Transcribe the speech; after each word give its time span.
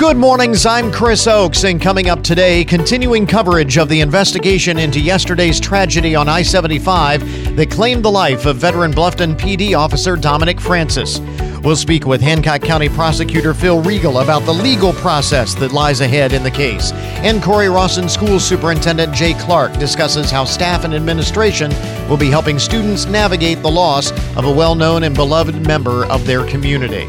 Good 0.00 0.16
mornings, 0.16 0.64
I'm 0.64 0.90
Chris 0.90 1.26
Oakes, 1.26 1.64
and 1.64 1.78
coming 1.78 2.08
up 2.08 2.22
today, 2.22 2.64
continuing 2.64 3.26
coverage 3.26 3.76
of 3.76 3.90
the 3.90 4.00
investigation 4.00 4.78
into 4.78 4.98
yesterday's 4.98 5.60
tragedy 5.60 6.14
on 6.14 6.26
I 6.26 6.40
75 6.40 7.54
that 7.54 7.70
claimed 7.70 8.02
the 8.02 8.10
life 8.10 8.46
of 8.46 8.56
veteran 8.56 8.92
Bluffton 8.92 9.36
PD 9.36 9.76
officer 9.76 10.16
Dominic 10.16 10.58
Francis. 10.58 11.20
We'll 11.62 11.76
speak 11.76 12.06
with 12.06 12.22
Hancock 12.22 12.62
County 12.62 12.88
Prosecutor 12.88 13.52
Phil 13.52 13.82
Riegle 13.82 14.22
about 14.22 14.46
the 14.46 14.54
legal 14.54 14.94
process 14.94 15.54
that 15.56 15.72
lies 15.72 16.00
ahead 16.00 16.32
in 16.32 16.44
the 16.44 16.50
case. 16.50 16.92
And 16.92 17.42
Cory-Rawson 17.42 18.08
School 18.08 18.40
Superintendent 18.40 19.14
Jay 19.14 19.34
Clark 19.34 19.74
discusses 19.74 20.30
how 20.30 20.46
staff 20.46 20.84
and 20.84 20.94
administration 20.94 21.72
will 22.08 22.16
be 22.16 22.30
helping 22.30 22.58
students 22.58 23.04
navigate 23.04 23.60
the 23.60 23.70
loss 23.70 24.12
of 24.34 24.46
a 24.46 24.50
well 24.50 24.74
known 24.74 25.02
and 25.02 25.14
beloved 25.14 25.66
member 25.66 26.06
of 26.06 26.26
their 26.26 26.46
community. 26.46 27.06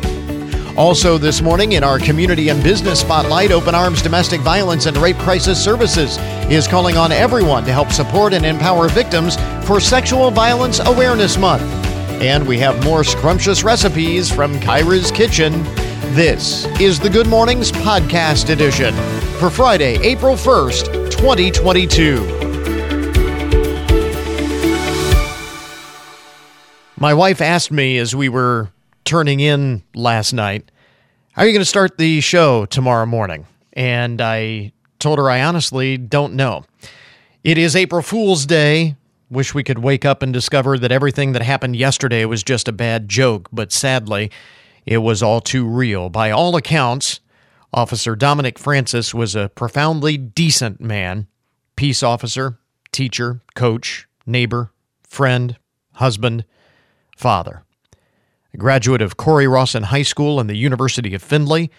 Also, 0.77 1.17
this 1.17 1.41
morning 1.41 1.73
in 1.73 1.83
our 1.83 1.99
community 1.99 2.47
and 2.47 2.63
business 2.63 3.01
spotlight, 3.01 3.51
Open 3.51 3.75
Arms 3.75 4.01
Domestic 4.01 4.39
Violence 4.39 4.85
and 4.85 4.95
Rape 4.97 5.17
Crisis 5.17 5.61
Services 5.61 6.17
is 6.49 6.65
calling 6.65 6.95
on 6.95 7.11
everyone 7.11 7.65
to 7.65 7.73
help 7.73 7.91
support 7.91 8.33
and 8.33 8.45
empower 8.45 8.87
victims 8.87 9.35
for 9.65 9.81
Sexual 9.81 10.31
Violence 10.31 10.79
Awareness 10.79 11.37
Month. 11.37 11.63
And 12.21 12.47
we 12.47 12.57
have 12.59 12.81
more 12.85 13.03
scrumptious 13.03 13.63
recipes 13.63 14.31
from 14.31 14.57
Kyra's 14.61 15.11
Kitchen. 15.11 15.61
This 16.15 16.65
is 16.79 16.99
the 16.99 17.09
Good 17.09 17.27
Mornings 17.27 17.71
Podcast 17.73 18.49
Edition 18.49 18.93
for 19.39 19.49
Friday, 19.49 19.97
April 20.01 20.35
1st, 20.35 21.11
2022. 21.11 22.41
My 26.97 27.13
wife 27.13 27.41
asked 27.41 27.71
me 27.71 27.97
as 27.97 28.15
we 28.15 28.29
were 28.29 28.71
turning 29.11 29.41
in 29.41 29.83
last 29.93 30.31
night, 30.31 30.71
How 31.33 31.41
are 31.41 31.45
you 31.45 31.51
going 31.51 31.59
to 31.59 31.65
start 31.65 31.97
the 31.97 32.21
show 32.21 32.65
tomorrow 32.65 33.05
morning? 33.05 33.45
And 33.73 34.21
I 34.21 34.71
told 34.99 35.19
her 35.19 35.29
I 35.29 35.43
honestly 35.43 35.97
don't 35.97 36.35
know. 36.35 36.63
It 37.43 37.57
is 37.57 37.75
April 37.75 38.01
Fool's 38.01 38.45
Day. 38.45 38.95
Wish 39.29 39.53
we 39.53 39.65
could 39.65 39.79
wake 39.79 40.05
up 40.05 40.21
and 40.23 40.31
discover 40.31 40.77
that 40.77 40.93
everything 40.93 41.33
that 41.33 41.41
happened 41.41 41.75
yesterday 41.75 42.23
was 42.23 42.41
just 42.41 42.69
a 42.69 42.71
bad 42.71 43.09
joke, 43.09 43.49
but 43.51 43.73
sadly, 43.73 44.31
it 44.85 44.99
was 44.99 45.21
all 45.21 45.41
too 45.41 45.67
real. 45.67 46.07
By 46.07 46.31
all 46.31 46.55
accounts, 46.55 47.19
Officer 47.73 48.15
Dominic 48.15 48.57
Francis 48.57 49.13
was 49.13 49.35
a 49.35 49.49
profoundly 49.49 50.15
decent 50.15 50.79
man, 50.79 51.27
peace 51.75 52.01
officer, 52.01 52.59
teacher, 52.93 53.41
coach, 53.55 54.07
neighbor, 54.25 54.71
friend, 55.03 55.57
husband, 55.95 56.45
father 57.17 57.65
a 58.53 58.57
graduate 58.57 59.01
of 59.01 59.17
Cory-Rawson 59.17 59.83
High 59.83 60.03
School 60.03 60.39
and 60.39 60.49
the 60.49 60.57
University 60.57 61.13
of 61.13 61.21
Findlay, 61.21 61.69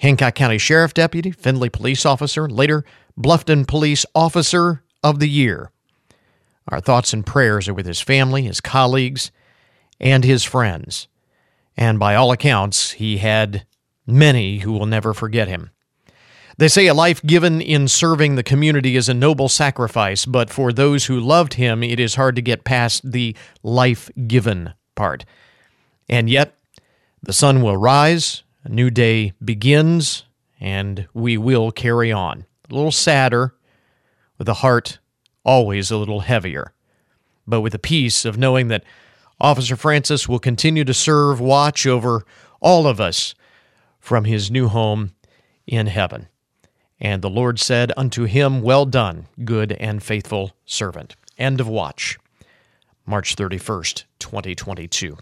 Hancock 0.00 0.34
County 0.34 0.58
Sheriff 0.58 0.94
Deputy, 0.94 1.30
Findlay 1.30 1.68
Police 1.68 2.06
Officer, 2.06 2.48
later 2.48 2.84
Bluffton 3.18 3.66
Police 3.66 4.06
Officer 4.14 4.82
of 5.02 5.18
the 5.18 5.28
Year. 5.28 5.70
Our 6.68 6.80
thoughts 6.80 7.12
and 7.12 7.24
prayers 7.24 7.68
are 7.68 7.74
with 7.74 7.86
his 7.86 8.00
family, 8.00 8.42
his 8.42 8.60
colleagues, 8.60 9.30
and 10.00 10.24
his 10.24 10.44
friends. 10.44 11.08
And 11.76 11.98
by 11.98 12.14
all 12.14 12.32
accounts, 12.32 12.92
he 12.92 13.18
had 13.18 13.64
many 14.06 14.58
who 14.58 14.72
will 14.72 14.86
never 14.86 15.14
forget 15.14 15.48
him. 15.48 15.70
They 16.58 16.68
say 16.68 16.88
a 16.88 16.94
life 16.94 17.22
given 17.22 17.60
in 17.60 17.86
serving 17.86 18.34
the 18.34 18.42
community 18.42 18.96
is 18.96 19.08
a 19.08 19.14
noble 19.14 19.48
sacrifice, 19.48 20.26
but 20.26 20.50
for 20.50 20.72
those 20.72 21.06
who 21.06 21.20
loved 21.20 21.54
him, 21.54 21.84
it 21.84 22.00
is 22.00 22.16
hard 22.16 22.34
to 22.34 22.42
get 22.42 22.64
past 22.64 23.12
the 23.12 23.36
life 23.62 24.10
given 24.26 24.74
part. 24.96 25.24
And 26.08 26.30
yet, 26.30 26.56
the 27.22 27.32
sun 27.32 27.62
will 27.62 27.76
rise, 27.76 28.42
a 28.64 28.68
new 28.68 28.90
day 28.90 29.32
begins, 29.44 30.24
and 30.60 31.06
we 31.12 31.36
will 31.36 31.70
carry 31.70 32.12
on. 32.12 32.46
A 32.70 32.74
little 32.74 32.92
sadder, 32.92 33.54
with 34.38 34.48
a 34.48 34.54
heart 34.54 34.98
always 35.44 35.90
a 35.90 35.96
little 35.96 36.20
heavier, 36.20 36.72
but 37.46 37.60
with 37.60 37.72
the 37.72 37.78
peace 37.78 38.24
of 38.24 38.38
knowing 38.38 38.68
that 38.68 38.84
Officer 39.40 39.76
Francis 39.76 40.28
will 40.28 40.38
continue 40.38 40.84
to 40.84 40.94
serve 40.94 41.40
watch 41.40 41.86
over 41.86 42.24
all 42.60 42.86
of 42.86 43.00
us 43.00 43.34
from 44.00 44.24
his 44.24 44.50
new 44.50 44.68
home 44.68 45.12
in 45.66 45.86
heaven. 45.86 46.28
And 47.00 47.22
the 47.22 47.30
Lord 47.30 47.60
said 47.60 47.92
unto 47.96 48.24
him, 48.24 48.62
Well 48.62 48.84
done, 48.84 49.26
good 49.44 49.72
and 49.72 50.02
faithful 50.02 50.56
servant. 50.64 51.14
End 51.38 51.60
of 51.60 51.68
watch. 51.68 52.18
March 53.06 53.36
31st, 53.36 54.04
2022. 54.18 55.16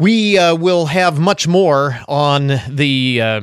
We 0.00 0.38
uh, 0.38 0.54
will 0.54 0.86
have 0.86 1.20
much 1.20 1.46
more 1.46 2.00
on 2.08 2.46
the 2.70 3.20
uh, 3.20 3.40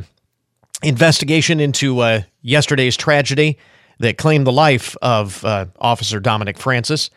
investigation 0.81 1.59
into 1.59 1.99
uh, 1.99 2.21
yesterday's 2.41 2.97
tragedy 2.97 3.59
that 3.99 4.17
claimed 4.17 4.47
the 4.47 4.51
life 4.51 4.97
of 5.03 5.45
uh, 5.45 5.67
Officer 5.77 6.19
Dominic 6.19 6.57
Francis. 6.57 7.11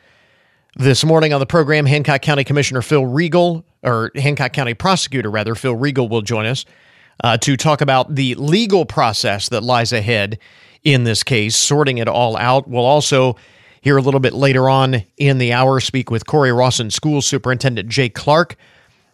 This 0.77 1.07
morning 1.07 1.33
on 1.33 1.41
the 1.41 1.47
program, 1.47 1.87
Hancock 1.87 2.21
County 2.21 2.45
Commissioner 2.45 2.83
Phil 2.83 3.05
Riegle, 3.05 3.65
or 3.83 4.11
Hancock 4.15 4.53
County 4.53 4.75
Prosecutor, 4.75 5.31
rather, 5.31 5.55
Phil 5.55 5.75
Riegle 5.75 6.11
will 6.11 6.21
join 6.21 6.45
us 6.45 6.67
uh, 7.25 7.39
to 7.39 7.57
talk 7.57 7.81
about 7.81 8.15
the 8.15 8.35
legal 8.35 8.85
process 8.85 9.49
that 9.49 9.63
lies 9.63 9.95
ahead 9.95 10.39
in 10.83 11.05
this 11.05 11.23
case, 11.23 11.57
sorting 11.57 11.97
it 11.97 12.09
all 12.09 12.37
out. 12.37 12.69
We'll 12.69 12.85
also 12.85 13.37
hear 13.81 13.97
a 13.97 14.03
little 14.03 14.21
bit 14.21 14.35
later 14.35 14.69
on 14.69 15.03
in 15.17 15.39
the 15.39 15.55
hour 15.55 15.81
speak 15.81 16.11
with 16.11 16.27
Cory-Rawson 16.27 16.91
School 16.91 17.23
Superintendent 17.23 17.89
Jay 17.89 18.11
Clark 18.11 18.57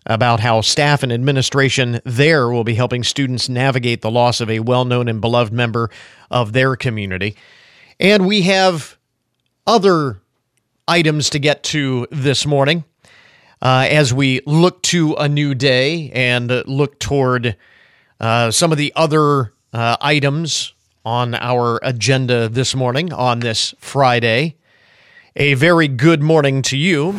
about 0.07 0.41
how 0.41 0.61
staff 0.61 1.03
and 1.03 1.13
administration 1.13 2.01
there 2.05 2.49
will 2.49 2.65
be 2.65 2.75
helping 2.75 3.03
students 3.03 3.49
navigate 3.49 4.03
the 4.03 4.11
loss 4.11 4.41
of 4.41 4.49
a 4.49 4.61
well 4.61 4.85
known 4.85 5.09
and 5.09 5.21
beloved 5.21 5.53
member 5.53 5.91
of 6.31 6.53
their 6.53 6.77
community. 6.77 7.37
And 7.99 8.27
we 8.27 8.43
have 8.43 8.97
other 9.67 10.21
items 10.87 11.31
to 11.31 11.39
get 11.39 11.63
to 11.65 12.07
this 12.11 12.47
morning 12.47 12.85
uh, 13.61 13.87
as 13.91 14.15
we 14.15 14.41
look 14.47 14.83
to 14.83 15.15
a 15.15 15.29
new 15.29 15.55
day 15.55 16.11
and 16.11 16.51
look 16.67 16.99
toward 16.99 17.57
uh, 18.21 18.51
some 18.51 18.73
of 18.73 18.79
the 18.79 18.93
other 18.95 19.53
uh, 19.73 19.97
items 20.01 20.73
on 21.05 21.35
our 21.35 21.81
agenda 21.83 22.49
this 22.49 22.75
morning 22.75 23.13
on 23.13 23.41
this 23.41 23.75
Friday. 23.79 24.57
A 25.37 25.55
very 25.55 25.89
good 25.89 26.23
morning 26.23 26.63
to 26.63 26.77
you. 26.77 27.13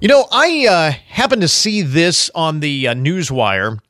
You 0.00 0.06
know, 0.06 0.28
I 0.30 0.66
uh, 0.70 0.92
happened 1.08 1.42
to 1.42 1.48
see 1.48 1.82
this 1.82 2.30
on 2.32 2.60
the 2.60 2.86
uh, 2.86 2.94
Newswire. 2.94 3.80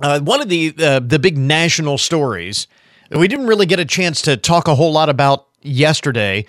Uh, 0.00 0.20
one 0.20 0.40
of 0.40 0.48
the 0.48 0.72
uh, 0.78 1.00
the 1.00 1.18
big 1.18 1.36
national 1.36 1.98
stories 1.98 2.68
that 3.10 3.18
we 3.18 3.26
didn't 3.26 3.48
really 3.48 3.66
get 3.66 3.80
a 3.80 3.84
chance 3.84 4.22
to 4.22 4.36
talk 4.36 4.68
a 4.68 4.76
whole 4.76 4.92
lot 4.92 5.08
about 5.08 5.48
yesterday, 5.60 6.46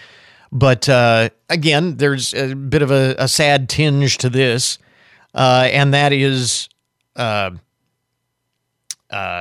but 0.51 0.87
uh, 0.87 1.29
again, 1.49 1.97
there's 1.97 2.35
a 2.35 2.53
bit 2.53 2.83
of 2.83 2.91
a, 2.91 3.15
a 3.17 3.27
sad 3.27 3.67
tinge 3.67 4.19
to 4.19 4.29
this, 4.29 4.77
uh, 5.33 5.67
and 5.71 5.91
that 5.91 6.13
is 6.13 6.69
the, 7.15 7.57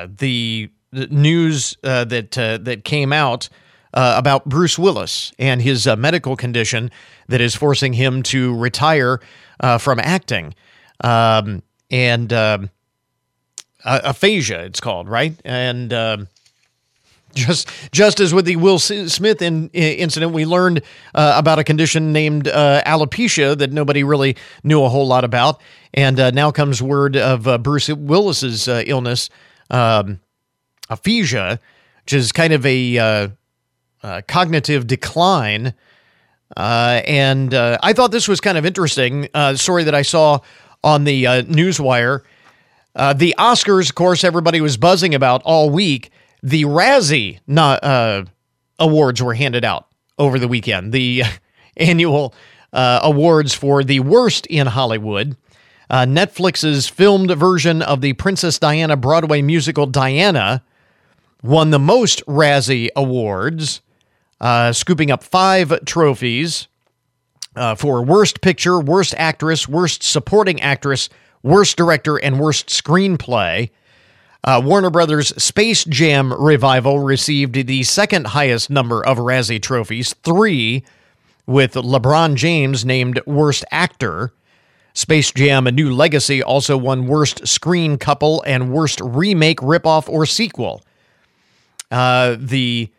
the 0.08 0.70
news 1.10 1.76
that 1.82 2.30
that 2.32 2.84
came 2.84 3.12
out 3.12 3.50
about 3.94 4.44
Bruce 4.44 4.78
Willis 4.78 5.32
and 5.38 5.62
his 5.62 5.86
medical 5.86 6.36
condition 6.36 6.90
that 7.28 7.40
is 7.40 7.54
forcing 7.54 7.92
him 7.92 8.22
to 8.24 8.56
retire 8.56 9.20
uh, 9.60 9.78
from 9.78 9.98
acting. 10.00 10.54
Um, 11.02 11.62
and 11.90 12.32
um, 12.32 12.70
aphasia, 13.84 14.64
it's 14.64 14.80
called, 14.80 15.08
right? 15.08 15.34
And 15.44 15.92
um, 15.92 16.28
just 17.34 17.68
just 17.92 18.20
as 18.20 18.34
with 18.34 18.44
the 18.44 18.56
Will 18.56 18.78
Smith 18.78 19.42
in, 19.42 19.68
incident, 19.70 20.32
we 20.32 20.44
learned 20.44 20.82
uh, 21.14 21.34
about 21.36 21.58
a 21.58 21.64
condition 21.64 22.12
named 22.12 22.48
uh, 22.48 22.82
alopecia 22.84 23.56
that 23.58 23.72
nobody 23.72 24.02
really 24.02 24.36
knew 24.64 24.82
a 24.82 24.88
whole 24.88 25.06
lot 25.06 25.24
about. 25.24 25.60
And 25.94 26.18
uh, 26.18 26.30
now 26.30 26.50
comes 26.50 26.82
word 26.82 27.16
of 27.16 27.46
uh, 27.46 27.58
Bruce 27.58 27.88
Willis's 27.88 28.68
uh, 28.68 28.82
illness, 28.86 29.30
um, 29.70 30.20
aphasia, 30.90 31.60
which 32.04 32.12
is 32.12 32.32
kind 32.32 32.52
of 32.52 32.64
a 32.66 33.30
uh, 34.02 34.22
cognitive 34.26 34.86
decline 34.86 35.74
uh, 36.56 37.02
and 37.06 37.52
uh, 37.52 37.78
I 37.82 37.92
thought 37.92 38.10
this 38.10 38.28
was 38.28 38.40
kind 38.40 38.56
of 38.56 38.64
interesting. 38.64 39.28
Uh, 39.34 39.54
story 39.54 39.84
that 39.84 39.94
I 39.94 40.02
saw 40.02 40.40
on 40.82 41.04
the 41.04 41.26
uh, 41.26 41.42
Newswire. 41.42 42.22
Uh, 42.94 43.12
the 43.12 43.34
Oscars, 43.38 43.90
of 43.90 43.94
course, 43.94 44.24
everybody 44.24 44.60
was 44.60 44.76
buzzing 44.76 45.14
about 45.14 45.42
all 45.44 45.70
week. 45.70 46.10
The 46.42 46.64
Razzie 46.64 47.40
not, 47.46 47.84
uh, 47.84 48.24
awards 48.78 49.22
were 49.22 49.34
handed 49.34 49.64
out 49.64 49.86
over 50.18 50.38
the 50.38 50.48
weekend. 50.48 50.92
The 50.92 51.24
annual 51.76 52.34
awards 52.72 53.54
for 53.54 53.82
the 53.82 54.00
worst 54.00 54.46
in 54.46 54.66
Hollywood. 54.66 55.36
Netflix's 55.90 56.86
filmed 56.88 57.30
version 57.30 57.82
of 57.82 58.00
the 58.02 58.12
Princess 58.14 58.58
Diana 58.58 58.96
Broadway 58.96 59.42
musical 59.42 59.86
Diana 59.86 60.62
won 61.42 61.70
the 61.70 61.78
most 61.78 62.24
Razzie 62.26 62.88
awards 62.94 63.80
uh, 64.40 64.72
scooping 64.72 65.10
up 65.10 65.22
five 65.22 65.84
trophies 65.84 66.68
uh, 67.56 67.74
for 67.74 68.04
Worst 68.04 68.40
Picture, 68.40 68.78
Worst 68.78 69.14
Actress, 69.16 69.68
Worst 69.68 70.02
Supporting 70.02 70.60
Actress, 70.60 71.08
Worst 71.42 71.76
Director, 71.76 72.16
and 72.16 72.38
Worst 72.38 72.68
Screenplay. 72.68 73.70
Uh, 74.44 74.62
Warner 74.64 74.90
Brothers' 74.90 75.28
Space 75.42 75.84
Jam 75.84 76.32
revival 76.32 77.00
received 77.00 77.66
the 77.66 77.82
second 77.82 78.28
highest 78.28 78.70
number 78.70 79.04
of 79.04 79.18
Razzie 79.18 79.60
trophies, 79.60 80.14
three, 80.22 80.84
with 81.46 81.74
LeBron 81.74 82.36
James 82.36 82.84
named 82.84 83.20
Worst 83.26 83.64
Actor. 83.70 84.32
Space 84.94 85.32
Jam 85.32 85.66
A 85.66 85.72
New 85.72 85.92
Legacy 85.92 86.42
also 86.42 86.76
won 86.76 87.06
Worst 87.06 87.46
Screen 87.46 87.98
Couple 87.98 88.42
and 88.46 88.72
Worst 88.72 89.00
Remake, 89.00 89.58
Ripoff, 89.58 90.08
or 90.08 90.26
Sequel. 90.26 90.82
Uh, 91.90 92.36
the 92.38 92.90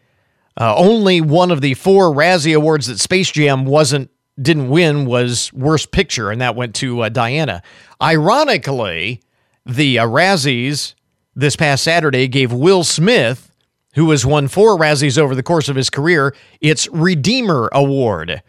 uh, 0.59 0.75
only 0.75 1.21
one 1.21 1.51
of 1.51 1.61
the 1.61 1.73
four 1.73 2.13
Razzie 2.13 2.55
Awards 2.55 2.87
that 2.87 2.99
Space 2.99 3.31
Jam 3.31 3.65
wasn't 3.65 4.11
didn't 4.41 4.69
win 4.69 5.05
was 5.05 5.51
Worst 5.53 5.91
Picture, 5.91 6.31
and 6.31 6.39
that 6.41 6.55
went 6.55 6.75
to 6.75 7.01
uh, 7.01 7.09
Diana. 7.09 7.61
Ironically, 8.01 9.21
the 9.65 9.99
uh, 9.99 10.05
Razzies 10.05 10.93
this 11.35 11.55
past 11.55 11.83
Saturday 11.83 12.27
gave 12.27 12.53
Will 12.53 12.83
Smith, 12.83 13.51
who 13.95 14.09
has 14.11 14.25
won 14.25 14.47
four 14.47 14.77
Razzies 14.77 15.17
over 15.17 15.35
the 15.35 15.43
course 15.43 15.67
of 15.67 15.75
his 15.75 15.89
career, 15.89 16.33
its 16.61 16.87
Redeemer 16.89 17.69
Award 17.73 18.41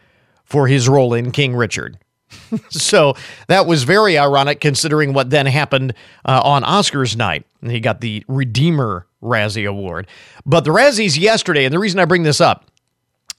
for 0.45 0.69
his 0.69 0.89
role 0.89 1.15
in 1.15 1.31
King 1.31 1.55
Richard. 1.57 1.99
so 2.71 3.15
that 3.49 3.67
was 3.67 3.85
very 3.85 4.19
ironic 4.19 4.61
considering 4.61 5.13
what 5.13 5.31
then 5.31 5.47
happened 5.47 5.95
uh, 6.25 6.41
on 6.45 6.63
Oscars 6.63 7.17
night. 7.17 7.45
He 7.63 7.81
got 7.81 8.01
the 8.01 8.25
Redeemer 8.29 9.07
Razzie 9.23 9.69
Award. 9.69 10.07
But 10.47 10.65
the 10.65 10.71
Razzies 10.71 11.19
yesterday, 11.19 11.65
and 11.65 11.73
the 11.73 11.79
reason 11.79 12.01
I 12.01 12.05
bring 12.05 12.23
this 12.23 12.41
up, 12.41 12.67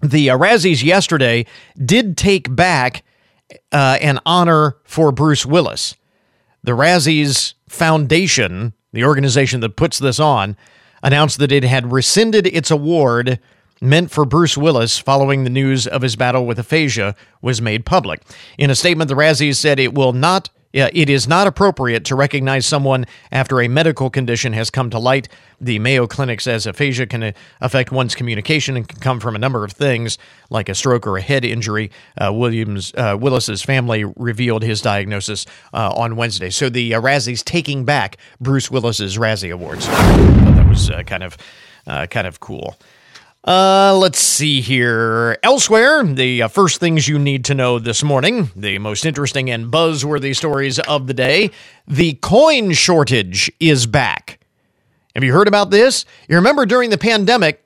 the 0.02 0.30
uh, 0.30 0.38
Razzies 0.38 0.84
yesterday 0.84 1.46
did 1.84 2.18
take 2.18 2.54
back 2.54 3.04
uh, 3.72 3.98
an 4.02 4.20
honor 4.26 4.78
for 4.84 5.12
Bruce 5.12 5.46
Willis. 5.46 5.96
The 6.64 6.74
Razzies 6.74 7.54
Foundation, 7.68 8.74
the 8.94 9.04
organization 9.04 9.62
that 9.62 9.76
puts 9.76 10.00
this 10.00 10.20
on, 10.20 10.56
announced 11.04 11.40
that 11.40 11.52
it 11.52 11.64
had 11.64 11.92
rescinded 11.92 12.48
its 12.48 12.70
award 12.70 13.40
meant 13.82 14.12
for 14.12 14.26
Bruce 14.26 14.56
Willis 14.56 15.00
following 15.00 15.44
the 15.44 15.50
news 15.50 15.88
of 15.88 16.04
his 16.04 16.16
battle 16.16 16.46
with 16.46 16.60
aphasia 16.60 17.16
was 17.42 17.62
made 17.62 17.86
public. 17.86 18.22
In 18.58 18.70
a 18.70 18.76
statement, 18.76 19.10
the 19.10 19.16
Razzies 19.16 19.56
said 19.56 19.80
it 19.80 19.94
will 19.94 20.14
not 20.14 20.50
it 20.74 21.10
is 21.10 21.28
not 21.28 21.48
appropriate 21.48 22.06
to 22.06 22.16
recognize 22.16 22.66
someone 22.66 23.06
after 23.32 23.62
a 23.62 23.68
medical 23.68 24.10
condition 24.10 24.54
has 24.54 24.70
come 24.70 24.90
to 24.92 25.00
light. 25.00 25.28
The 25.60 25.80
Mayo 25.80 26.08
Clinic 26.08 26.40
says 26.40 26.66
aphasia 26.66 27.08
can 27.08 27.34
affect 27.60 27.92
one's 27.92 28.16
communication 28.16 28.78
and 28.78 28.88
can 28.88 29.00
come 29.00 29.20
from 29.20 29.36
a 29.36 29.40
number 29.40 29.66
of 29.66 29.74
things, 29.74 30.18
like 30.50 30.70
a 30.70 30.76
stroke 30.76 31.06
or 31.06 31.18
a 31.18 31.22
head 31.22 31.44
injury. 31.44 31.92
Uh, 32.18 32.32
Williams 32.32 32.94
uh, 32.96 33.18
Willis's 33.20 33.62
family 33.62 34.06
revealed 34.06 34.64
his 34.64 34.82
diagnosis 34.82 35.46
uh, 35.74 35.92
on 35.94 36.16
Wednesday. 36.16 36.50
So 36.50 36.70
the 36.70 36.94
uh, 36.94 37.02
Razzies 37.02 37.44
taking 37.44 37.84
back 37.84 38.18
Bruce 38.40 38.72
Willis's 38.72 39.18
Razzie 39.18 39.52
Awards. 39.52 39.88
that 39.88 40.68
was 40.70 40.90
uh, 40.90 41.04
kind 41.04 41.24
of 41.24 41.38
uh, 41.86 42.08
kind 42.08 42.28
of 42.28 42.40
cool. 42.40 42.78
Uh, 43.44 43.98
let's 43.98 44.20
see 44.20 44.62
here. 44.62 45.36
Elsewhere, 45.42 46.04
the 46.04 46.44
uh, 46.44 46.48
first 46.48 46.80
things 46.80 47.08
you 47.08 47.18
need 47.18 47.44
to 47.46 47.56
know 47.56 47.80
this 47.80 48.04
morning, 48.04 48.52
the 48.56 48.78
most 48.78 49.04
interesting 49.04 49.50
and 49.50 49.72
buzzworthy 49.72 50.36
stories 50.36 50.78
of 50.80 51.08
the 51.08 51.14
day. 51.14 51.50
The 51.88 52.14
coin 52.22 52.72
shortage 52.74 53.52
is 53.60 53.88
back. 53.88 54.40
Have 55.16 55.24
you 55.24 55.34
heard 55.34 55.48
about 55.48 55.72
this? 55.72 56.06
You 56.30 56.36
remember 56.36 56.68
during 56.68 56.92
the 56.92 57.00
pandemic 57.00 57.66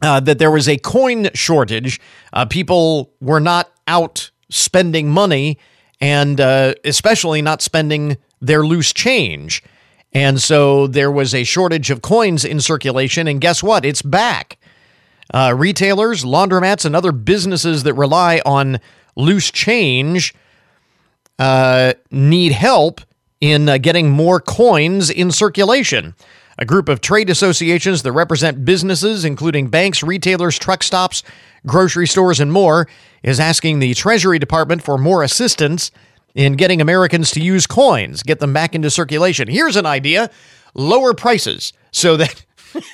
uh, 0.00 0.20
that 0.20 0.38
there 0.38 0.50
was 0.50 0.68
a 0.68 0.78
coin 0.78 1.28
shortage. 1.34 2.00
Uh, 2.32 2.46
people 2.46 3.12
were 3.20 3.40
not 3.40 3.70
out 3.86 4.30
spending 4.48 5.10
money 5.10 5.58
and 6.00 6.40
uh, 6.40 6.72
especially 6.84 7.42
not 7.42 7.60
spending 7.60 8.16
their 8.40 8.64
loose 8.64 8.94
change. 8.94 9.62
And 10.12 10.40
so 10.40 10.86
there 10.86 11.10
was 11.10 11.34
a 11.34 11.44
shortage 11.44 11.90
of 11.90 12.00
coins 12.00 12.44
in 12.44 12.60
circulation. 12.60 13.28
And 13.28 13.40
guess 13.40 13.62
what? 13.62 13.84
It's 13.84 14.00
back. 14.00 14.57
Uh, 15.32 15.54
retailers, 15.56 16.24
laundromats, 16.24 16.84
and 16.84 16.96
other 16.96 17.12
businesses 17.12 17.82
that 17.82 17.94
rely 17.94 18.40
on 18.46 18.80
loose 19.16 19.50
change 19.50 20.34
uh, 21.38 21.92
need 22.10 22.52
help 22.52 23.00
in 23.40 23.68
uh, 23.68 23.78
getting 23.78 24.10
more 24.10 24.40
coins 24.40 25.10
in 25.10 25.30
circulation. 25.30 26.14
A 26.58 26.64
group 26.64 26.88
of 26.88 27.00
trade 27.00 27.30
associations 27.30 28.02
that 28.02 28.12
represent 28.12 28.64
businesses, 28.64 29.24
including 29.24 29.68
banks, 29.68 30.02
retailers, 30.02 30.58
truck 30.58 30.82
stops, 30.82 31.22
grocery 31.66 32.06
stores, 32.06 32.40
and 32.40 32.52
more, 32.52 32.88
is 33.22 33.38
asking 33.38 33.78
the 33.78 33.94
Treasury 33.94 34.38
Department 34.38 34.82
for 34.82 34.98
more 34.98 35.22
assistance 35.22 35.92
in 36.34 36.54
getting 36.54 36.80
Americans 36.80 37.30
to 37.32 37.40
use 37.40 37.66
coins, 37.66 38.22
get 38.22 38.40
them 38.40 38.52
back 38.52 38.74
into 38.74 38.90
circulation. 38.90 39.48
Here's 39.48 39.76
an 39.76 39.86
idea 39.86 40.30
lower 40.74 41.14
prices 41.14 41.72
so 41.92 42.16
that. 42.16 42.44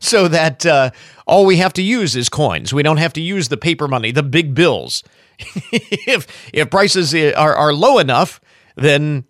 so 0.00 0.28
that 0.28 0.64
uh, 0.64 0.90
all 1.28 1.44
we 1.44 1.58
have 1.58 1.74
to 1.74 1.82
use 1.82 2.16
is 2.16 2.28
coins. 2.28 2.72
We 2.72 2.82
don't 2.82 2.96
have 2.96 3.12
to 3.12 3.20
use 3.20 3.48
the 3.48 3.58
paper 3.58 3.86
money, 3.86 4.10
the 4.10 4.22
big 4.22 4.54
bills. 4.54 5.04
if 5.38 6.26
if 6.52 6.70
prices 6.70 7.14
are, 7.14 7.54
are 7.54 7.72
low 7.72 7.98
enough, 7.98 8.40
then 8.76 9.24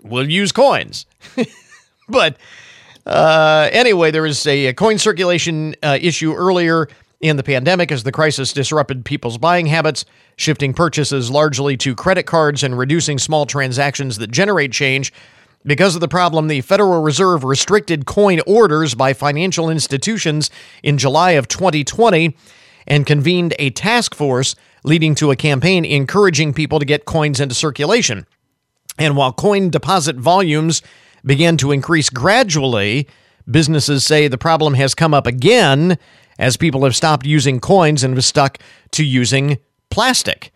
we'll 0.00 0.30
use 0.30 0.52
coins. 0.52 1.06
but 2.08 2.36
uh, 3.04 3.68
anyway, 3.72 4.10
there 4.10 4.22
was 4.22 4.46
a, 4.46 4.72
coin 4.74 4.96
circulation 4.96 5.74
uh, 5.82 5.98
issue 6.00 6.32
earlier 6.32 6.88
in 7.20 7.36
the 7.36 7.42
pandemic 7.42 7.92
as 7.92 8.04
the 8.04 8.12
crisis 8.12 8.52
disrupted 8.52 9.04
people's 9.04 9.36
buying 9.36 9.66
habits, 9.66 10.04
shifting 10.36 10.72
purchases 10.72 11.30
largely 11.30 11.76
to 11.76 11.94
credit 11.94 12.24
cards 12.24 12.62
and 12.62 12.78
reducing 12.78 13.18
small 13.18 13.44
transactions 13.44 14.18
that 14.18 14.30
generate 14.30 14.72
change. 14.72 15.12
Because 15.64 15.94
of 15.94 16.00
the 16.00 16.08
problem, 16.08 16.48
the 16.48 16.62
Federal 16.62 17.02
Reserve 17.02 17.44
restricted 17.44 18.06
coin 18.06 18.40
orders 18.46 18.94
by 18.94 19.12
financial 19.12 19.68
institutions 19.68 20.50
in 20.82 20.96
July 20.96 21.32
of 21.32 21.48
2020 21.48 22.34
and 22.86 23.04
convened 23.04 23.54
a 23.58 23.68
task 23.70 24.14
force 24.14 24.56
leading 24.84 25.14
to 25.16 25.30
a 25.30 25.36
campaign 25.36 25.84
encouraging 25.84 26.54
people 26.54 26.78
to 26.78 26.86
get 26.86 27.04
coins 27.04 27.40
into 27.40 27.54
circulation. 27.54 28.26
And 28.98 29.16
while 29.16 29.34
coin 29.34 29.68
deposit 29.68 30.16
volumes 30.16 30.80
began 31.26 31.58
to 31.58 31.72
increase 31.72 32.08
gradually, 32.08 33.06
businesses 33.50 34.04
say 34.04 34.28
the 34.28 34.38
problem 34.38 34.74
has 34.74 34.94
come 34.94 35.12
up 35.12 35.26
again 35.26 35.98
as 36.38 36.56
people 36.56 36.84
have 36.84 36.96
stopped 36.96 37.26
using 37.26 37.60
coins 37.60 38.02
and 38.02 38.14
have 38.14 38.24
stuck 38.24 38.58
to 38.92 39.04
using 39.04 39.58
plastic. 39.90 40.52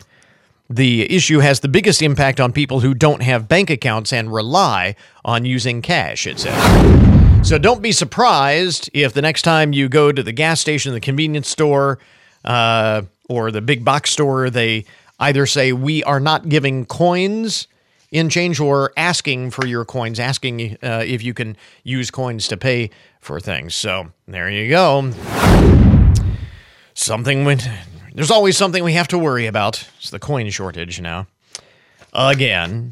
The 0.75 1.09
issue 1.15 1.39
has 1.39 1.61
the 1.61 1.69
biggest 1.69 2.03
impact 2.03 2.41
on 2.41 2.51
people 2.51 2.81
who 2.81 2.95
don't 2.95 3.23
have 3.23 3.47
bank 3.47 3.71
accounts 3.71 4.13
and 4.13 4.35
rely 4.35 4.97
on 5.25 5.45
using 5.45 5.83
cash, 5.83 6.27
it 6.27 6.41
says. 6.41 7.49
So 7.49 7.59
don't 7.59 7.81
be 7.81 7.93
surprised 7.93 8.91
if 8.93 9.13
the 9.13 9.23
next 9.23 9.43
time 9.43 9.73
you 9.73 9.89
go 9.89 10.11
to 10.11 10.21
the 10.21 10.33
gas 10.33 10.61
station, 10.61 10.93
the 10.93 10.99
convenience 10.99 11.49
store, 11.49 12.01
uh, 12.45 13.03
or 13.29 13.53
the 13.53 13.61
big 13.61 13.85
box 13.85 14.11
store, 14.11 14.51
they 14.51 14.85
either 15.21 15.47
say, 15.47 15.73
We 15.73 16.03
are 16.03 16.19
not 16.19 16.49
giving 16.49 16.87
coins 16.87 17.69
in 18.11 18.29
change 18.29 18.59
or 18.59 18.93
asking 18.97 19.53
for 19.53 19.67
your 19.67 19.85
coins, 19.85 20.19
asking 20.19 20.77
uh, 20.83 21.05
if 21.07 21.23
you 21.23 21.35
can 21.35 21.57
use 21.85 22.11
coins 22.11 22.49
to 22.49 22.57
pay 22.57 22.91
for 23.21 23.39
things. 23.39 23.77
So 23.77 24.11
there 24.27 24.51
you 24.51 24.69
go. 24.69 25.13
Something 26.95 27.45
went 27.45 27.69
there's 28.15 28.31
always 28.31 28.57
something 28.57 28.85
we 28.85 28.93
have 28.95 29.09
to 29.09 29.19
worry 29.19 29.47
about. 29.47 29.89
It's 29.99 30.11
the 30.11 30.19
coin 30.19 30.49
shortage 30.51 31.01
now. 31.01 31.27
Again. 32.13 32.91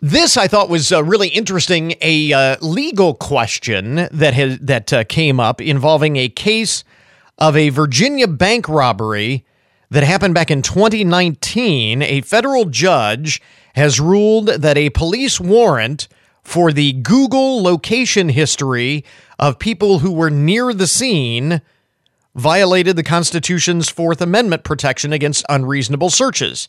This 0.00 0.36
I 0.36 0.48
thought 0.48 0.68
was 0.68 0.92
uh, 0.92 1.02
really 1.02 1.28
interesting. 1.28 1.94
A 2.00 2.32
uh, 2.32 2.56
legal 2.60 3.14
question 3.14 4.08
that 4.10 4.34
has, 4.34 4.58
that 4.58 4.92
uh, 4.92 5.04
came 5.04 5.38
up 5.38 5.60
involving 5.60 6.16
a 6.16 6.28
case 6.28 6.84
of 7.38 7.56
a 7.56 7.70
Virginia 7.70 8.26
bank 8.26 8.68
robbery 8.68 9.46
that 9.90 10.02
happened 10.02 10.34
back 10.34 10.50
in 10.50 10.60
2019. 10.60 12.02
A 12.02 12.20
federal 12.22 12.64
judge 12.64 13.40
has 13.74 14.00
ruled 14.00 14.48
that 14.48 14.76
a 14.76 14.90
police 14.90 15.40
warrant 15.40 16.08
for 16.42 16.72
the 16.72 16.92
Google 16.94 17.62
location 17.62 18.28
history 18.28 19.04
of 19.38 19.58
people 19.58 20.00
who 20.00 20.10
were 20.10 20.30
near 20.30 20.74
the 20.74 20.86
scene 20.86 21.62
violated 22.34 22.96
the 22.96 23.02
Constitution's 23.02 23.88
Fourth 23.88 24.20
Amendment 24.20 24.64
protection 24.64 25.12
against 25.12 25.44
unreasonable 25.48 26.10
searches. 26.10 26.68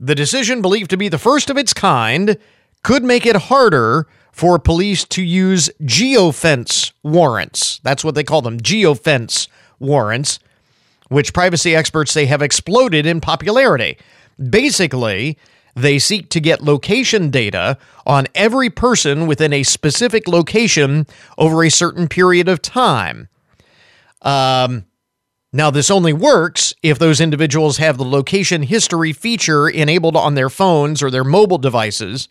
The 0.00 0.14
decision, 0.14 0.62
believed 0.62 0.90
to 0.90 0.96
be 0.96 1.08
the 1.08 1.18
first 1.18 1.50
of 1.50 1.56
its 1.56 1.72
kind, 1.72 2.36
could 2.82 3.04
make 3.04 3.26
it 3.26 3.36
harder 3.36 4.06
for 4.32 4.58
police 4.58 5.04
to 5.04 5.22
use 5.22 5.70
geofence 5.82 6.92
warrants. 7.02 7.80
That's 7.84 8.02
what 8.02 8.14
they 8.14 8.24
call 8.24 8.42
them 8.42 8.58
geofence 8.58 9.46
warrants, 9.78 10.38
which 11.08 11.34
privacy 11.34 11.76
experts 11.76 12.12
say 12.12 12.24
have 12.24 12.42
exploded 12.42 13.04
in 13.04 13.20
popularity. 13.20 13.98
Basically, 14.50 15.38
they 15.74 15.98
seek 15.98 16.30
to 16.30 16.40
get 16.40 16.62
location 16.62 17.30
data 17.30 17.78
on 18.06 18.26
every 18.34 18.70
person 18.70 19.26
within 19.26 19.52
a 19.52 19.62
specific 19.62 20.26
location 20.26 21.06
over 21.38 21.62
a 21.62 21.70
certain 21.70 22.08
period 22.08 22.48
of 22.48 22.62
time. 22.62 23.28
Um, 24.22 24.86
now, 25.52 25.70
this 25.70 25.90
only 25.90 26.14
works 26.14 26.72
if 26.82 26.98
those 26.98 27.20
individuals 27.20 27.76
have 27.76 27.98
the 27.98 28.04
location 28.04 28.62
history 28.62 29.12
feature 29.12 29.68
enabled 29.68 30.16
on 30.16 30.34
their 30.34 30.48
phones 30.48 31.02
or 31.02 31.10
their 31.10 31.24
mobile 31.24 31.58
devices. 31.58 32.28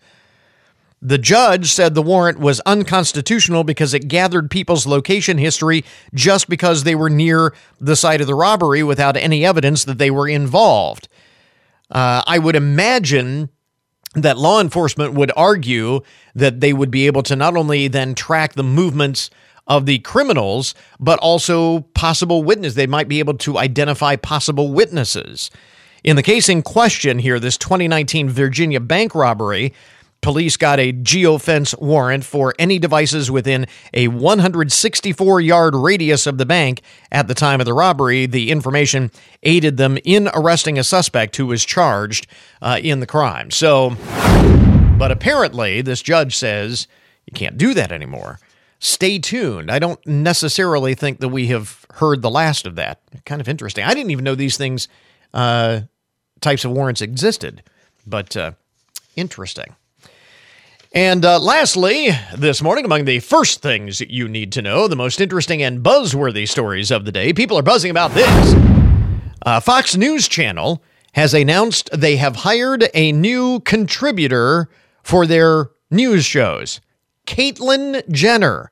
The 1.03 1.17
judge 1.17 1.71
said 1.71 1.93
the 1.93 2.01
warrant 2.01 2.39
was 2.39 2.62
unconstitutional 2.62 3.63
because 3.63 3.93
it 3.93 4.07
gathered 4.07 4.50
people's 4.50 4.88
location 4.88 5.38
history 5.38 5.83
just 6.13 6.48
because 6.48 6.83
they 6.83 6.95
were 6.95 7.10
near 7.10 7.53
the 7.79 7.95
site 7.95 8.21
of 8.21 8.27
the 8.27 8.36
robbery 8.36 8.83
without 8.83 9.17
any 9.17 9.45
evidence 9.45 9.83
that 9.86 9.98
they 9.98 10.12
were 10.12 10.27
involved. 10.27 11.07
Uh, 11.89 12.24
I 12.25 12.39
would 12.39 12.55
imagine 12.55 13.50
that 14.13 14.38
law 14.38 14.62
enforcement 14.62 15.13
would 15.13 15.31
argue 15.36 16.01
that 16.36 16.60
they 16.60 16.74
would 16.74 16.91
be 16.91 17.07
able 17.07 17.24
to 17.24 17.36
not 17.36 17.55
only 17.55 17.88
then 17.88 18.13
track 18.13 18.53
the 18.53 18.63
movements 18.63 19.29
of 19.68 19.86
the 19.86 20.00
criminals, 20.00 20.75
but 21.00 21.20
also 21.20 21.82
possible 21.94 22.44
witness. 22.44 22.74
They 22.74 22.88
might 22.88 23.08
be 23.08 23.20
able 23.20 23.38
to 23.39 23.58
identify 23.58 24.15
possible 24.15 24.72
witnesses. 24.72 25.51
In 26.03 26.15
the 26.15 26.24
case 26.24 26.50
in 26.50 26.62
question 26.63 27.20
here, 27.20 27.39
this 27.39 27.58
2019 27.58 28.30
Virginia 28.30 28.80
bank 28.80 29.13
robbery, 29.13 29.74
police 30.22 30.58
got 30.58 30.80
a 30.80 30.94
geofence 30.94 31.80
warrant 31.80 32.24
for 32.24 32.56
any 32.58 32.80
devices 32.80 33.30
within 33.30 33.68
a 33.94 34.08
164 34.08 35.41
yard 35.41 35.75
radius 35.75 36.25
of 36.25 36.38
the 36.38 36.46
bank 36.46 36.82
at 37.12 37.27
the 37.27 37.34
time 37.34 37.60
of 37.60 37.65
the 37.65 37.74
robbery. 37.74 38.25
The 38.25 38.51
information 38.51 39.12
aided 39.44 39.77
them 39.77 39.98
in 40.03 40.30
arresting 40.34 40.80
a 40.80 40.84
suspect 40.84 41.36
who 41.36 41.48
was 41.48 41.65
charged 41.65 42.27
uh, 42.62 42.80
in 42.82 43.00
the 43.00 43.08
crime. 43.08 43.51
So, 43.51 43.91
but 44.98 45.12
apparently, 45.12 45.82
this 45.82 46.01
judge 46.01 46.36
says 46.36 46.88
you 47.25 47.34
can't 47.34 47.58
do 47.58 47.74
that 47.74 47.91
anymore. 47.91 48.39
Stay 48.83 49.19
tuned. 49.19 49.69
I 49.69 49.77
don't 49.77 50.05
necessarily 50.07 50.95
think 50.95 51.19
that 51.19 51.29
we 51.29 51.47
have 51.47 51.85
heard 51.93 52.23
the 52.23 52.31
last 52.31 52.65
of 52.65 52.75
that. 52.75 53.00
Kind 53.25 53.39
of 53.39 53.47
interesting. 53.47 53.83
I 53.83 53.93
didn't 53.93 54.09
even 54.09 54.25
know 54.25 54.33
these 54.33 54.57
things, 54.57 54.88
uh, 55.35 55.81
types 56.41 56.65
of 56.65 56.71
warrants 56.71 57.00
existed, 57.00 57.61
but 58.07 58.35
uh, 58.35 58.53
interesting. 59.15 59.75
And 60.93 61.23
uh, 61.23 61.39
lastly, 61.39 62.09
this 62.35 62.63
morning, 62.63 62.83
among 62.83 63.05
the 63.05 63.19
first 63.19 63.61
things 63.61 64.01
you 64.01 64.27
need 64.27 64.51
to 64.53 64.63
know, 64.63 64.88
the 64.88 64.95
most 64.95 65.21
interesting 65.21 65.61
and 65.61 65.83
buzzworthy 65.83 66.50
stories 66.50 66.89
of 66.89 67.05
the 67.05 67.11
day, 67.11 67.33
people 67.33 67.59
are 67.59 67.63
buzzing 67.63 67.91
about 67.91 68.11
this. 68.11 68.55
Uh, 69.45 69.59
Fox 69.59 69.95
News 69.95 70.27
Channel 70.27 70.83
has 71.13 71.35
announced 71.35 71.91
they 71.93 72.15
have 72.17 72.38
hired 72.38 72.85
a 72.95 73.11
new 73.11 73.59
contributor 73.59 74.69
for 75.03 75.27
their 75.27 75.69
news 75.91 76.25
shows. 76.25 76.81
Caitlyn 77.27 78.07
Jenner, 78.09 78.70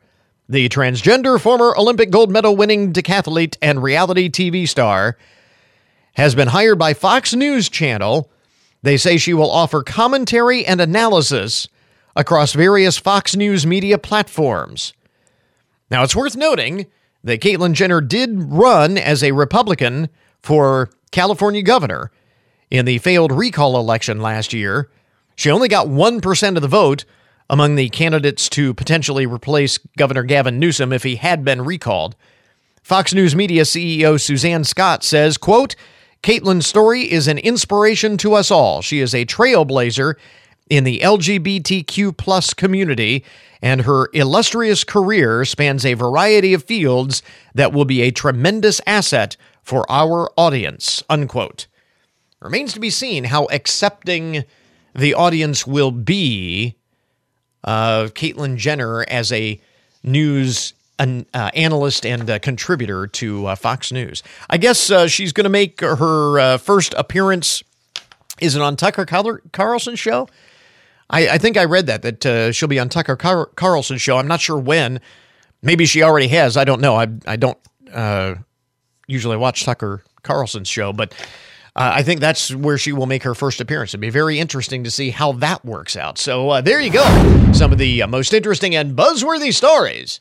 the 0.49 0.67
transgender 0.67 1.39
former 1.39 1.75
Olympic 1.77 2.09
gold 2.09 2.31
medal 2.31 2.55
winning 2.55 2.91
decathlete 2.91 3.55
and 3.61 3.83
reality 3.83 4.29
TV 4.29 4.67
star, 4.67 5.15
has 6.13 6.33
been 6.33 6.47
hired 6.47 6.79
by 6.79 6.95
Fox 6.95 7.35
News 7.35 7.69
Channel. 7.69 8.29
They 8.81 8.97
say 8.97 9.17
she 9.17 9.33
will 9.33 9.51
offer 9.51 9.83
commentary 9.83 10.65
and 10.65 10.81
analysis 10.81 11.67
across 12.15 12.53
various 12.53 12.97
Fox 12.97 13.35
News 13.35 13.67
media 13.67 13.99
platforms. 13.99 14.93
Now, 15.91 16.03
it's 16.03 16.15
worth 16.15 16.35
noting 16.35 16.87
that 17.23 17.41
Caitlyn 17.41 17.73
Jenner 17.73 18.01
did 18.01 18.51
run 18.51 18.97
as 18.97 19.23
a 19.23 19.33
Republican 19.33 20.09
for 20.41 20.89
California 21.11 21.61
governor 21.61 22.11
in 22.71 22.85
the 22.85 22.97
failed 22.97 23.31
recall 23.31 23.79
election 23.79 24.19
last 24.19 24.51
year. 24.51 24.89
She 25.35 25.51
only 25.51 25.67
got 25.67 25.87
1% 25.87 26.55
of 26.55 26.61
the 26.61 26.67
vote 26.67 27.05
among 27.49 27.75
the 27.75 27.89
candidates 27.89 28.47
to 28.49 28.73
potentially 28.73 29.25
replace 29.25 29.79
Governor 29.97 30.23
Gavin 30.23 30.59
Newsom 30.59 30.93
if 30.93 31.03
he 31.03 31.15
had 31.15 31.43
been 31.43 31.63
recalled. 31.63 32.15
Fox 32.83 33.13
News 33.13 33.35
Media 33.35 33.63
CEO 33.63 34.19
Suzanne 34.19 34.63
Scott 34.63 35.03
says, 35.03 35.37
quote, 35.37 35.75
Caitlyn's 36.21 36.67
story 36.67 37.11
is 37.11 37.27
an 37.27 37.37
inspiration 37.37 38.17
to 38.17 38.33
us 38.33 38.51
all. 38.51 38.81
She 38.81 38.99
is 38.99 39.15
a 39.15 39.25
trailblazer 39.25 40.15
in 40.69 40.83
the 40.83 40.99
LGBTQ 40.99 42.15
plus 42.17 42.53
community, 42.53 43.23
and 43.61 43.81
her 43.81 44.09
illustrious 44.13 44.83
career 44.83 45.43
spans 45.45 45.85
a 45.85 45.95
variety 45.95 46.53
of 46.53 46.63
fields 46.63 47.23
that 47.55 47.73
will 47.73 47.85
be 47.85 48.01
a 48.01 48.11
tremendous 48.11 48.79
asset 48.85 49.35
for 49.63 49.89
our 49.89 50.29
audience. 50.37 51.03
Unquote. 51.09 51.67
Remains 52.41 52.73
to 52.73 52.79
be 52.79 52.89
seen 52.89 53.25
how 53.25 53.45
accepting 53.51 54.45
the 54.95 55.13
audience 55.13 55.67
will 55.67 55.91
be 55.91 56.75
uh, 57.63 58.05
Caitlyn 58.05 58.57
Jenner 58.57 59.05
as 59.07 59.31
a 59.31 59.59
news 60.03 60.73
an 60.99 61.25
uh, 61.33 61.49
analyst 61.53 62.05
and 62.05 62.29
uh, 62.29 62.39
contributor 62.39 63.07
to 63.07 63.47
uh, 63.47 63.55
Fox 63.55 63.91
News. 63.91 64.21
I 64.49 64.57
guess 64.57 64.91
uh, 64.91 65.07
she's 65.07 65.31
going 65.31 65.45
to 65.45 65.49
make 65.49 65.79
her 65.79 66.39
uh, 66.39 66.57
first 66.57 66.93
appearance. 66.95 67.63
Is 68.41 68.55
it 68.55 68.61
on 68.61 68.75
Tucker 68.75 69.05
Carlson's 69.51 69.99
show? 69.99 70.27
I, 71.09 71.29
I 71.29 71.37
think 71.37 71.57
I 71.57 71.65
read 71.65 71.87
that 71.87 72.01
that 72.03 72.25
uh, 72.25 72.51
she'll 72.51 72.67
be 72.67 72.79
on 72.79 72.89
Tucker 72.89 73.15
Car- 73.15 73.49
Carlson's 73.55 74.01
show. 74.01 74.17
I'm 74.17 74.27
not 74.27 74.41
sure 74.41 74.59
when. 74.59 74.99
Maybe 75.61 75.85
she 75.85 76.03
already 76.03 76.27
has. 76.29 76.55
I 76.57 76.65
don't 76.65 76.81
know. 76.81 76.95
I 76.95 77.07
I 77.25 77.35
don't 77.37 77.57
usually 79.07 79.37
watch 79.37 79.63
Tucker 79.63 80.03
Carlson's 80.23 80.67
show, 80.67 80.93
but 80.93 81.13
uh, 81.75 81.91
I 81.95 82.03
think 82.03 82.19
that's 82.19 82.53
where 82.53 82.77
she 82.77 82.91
will 82.91 83.05
make 83.05 83.23
her 83.23 83.35
first 83.35 83.61
appearance. 83.61 83.91
It'd 83.91 84.01
be 84.01 84.09
very 84.09 84.39
interesting 84.39 84.83
to 84.83 84.91
see 84.91 85.11
how 85.11 85.33
that 85.33 85.63
works 85.63 85.95
out. 85.95 86.17
So 86.17 86.49
uh, 86.49 86.61
there 86.61 86.81
you 86.81 86.91
go. 86.91 87.03
Some 87.53 87.71
of 87.71 87.77
the 87.77 88.01
uh, 88.01 88.07
most 88.07 88.33
interesting 88.33 88.75
and 88.75 88.97
buzzworthy 88.97 89.53
stories 89.53 90.19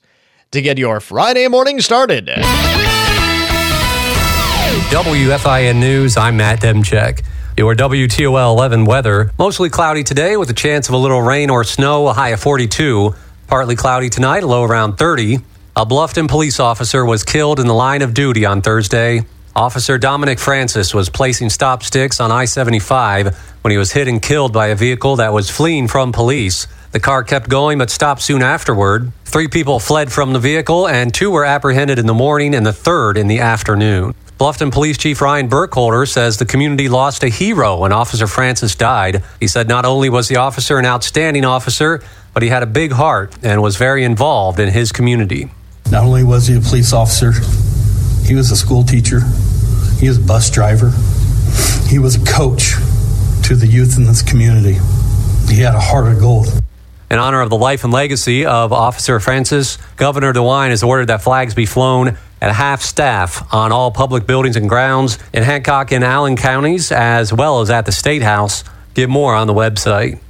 to 0.51 0.63
get 0.63 0.79
your 0.79 1.01
Friday 1.01 1.49
morning 1.49 1.81
started. 1.81 2.31
WFIN 4.91 5.77
News. 5.81 6.17
I'm 6.17 6.37
Matt 6.37 6.61
Demchek. 6.61 7.23
Your 7.57 7.75
WTOL 7.75 8.53
11 8.53 8.85
weather. 8.85 9.33
Mostly 9.39 9.69
cloudy 9.69 10.05
today 10.05 10.37
with 10.37 10.49
a 10.49 10.55
chance 10.55 10.89
of 10.89 10.95
a 10.95 10.97
little 10.97 11.21
rain 11.21 11.51
or 11.51 11.65
snow, 11.65 12.09
a 12.09 12.13
high 12.13 12.31
of 12.31 12.41
42. 12.41 13.15
Partly 13.49 13.77
cloudy 13.77 14.09
tonight, 14.09 14.45
low 14.45 14.65
around 14.65 14.97
30. 14.97 15.39
A 15.77 15.87
Bluffton 15.87 16.29
police 16.29 16.61
officer 16.61 17.05
was 17.05 17.25
killed 17.25 17.61
in 17.61 17.67
the 17.67 17.75
line 17.75 18.03
of 18.03 18.15
duty 18.15 18.45
on 18.45 18.63
Thursday. 18.63 19.23
Officer 19.57 19.99
Dominic 19.99 20.39
Francis 20.39 20.95
was 20.95 21.09
placing 21.09 21.51
stop 21.51 21.83
sticks 21.83 22.21
on 22.21 22.31
I 22.31 22.45
75 22.45 23.37
when 23.63 23.73
he 23.73 23.79
was 23.79 23.93
hit 23.93 24.07
and 24.09 24.23
killed 24.23 24.53
by 24.53 24.69
a 24.69 24.77
vehicle 24.77 25.17
that 25.17 25.33
was 25.33 25.51
fleeing 25.51 25.89
from 25.89 26.13
police. 26.13 26.67
The 26.93 27.01
car 27.01 27.25
kept 27.25 27.49
going 27.49 27.79
but 27.79 27.91
stopped 27.91 28.23
soon 28.23 28.43
afterward. 28.43 29.13
Three 29.25 29.49
people 29.49 29.81
fled 29.81 30.13
from 30.13 30.33
the 30.33 30.39
vehicle 30.39 30.87
and 30.87 31.13
two 31.13 31.31
were 31.31 31.45
apprehended 31.45 31.99
in 31.99 32.07
the 32.07 32.15
morning 32.15 32.55
and 32.55 32.65
the 32.65 32.73
third 32.73 33.17
in 33.17 33.27
the 33.27 33.41
afternoon. 33.41 34.15
Bluffton 34.39 34.71
Police 34.71 34.97
Chief 34.97 35.21
Ryan 35.21 35.49
Burkholder 35.49 36.07
says 36.07 36.37
the 36.37 36.47
community 36.47 36.89
lost 36.89 37.25
a 37.25 37.29
hero 37.29 37.79
when 37.81 37.93
Officer 37.93 38.29
Francis 38.29 38.77
died. 38.77 39.25
He 39.41 39.49
said 39.49 39.67
not 39.67 39.85
only 39.85 40.09
was 40.09 40.29
the 40.29 40.37
officer 40.37 40.79
an 40.79 40.87
outstanding 40.87 41.45
officer, 41.45 42.01
but 42.33 42.45
he 42.45 42.49
had 42.49 42.63
a 42.63 42.67
big 42.67 42.93
heart 42.93 43.37
and 43.43 43.61
was 43.61 43.77
very 43.77 44.05
involved 44.05 44.61
in 44.61 44.69
his 44.69 44.93
community. 44.93 45.51
Not 45.91 46.05
only 46.05 46.23
was 46.23 46.47
he 46.47 46.57
a 46.57 46.61
police 46.61 46.93
officer, 46.93 47.33
he 48.29 48.35
was 48.35 48.51
a 48.51 48.57
school 48.57 48.85
teacher, 48.85 49.21
he 49.99 50.07
was 50.07 50.19
a 50.19 50.21
bus 50.21 50.51
driver, 50.51 50.93
he 51.89 51.99
was 51.99 52.17
a 52.17 52.25
coach 52.25 52.75
to 53.45 53.57
the 53.57 53.67
youth 53.67 53.97
in 53.97 54.05
this 54.05 54.21
community. 54.21 54.75
He 55.49 55.63
had 55.63 55.75
a 55.75 55.81
heart 55.81 56.13
of 56.13 56.21
gold. 56.21 56.47
In 57.11 57.19
honor 57.19 57.41
of 57.41 57.49
the 57.49 57.57
life 57.57 57.85
and 57.85 57.93
legacy 57.93 58.45
of 58.45 58.71
Officer 58.71 59.19
Francis, 59.19 59.79
Governor 59.97 60.35
DeWine 60.35 60.69
has 60.69 60.83
ordered 60.83 61.07
that 61.07 61.23
flags 61.23 61.55
be 61.55 61.65
flown 61.65 62.19
at 62.43 62.53
half 62.53 62.83
staff 62.83 63.53
on 63.53 63.73
all 63.73 63.91
public 63.91 64.27
buildings 64.27 64.57
and 64.57 64.69
grounds 64.69 65.19
in 65.33 65.43
Hancock 65.43 65.91
and 65.91 66.05
Allen 66.05 66.37
counties, 66.37 66.93
as 66.93 67.33
well 67.33 67.63
as 67.63 67.71
at 67.71 67.87
the 67.87 67.93
State 67.93 68.21
House. 68.21 68.63
Get 68.93 69.09
more 69.09 69.35
on 69.35 69.47
the 69.47 69.55
website. 69.55 70.21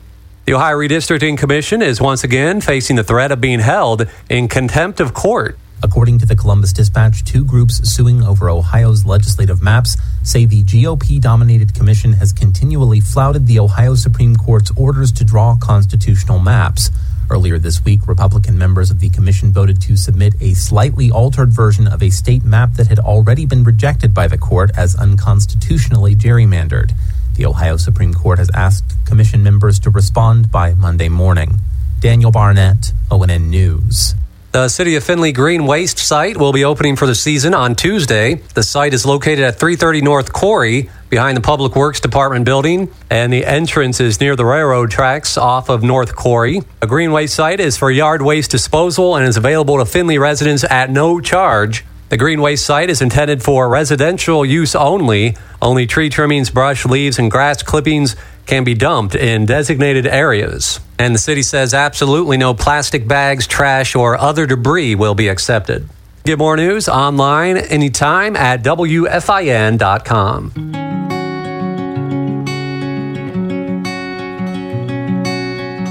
The 0.45 0.55
Ohio 0.55 0.77
Redistricting 0.77 1.37
Commission 1.37 1.83
is 1.83 2.01
once 2.01 2.23
again 2.23 2.61
facing 2.61 2.95
the 2.95 3.03
threat 3.03 3.33
of 3.33 3.41
being 3.41 3.59
held 3.59 4.09
in 4.31 4.47
contempt 4.47 5.01
of 5.01 5.13
court. 5.13 5.59
According 5.81 6.19
to 6.19 6.27
the 6.27 6.35
Columbus 6.35 6.73
Dispatch, 6.73 7.25
two 7.25 7.45
groups 7.45 7.89
suing 7.89 8.23
over 8.23 8.51
Ohio's 8.51 9.07
legislative 9.07 9.63
maps 9.63 9.97
say 10.25 10.45
the 10.45 10.65
GOP 10.65 11.21
dominated 11.21 11.75
commission 11.75 12.15
has 12.15 12.33
continually 12.33 13.01
flouted 13.01 13.47
the 13.47 13.61
Ohio 13.61 13.95
Supreme 13.95 14.35
Court's 14.35 14.73
orders 14.77 15.13
to 15.13 15.25
draw 15.25 15.57
constitutional 15.57 16.41
maps. 16.41 16.91
Earlier 17.31 17.59
this 17.59 17.85
week, 17.85 18.09
Republican 18.09 18.59
members 18.59 18.91
of 18.91 18.99
the 18.99 19.11
commission 19.11 19.53
voted 19.53 19.81
to 19.83 19.97
submit 19.97 20.35
a 20.41 20.55
slightly 20.55 21.11
altered 21.11 21.51
version 21.51 21.87
of 21.87 22.03
a 22.03 22.11
state 22.11 22.43
map 22.43 22.73
that 22.75 22.89
had 22.89 22.99
already 22.99 23.47
been 23.47 23.63
rejected 23.63 24.13
by 24.13 24.27
the 24.27 24.39
court 24.39 24.71
as 24.77 24.97
unconstitutionally 24.97 26.17
gerrymandered. 26.17 26.93
The 27.37 27.47
Ohio 27.47 27.77
Supreme 27.77 28.15
Court 28.15 28.39
has 28.39 28.51
asked 28.53 28.97
commission 29.07 29.45
members 29.45 29.79
to 29.81 29.91
respond 29.91 30.51
by 30.51 30.75
Monday 30.75 31.09
morning. 31.09 31.59
Daniel 32.01 32.33
Barnett, 32.33 32.93
ONN 33.11 33.49
News. 33.49 34.15
The 34.59 34.69
City 34.69 34.97
of 34.97 35.05
Findlay 35.05 35.31
Green 35.31 35.67
Waste 35.67 35.99
site 35.99 36.37
will 36.37 36.53
be 36.53 36.65
opening 36.65 36.97
for 36.97 37.07
the 37.07 37.15
season 37.15 37.55
on 37.55 37.77
Tuesday. 37.77 38.43
The 38.55 38.65
site 38.65 38.93
is 38.93 39.07
located 39.07 39.45
at 39.45 39.61
330 39.61 40.01
North 40.01 40.33
Corey, 40.33 40.91
behind 41.09 41.37
the 41.37 41.41
Public 41.41 41.77
Works 41.77 42.01
Department 42.01 42.45
building, 42.45 42.93
and 43.09 43.33
the 43.33 43.47
entrance 43.47 44.01
is 44.01 44.21
near 44.21 44.35
the 44.35 44.45
railroad 44.45 44.91
tracks 44.91 45.39
off 45.39 45.69
of 45.69 45.85
North 45.85 46.17
Corey. 46.17 46.63
A 46.83 46.89
green 46.89 47.13
waste 47.13 47.37
site 47.37 47.61
is 47.61 47.77
for 47.77 47.89
yard 47.89 48.21
waste 48.21 48.51
disposal 48.51 49.15
and 49.15 49.25
is 49.29 49.37
available 49.37 49.79
to 49.79 49.85
Findlay 49.85 50.19
residents 50.19 50.65
at 50.65 50.91
no 50.91 51.21
charge. 51.21 51.85
The 52.09 52.17
green 52.17 52.41
waste 52.41 52.67
site 52.67 52.91
is 52.91 53.01
intended 53.01 53.45
for 53.45 53.69
residential 53.69 54.45
use 54.45 54.75
only. 54.75 55.37
Only 55.63 55.87
tree 55.87 56.11
trimmings, 56.11 56.51
brush, 56.51 56.85
leaves, 56.85 57.21
and 57.21 57.31
grass 57.31 57.63
clippings 57.63 58.17
can 58.49 58.65
be 58.65 58.75
dumped 58.75 59.15
in 59.15 59.47
designated 59.47 60.07
areas. 60.07 60.81
And 60.99 61.15
the 61.15 61.19
city 61.19 61.43
says 61.43 61.73
absolutely 61.75 62.37
no 62.37 62.55
plastic 62.55 63.07
bags, 63.07 63.47
trash, 63.47 63.95
or 63.95 64.19
other 64.19 64.47
debris 64.47 64.97
will 64.97 65.15
be 65.15 65.29
accepted. 65.29 65.89
Get 66.25 66.39
more 66.39 66.57
news 66.57 66.89
online 66.89 67.57
anytime 67.57 68.35
at 68.35 68.63
WFIN.com. 68.65 69.09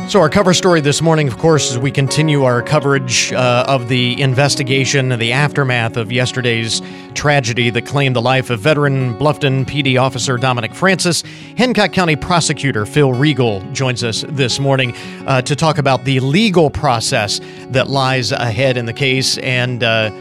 So, 0.07 0.21
our 0.21 0.29
cover 0.29 0.53
story 0.53 0.79
this 0.79 1.01
morning, 1.01 1.27
of 1.27 1.37
course, 1.37 1.69
as 1.69 1.77
we 1.77 1.91
continue 1.91 2.45
our 2.45 2.61
coverage 2.61 3.33
uh, 3.33 3.65
of 3.67 3.89
the 3.89 4.19
investigation 4.21 5.11
and 5.11 5.21
the 5.21 5.33
aftermath 5.33 5.97
of 5.97 6.13
yesterday's 6.13 6.81
tragedy 7.13 7.69
that 7.71 7.85
claimed 7.85 8.15
the 8.15 8.21
life 8.21 8.49
of 8.49 8.61
veteran 8.61 9.15
Bluffton 9.15 9.65
PD 9.65 10.01
officer 10.01 10.37
Dominic 10.37 10.73
Francis, 10.73 11.23
Hancock 11.57 11.91
County 11.91 12.15
prosecutor 12.15 12.85
Phil 12.85 13.09
Riegle 13.09 13.69
joins 13.73 14.01
us 14.01 14.23
this 14.29 14.61
morning 14.61 14.95
uh, 15.25 15.41
to 15.41 15.57
talk 15.57 15.77
about 15.77 16.05
the 16.05 16.21
legal 16.21 16.69
process 16.69 17.41
that 17.71 17.89
lies 17.89 18.31
ahead 18.31 18.77
in 18.77 18.85
the 18.85 18.93
case. 18.93 19.37
And, 19.39 19.83
uh, 19.83 20.11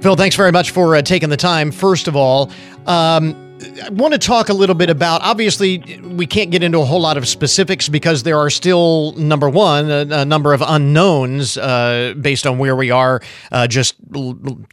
Phil, 0.00 0.14
thanks 0.14 0.36
very 0.36 0.52
much 0.52 0.70
for 0.70 0.94
uh, 0.94 1.02
taking 1.02 1.28
the 1.28 1.36
time. 1.36 1.72
First 1.72 2.06
of 2.06 2.14
all, 2.14 2.52
um, 2.86 3.47
I 3.60 3.88
want 3.90 4.12
to 4.12 4.18
talk 4.18 4.48
a 4.48 4.52
little 4.52 4.74
bit 4.74 4.90
about. 4.90 5.22
Obviously, 5.22 5.78
we 6.00 6.26
can't 6.26 6.50
get 6.50 6.62
into 6.62 6.78
a 6.78 6.84
whole 6.84 7.00
lot 7.00 7.16
of 7.16 7.26
specifics 7.26 7.88
because 7.88 8.22
there 8.22 8.38
are 8.38 8.50
still, 8.50 9.12
number 9.12 9.48
one, 9.48 9.90
a, 9.90 10.06
a 10.10 10.24
number 10.24 10.52
of 10.52 10.62
unknowns 10.66 11.56
uh, 11.56 12.14
based 12.20 12.46
on 12.46 12.58
where 12.58 12.76
we 12.76 12.90
are 12.90 13.20
uh, 13.50 13.66
just 13.66 13.96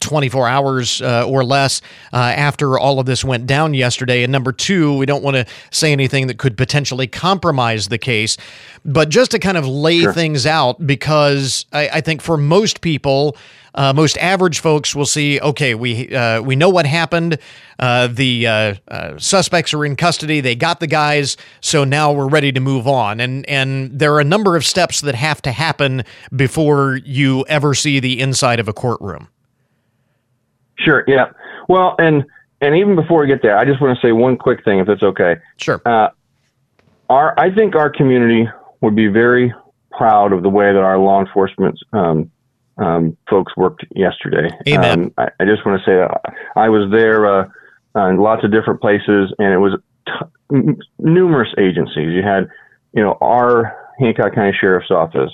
24 0.00 0.48
hours 0.48 1.02
uh, 1.02 1.26
or 1.28 1.44
less 1.44 1.80
uh, 2.12 2.16
after 2.16 2.78
all 2.78 3.00
of 3.00 3.06
this 3.06 3.24
went 3.24 3.46
down 3.46 3.74
yesterday. 3.74 4.22
And 4.22 4.30
number 4.30 4.52
two, 4.52 4.96
we 4.96 5.06
don't 5.06 5.22
want 5.22 5.36
to 5.36 5.46
say 5.70 5.92
anything 5.92 6.26
that 6.28 6.38
could 6.38 6.56
potentially 6.56 7.06
compromise 7.06 7.88
the 7.88 7.98
case. 7.98 8.36
But 8.84 9.08
just 9.08 9.32
to 9.32 9.38
kind 9.38 9.56
of 9.56 9.66
lay 9.66 10.02
sure. 10.02 10.12
things 10.12 10.46
out, 10.46 10.86
because 10.86 11.66
I, 11.72 11.88
I 11.94 12.00
think 12.00 12.22
for 12.22 12.36
most 12.36 12.80
people, 12.80 13.36
uh, 13.76 13.92
most 13.92 14.16
average 14.18 14.60
folks 14.60 14.94
will 14.94 15.06
see, 15.06 15.38
okay, 15.40 15.74
we 15.74 16.14
uh, 16.14 16.40
we 16.40 16.56
know 16.56 16.70
what 16.70 16.86
happened. 16.86 17.38
Uh, 17.78 18.06
the 18.06 18.46
uh, 18.46 18.74
uh, 18.88 19.18
suspects 19.18 19.74
are 19.74 19.84
in 19.84 19.96
custody. 19.96 20.40
They 20.40 20.56
got 20.56 20.80
the 20.80 20.86
guys, 20.86 21.36
so 21.60 21.84
now 21.84 22.12
we're 22.12 22.28
ready 22.28 22.52
to 22.52 22.60
move 22.60 22.88
on. 22.88 23.20
And 23.20 23.46
and 23.48 23.98
there 23.98 24.14
are 24.14 24.20
a 24.20 24.24
number 24.24 24.56
of 24.56 24.64
steps 24.64 25.02
that 25.02 25.14
have 25.14 25.42
to 25.42 25.52
happen 25.52 26.04
before 26.34 26.96
you 27.04 27.44
ever 27.48 27.74
see 27.74 28.00
the 28.00 28.20
inside 28.20 28.60
of 28.60 28.68
a 28.68 28.72
courtroom. 28.72 29.28
Sure. 30.78 31.04
Yeah. 31.06 31.30
Well, 31.68 31.96
and 31.98 32.24
and 32.62 32.76
even 32.76 32.96
before 32.96 33.20
we 33.20 33.26
get 33.26 33.42
there, 33.42 33.58
I 33.58 33.64
just 33.64 33.80
want 33.80 33.98
to 33.98 34.06
say 34.06 34.12
one 34.12 34.38
quick 34.38 34.64
thing, 34.64 34.78
if 34.78 34.88
it's 34.88 35.02
okay. 35.02 35.36
Sure. 35.58 35.82
Uh, 35.84 36.08
our 37.10 37.38
I 37.38 37.54
think 37.54 37.74
our 37.74 37.90
community 37.90 38.48
would 38.80 38.96
be 38.96 39.08
very 39.08 39.52
proud 39.90 40.32
of 40.32 40.42
the 40.42 40.48
way 40.48 40.72
that 40.72 40.82
our 40.82 40.98
law 40.98 41.20
enforcement 41.20 41.78
um, 41.92 42.30
um, 42.78 43.16
folks 43.28 43.56
worked 43.56 43.84
yesterday. 43.94 44.50
Amen. 44.68 45.04
Um, 45.04 45.14
I, 45.18 45.28
I, 45.40 45.44
just 45.44 45.64
want 45.64 45.80
to 45.80 45.90
say 45.90 46.00
uh, 46.00 46.32
I 46.56 46.68
was 46.68 46.90
there 46.90 47.26
uh, 47.26 47.48
in 47.96 48.18
lots 48.18 48.44
of 48.44 48.52
different 48.52 48.80
places, 48.80 49.32
and 49.38 49.52
it 49.52 49.58
was 49.58 49.78
t- 50.06 50.82
numerous 50.98 51.48
agencies. 51.58 52.12
You 52.12 52.22
had, 52.22 52.48
you 52.92 53.02
know, 53.02 53.16
our 53.20 53.74
Hancock 53.98 54.34
County 54.34 54.56
Sheriff's 54.58 54.90
Office, 54.90 55.30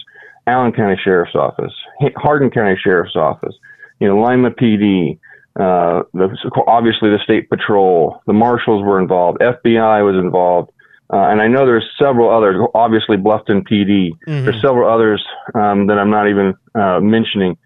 Allen 0.46 0.72
County 0.72 0.96
Sheriff's 1.02 1.34
Office, 1.34 1.72
Hardin 2.16 2.50
County 2.50 2.76
Sheriff's 2.82 3.16
Office, 3.16 3.54
you 4.00 4.08
know, 4.08 4.20
Lima 4.20 4.50
PD. 4.50 5.18
Uh, 5.54 6.02
the, 6.14 6.34
obviously 6.66 7.10
the 7.10 7.18
state 7.22 7.50
patrol, 7.50 8.22
the 8.26 8.32
marshals 8.32 8.82
were 8.82 8.98
involved, 8.98 9.38
FBI 9.40 10.02
was 10.02 10.14
involved, 10.16 10.70
uh, 11.10 11.28
and 11.28 11.40
I 11.40 11.48
know 11.48 11.66
there's 11.66 11.88
several 11.98 12.30
others. 12.30 12.56
Obviously, 12.74 13.16
Bluffton 13.16 13.66
PD. 13.68 14.10
Mm-hmm. 14.26 14.44
There's 14.44 14.60
several 14.60 14.92
others 14.92 15.22
um, 15.54 15.86
that 15.88 15.98
I'm 15.98 16.10
not 16.10 16.28
even 16.28 16.54
uh, 16.74 17.00
mentioning. 17.00 17.56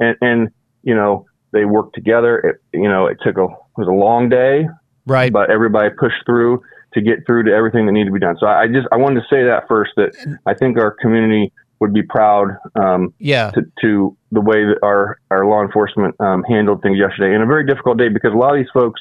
And, 0.00 0.16
and 0.20 0.48
you 0.82 0.94
know, 0.94 1.26
they 1.52 1.64
worked 1.64 1.94
together. 1.94 2.38
It, 2.38 2.78
you 2.78 2.88
know, 2.88 3.06
it 3.06 3.18
took 3.22 3.38
a 3.38 3.44
it 3.44 3.78
was 3.78 3.88
a 3.88 3.92
long 3.92 4.28
day, 4.28 4.66
right? 5.06 5.32
But 5.32 5.50
everybody 5.50 5.90
pushed 5.90 6.24
through 6.24 6.62
to 6.94 7.00
get 7.00 7.26
through 7.26 7.44
to 7.44 7.52
everything 7.52 7.86
that 7.86 7.92
needed 7.92 8.06
to 8.06 8.12
be 8.12 8.20
done. 8.20 8.36
So 8.40 8.46
I 8.46 8.66
just 8.66 8.88
I 8.90 8.96
wanted 8.96 9.20
to 9.20 9.26
say 9.30 9.44
that 9.44 9.64
first 9.68 9.92
that 9.96 10.38
I 10.46 10.54
think 10.54 10.78
our 10.78 10.90
community 10.90 11.52
would 11.80 11.92
be 11.92 12.02
proud 12.02 12.56
um, 12.74 13.12
yeah. 13.18 13.50
to, 13.50 13.62
to 13.82 14.16
the 14.32 14.40
way 14.40 14.64
that 14.64 14.78
our, 14.82 15.18
our 15.30 15.46
law 15.46 15.62
enforcement 15.62 16.14
um, 16.20 16.42
handled 16.44 16.82
things 16.82 16.98
yesterday 16.98 17.34
in 17.34 17.42
a 17.42 17.46
very 17.46 17.66
difficult 17.66 17.98
day 17.98 18.08
because 18.08 18.32
a 18.32 18.36
lot 18.36 18.50
of 18.50 18.56
these 18.56 18.70
folks 18.72 19.00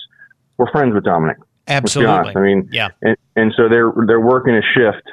were 0.58 0.68
friends 0.72 0.94
with 0.94 1.04
Dominic. 1.04 1.38
Absolutely. 1.68 2.34
I 2.36 2.40
mean, 2.40 2.70
yeah. 2.72 2.90
And, 3.02 3.18
and 3.36 3.54
so 3.58 3.68
they're 3.70 3.92
they're 4.08 4.22
working 4.22 4.56
a 4.56 4.62
shift 4.62 5.08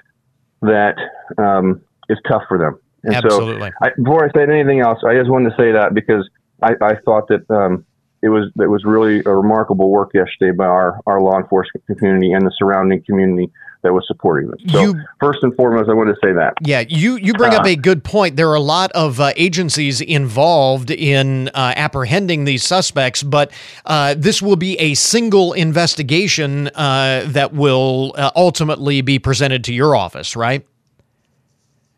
that 0.62 0.96
um, 1.38 1.80
is 2.08 2.18
tough 2.28 2.42
for 2.48 2.58
them. 2.58 2.78
And 3.04 3.14
Absolutely. 3.14 3.70
so, 3.70 3.76
I, 3.82 3.90
before 3.96 4.24
I 4.24 4.30
said 4.32 4.48
anything 4.48 4.80
else, 4.80 5.00
I 5.06 5.14
just 5.14 5.28
wanted 5.28 5.50
to 5.50 5.56
say 5.56 5.72
that 5.72 5.92
because 5.94 6.28
I, 6.62 6.72
I 6.80 6.94
thought 7.04 7.28
that 7.28 7.50
um, 7.50 7.84
it 8.22 8.28
was 8.28 8.50
it 8.60 8.70
was 8.70 8.84
really 8.84 9.22
a 9.26 9.34
remarkable 9.34 9.90
work 9.90 10.12
yesterday 10.14 10.56
by 10.56 10.64
our, 10.64 11.00
our 11.06 11.20
law 11.20 11.38
enforcement 11.38 11.84
community 11.86 12.32
and 12.32 12.46
the 12.46 12.52
surrounding 12.56 13.02
community 13.02 13.50
that 13.82 13.92
was 13.92 14.04
supporting 14.06 14.48
them. 14.48 14.58
So 14.68 14.80
you, 14.80 14.94
first 15.20 15.40
and 15.42 15.52
foremost, 15.56 15.90
I 15.90 15.94
want 15.94 16.08
to 16.08 16.14
say 16.24 16.32
that. 16.32 16.54
Yeah, 16.62 16.84
you 16.88 17.16
you 17.16 17.34
bring 17.34 17.52
uh, 17.52 17.58
up 17.58 17.66
a 17.66 17.74
good 17.74 18.04
point. 18.04 18.36
There 18.36 18.48
are 18.48 18.54
a 18.54 18.60
lot 18.60 18.92
of 18.92 19.18
uh, 19.18 19.32
agencies 19.36 20.00
involved 20.00 20.92
in 20.92 21.48
uh, 21.48 21.74
apprehending 21.76 22.44
these 22.44 22.62
suspects, 22.62 23.24
but 23.24 23.50
uh, 23.86 24.14
this 24.16 24.40
will 24.40 24.56
be 24.56 24.78
a 24.78 24.94
single 24.94 25.52
investigation 25.52 26.68
uh, 26.68 27.24
that 27.26 27.52
will 27.52 28.14
uh, 28.16 28.30
ultimately 28.36 29.00
be 29.00 29.18
presented 29.18 29.64
to 29.64 29.74
your 29.74 29.96
office, 29.96 30.36
right? 30.36 30.64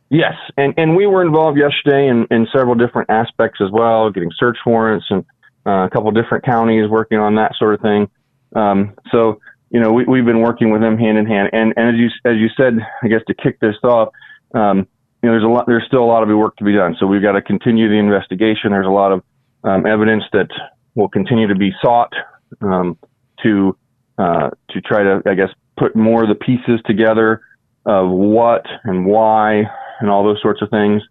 Yes, 0.08 0.34
and 0.56 0.72
and 0.78 0.96
we 0.96 1.06
were 1.06 1.22
involved 1.22 1.58
yesterday 1.58 2.08
in, 2.08 2.26
in 2.30 2.46
several 2.50 2.76
different 2.76 3.10
aspects 3.10 3.60
as 3.60 3.70
well, 3.70 4.10
getting 4.10 4.30
search 4.38 4.56
warrants 4.64 5.04
and 5.10 5.24
a 5.66 5.90
couple 5.90 6.10
different 6.10 6.44
counties 6.44 6.88
working 6.88 7.18
on 7.18 7.36
that 7.36 7.52
sort 7.58 7.74
of 7.74 7.80
thing. 7.80 8.08
Um, 8.54 8.94
so 9.10 9.40
you 9.74 9.80
know, 9.80 9.92
we, 9.92 10.04
we've 10.04 10.24
been 10.24 10.40
working 10.40 10.70
with 10.70 10.80
them 10.80 10.96
hand 10.96 11.18
in 11.18 11.26
hand. 11.26 11.50
And, 11.52 11.74
and 11.76 11.88
as 11.88 11.94
you, 11.96 12.06
as 12.24 12.36
you 12.36 12.48
said, 12.56 12.78
I 13.02 13.08
guess 13.08 13.22
to 13.26 13.34
kick 13.34 13.58
this 13.58 13.74
off, 13.82 14.10
um, 14.54 14.86
you 15.20 15.28
know, 15.28 15.32
there's 15.32 15.42
a 15.42 15.48
lot, 15.48 15.66
there's 15.66 15.82
still 15.88 16.04
a 16.04 16.06
lot 16.06 16.22
of 16.22 16.28
work 16.38 16.56
to 16.58 16.64
be 16.64 16.72
done. 16.72 16.94
So 17.00 17.06
we've 17.06 17.20
got 17.20 17.32
to 17.32 17.42
continue 17.42 17.88
the 17.88 17.96
investigation. 17.96 18.70
There's 18.70 18.86
a 18.86 18.90
lot 18.90 19.10
of 19.10 19.24
um, 19.64 19.84
evidence 19.84 20.22
that 20.32 20.46
will 20.94 21.08
continue 21.08 21.48
to 21.48 21.56
be 21.56 21.72
sought 21.82 22.12
um, 22.60 22.96
to 23.42 23.76
uh, 24.16 24.50
to 24.70 24.80
try 24.80 25.02
to, 25.02 25.22
I 25.26 25.34
guess, 25.34 25.48
put 25.76 25.96
more 25.96 26.22
of 26.22 26.28
the 26.28 26.36
pieces 26.36 26.80
together 26.86 27.40
of 27.84 28.08
what 28.10 28.64
and 28.84 29.04
why 29.04 29.64
and 29.98 30.08
all 30.08 30.22
those 30.22 30.40
sorts 30.40 30.62
of 30.62 30.70
things. 30.70 31.02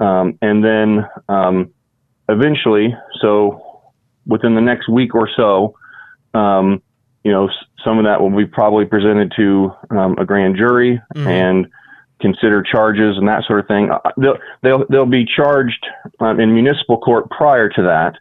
Um, 0.00 0.36
and 0.42 0.64
then 0.64 1.06
um, 1.28 1.72
eventually, 2.28 2.92
so 3.20 3.69
within 4.30 4.54
the 4.54 4.60
next 4.60 4.88
week 4.88 5.14
or 5.14 5.28
so, 5.36 5.76
um, 6.32 6.82
you 7.24 7.32
know, 7.32 7.50
some 7.84 7.98
of 7.98 8.04
that 8.04 8.20
will 8.20 8.34
be 8.34 8.46
probably 8.46 8.86
presented 8.86 9.32
to 9.36 9.72
um, 9.90 10.16
a 10.18 10.24
grand 10.24 10.56
jury 10.56 11.00
mm-hmm. 11.14 11.28
and 11.28 11.66
consider 12.20 12.62
charges 12.62 13.16
and 13.18 13.28
that 13.28 13.42
sort 13.46 13.60
of 13.60 13.66
thing. 13.66 13.90
Uh, 13.90 13.98
they'll 14.16 14.38
they'll, 14.62 14.84
they'll 14.88 15.06
be 15.06 15.26
charged 15.26 15.84
um, 16.20 16.40
in 16.40 16.54
municipal 16.54 16.98
court 16.98 17.28
prior 17.30 17.68
to 17.68 17.82
that, 17.82 18.14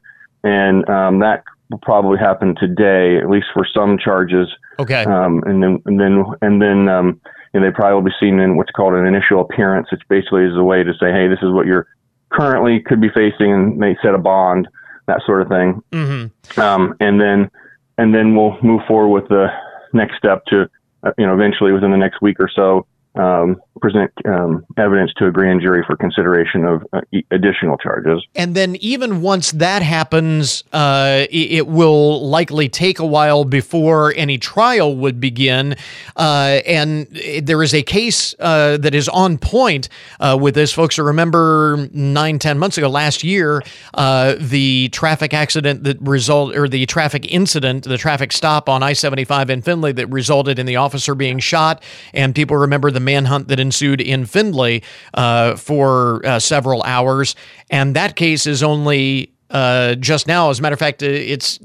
and 0.44 0.88
um, 0.90 1.20
that 1.20 1.44
will 1.70 1.80
probably 1.80 2.18
happen 2.18 2.56
today, 2.60 3.18
at 3.18 3.30
least 3.30 3.48
for 3.54 3.66
some 3.74 3.98
charges. 3.98 4.48
Okay. 4.80 5.04
Um, 5.04 5.44
and 5.46 5.64
then 5.64 5.82
and 5.86 6.00
then 6.00 6.26
and 6.42 6.62
then 6.62 6.90
um, 6.90 7.22
and 7.54 7.64
they 7.64 7.72
probably 7.72 7.96
will 7.96 8.10
be 8.10 8.16
seen 8.20 8.40
in 8.40 8.58
what's 8.58 8.72
called 8.72 8.94
an 8.94 9.06
initial 9.06 9.42
appearance, 9.42 9.92
which 9.92 10.02
basically 10.10 10.44
is 10.44 10.56
a 10.56 10.64
way 10.64 10.84
to 10.84 10.94
say, 11.00 11.12
hey, 11.12 11.28
this 11.28 11.40
is 11.42 11.52
what 11.52 11.66
you're 11.66 11.88
currently 12.32 12.80
could 12.80 13.02
be 13.02 13.10
facing, 13.10 13.52
and 13.52 13.82
they 13.82 13.98
set 14.04 14.14
a 14.14 14.18
bond, 14.20 14.68
that 15.10 15.22
sort 15.26 15.42
of 15.42 15.50
thing. 15.50 15.84
Mm-hmm. 15.92 16.60
Um, 16.60 16.96
and 17.00 17.20
then 17.20 17.52
and 17.98 18.16
then 18.16 18.36
we'll 18.36 18.58
move 18.62 18.82
forward 18.88 19.10
with 19.10 19.28
the 19.30 19.48
next 19.94 20.18
step 20.18 20.46
to, 20.46 20.70
uh, 21.04 21.12
you 21.18 21.26
know, 21.26 21.34
eventually 21.34 21.74
within 21.74 21.92
the 21.92 21.98
next 21.98 22.22
week 22.22 22.40
or 22.40 22.50
so, 22.50 22.86
um, 23.16 23.62
present 23.80 24.12
um, 24.26 24.66
evidence 24.78 25.12
to 25.18 25.28
a 25.28 25.32
grand 25.32 25.62
jury 25.62 25.84
for 25.86 25.96
consideration 25.96 26.66
of 26.66 26.86
uh, 26.94 27.02
additional 27.32 27.78
charges. 27.78 28.26
And 28.36 28.56
then, 28.56 28.76
even 28.78 29.22
once 29.22 29.52
that 29.54 29.82
happens, 29.82 30.64
uh, 30.74 31.26
it, 31.30 31.68
will 31.68 32.28
likely 32.28 32.68
take 32.68 33.00
a 33.00 33.06
while 33.06 33.46
before 33.46 34.14
any 34.16 34.38
trial 34.38 34.96
would 34.96 35.20
begin. 35.20 35.76
Uh, 36.16 36.60
and 36.66 37.08
there 37.42 37.62
is 37.62 37.74
a 37.74 37.84
case 37.84 38.34
uh, 38.40 38.78
that 38.78 38.96
is 38.96 39.08
on 39.10 39.38
point 39.38 39.90
uh, 40.20 40.38
with 40.40 40.56
this, 40.56 40.74
folks. 40.74 40.98
remember 40.98 41.90
nine, 41.94 42.40
ten 42.40 42.58
months 42.58 42.78
ago, 42.78 42.90
last 42.90 43.24
year, 43.24 43.62
the 43.96 44.90
traffic 44.92 45.34
accident 45.34 45.84
that 45.84 46.00
result 46.02 46.56
or 46.56 46.68
the 46.68 46.86
traffic 46.86 47.32
incident, 47.32 47.84
the 47.84 47.98
traffic 47.98 48.32
stop 48.32 48.68
on 48.68 48.84
I 48.84 48.94
seventy 48.94 49.26
five 49.26 49.50
in 49.50 49.62
Findlay 49.62 49.92
that 49.94 50.08
resulted 50.08 50.60
in 50.60 50.66
the 50.66 50.78
officer 50.78 51.16
being 51.16 51.40
shot, 51.40 51.84
and 52.14 52.34
people 52.34 52.58
remember 52.58 52.92
the 52.92 52.99
manhunt 53.00 53.48
that 53.48 53.60
ensued 53.60 54.02
in 54.02 54.26
Findlay 54.26 54.82
uh, 55.14 55.56
for 55.56 56.26
uh, 56.26 56.40
several 56.40 56.84
hours. 56.84 57.36
And 57.70 57.96
that 57.96 58.16
case 58.16 58.46
is 58.48 58.64
only 58.64 59.34
uh, 59.50 59.96
just 59.96 60.28
now. 60.28 60.50
As 60.50 60.60
a 60.60 60.62
matter 60.62 60.74
of 60.74 60.80
fact, 60.80 61.04
uh, 61.04 61.08
it's 61.08 61.60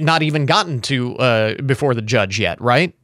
not 0.00 0.22
even 0.22 0.46
gotten 0.46 0.80
to 0.82 1.16
uh, 1.16 1.54
before 1.62 1.94
the 1.94 2.02
judge 2.02 2.38
yet, 2.38 2.60
right? 2.60 2.94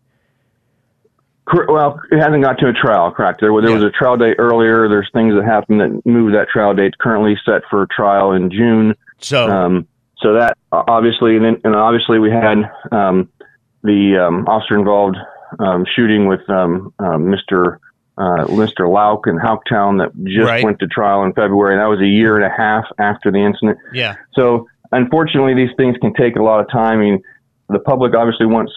Well, 1.68 2.01
it 2.11 2.18
hasn't 2.18 2.42
got 2.42 2.59
to 2.61 2.68
a 2.68 2.73
trial, 2.73 3.12
correct? 3.12 3.40
There, 3.40 3.51
there 3.61 3.70
yeah. 3.70 3.77
was 3.77 3.85
a 3.85 3.90
trial 3.90 4.16
date 4.16 4.37
earlier. 4.38 4.88
There's 4.88 5.11
things 5.12 5.35
that 5.35 5.44
happened 5.44 5.81
that 5.81 6.07
moved 6.07 6.35
that 6.35 6.49
trial 6.49 6.75
date. 6.75 6.97
Currently 6.99 7.37
set 7.44 7.62
for 7.68 7.87
trial 7.94 8.33
in 8.33 8.51
June. 8.51 8.94
So, 9.18 9.49
um, 9.49 9.87
so 10.18 10.33
that 10.35 10.57
obviously, 10.73 11.37
and, 11.37 11.44
then, 11.44 11.61
and 11.64 11.77
obviously, 11.77 12.18
we 12.18 12.31
had 12.31 12.70
um, 12.90 13.29
the 13.83 14.16
um, 14.27 14.49
officer 14.49 14.79
involved 14.79 15.18
um, 15.59 15.85
shooting 15.95 16.27
with 16.27 16.49
um, 16.49 16.93
Mr. 17.01 17.79
Uh, 18.17 18.47
Mr. 18.47 18.88
Lauk 18.88 19.27
in 19.27 19.37
Houcktown 19.37 19.99
that 19.99 20.12
just 20.25 20.47
right. 20.47 20.62
went 20.62 20.79
to 20.79 20.87
trial 20.87 21.25
in 21.25 21.33
February. 21.33 21.77
That 21.77 21.87
was 21.87 22.01
a 22.01 22.07
year 22.07 22.37
and 22.37 22.45
a 22.45 22.57
half 22.57 22.85
after 22.99 23.33
the 23.33 23.38
incident. 23.38 23.77
Yeah. 23.93 24.14
So, 24.35 24.69
unfortunately, 24.93 25.55
these 25.55 25.75
things 25.77 25.97
can 26.01 26.14
take 26.14 26.37
a 26.37 26.43
lot 26.43 26.61
of 26.61 26.71
time. 26.71 27.01
I 27.01 27.03
mean, 27.03 27.23
the 27.69 27.81
public 27.81 28.14
obviously 28.14 28.47
wants 28.47 28.73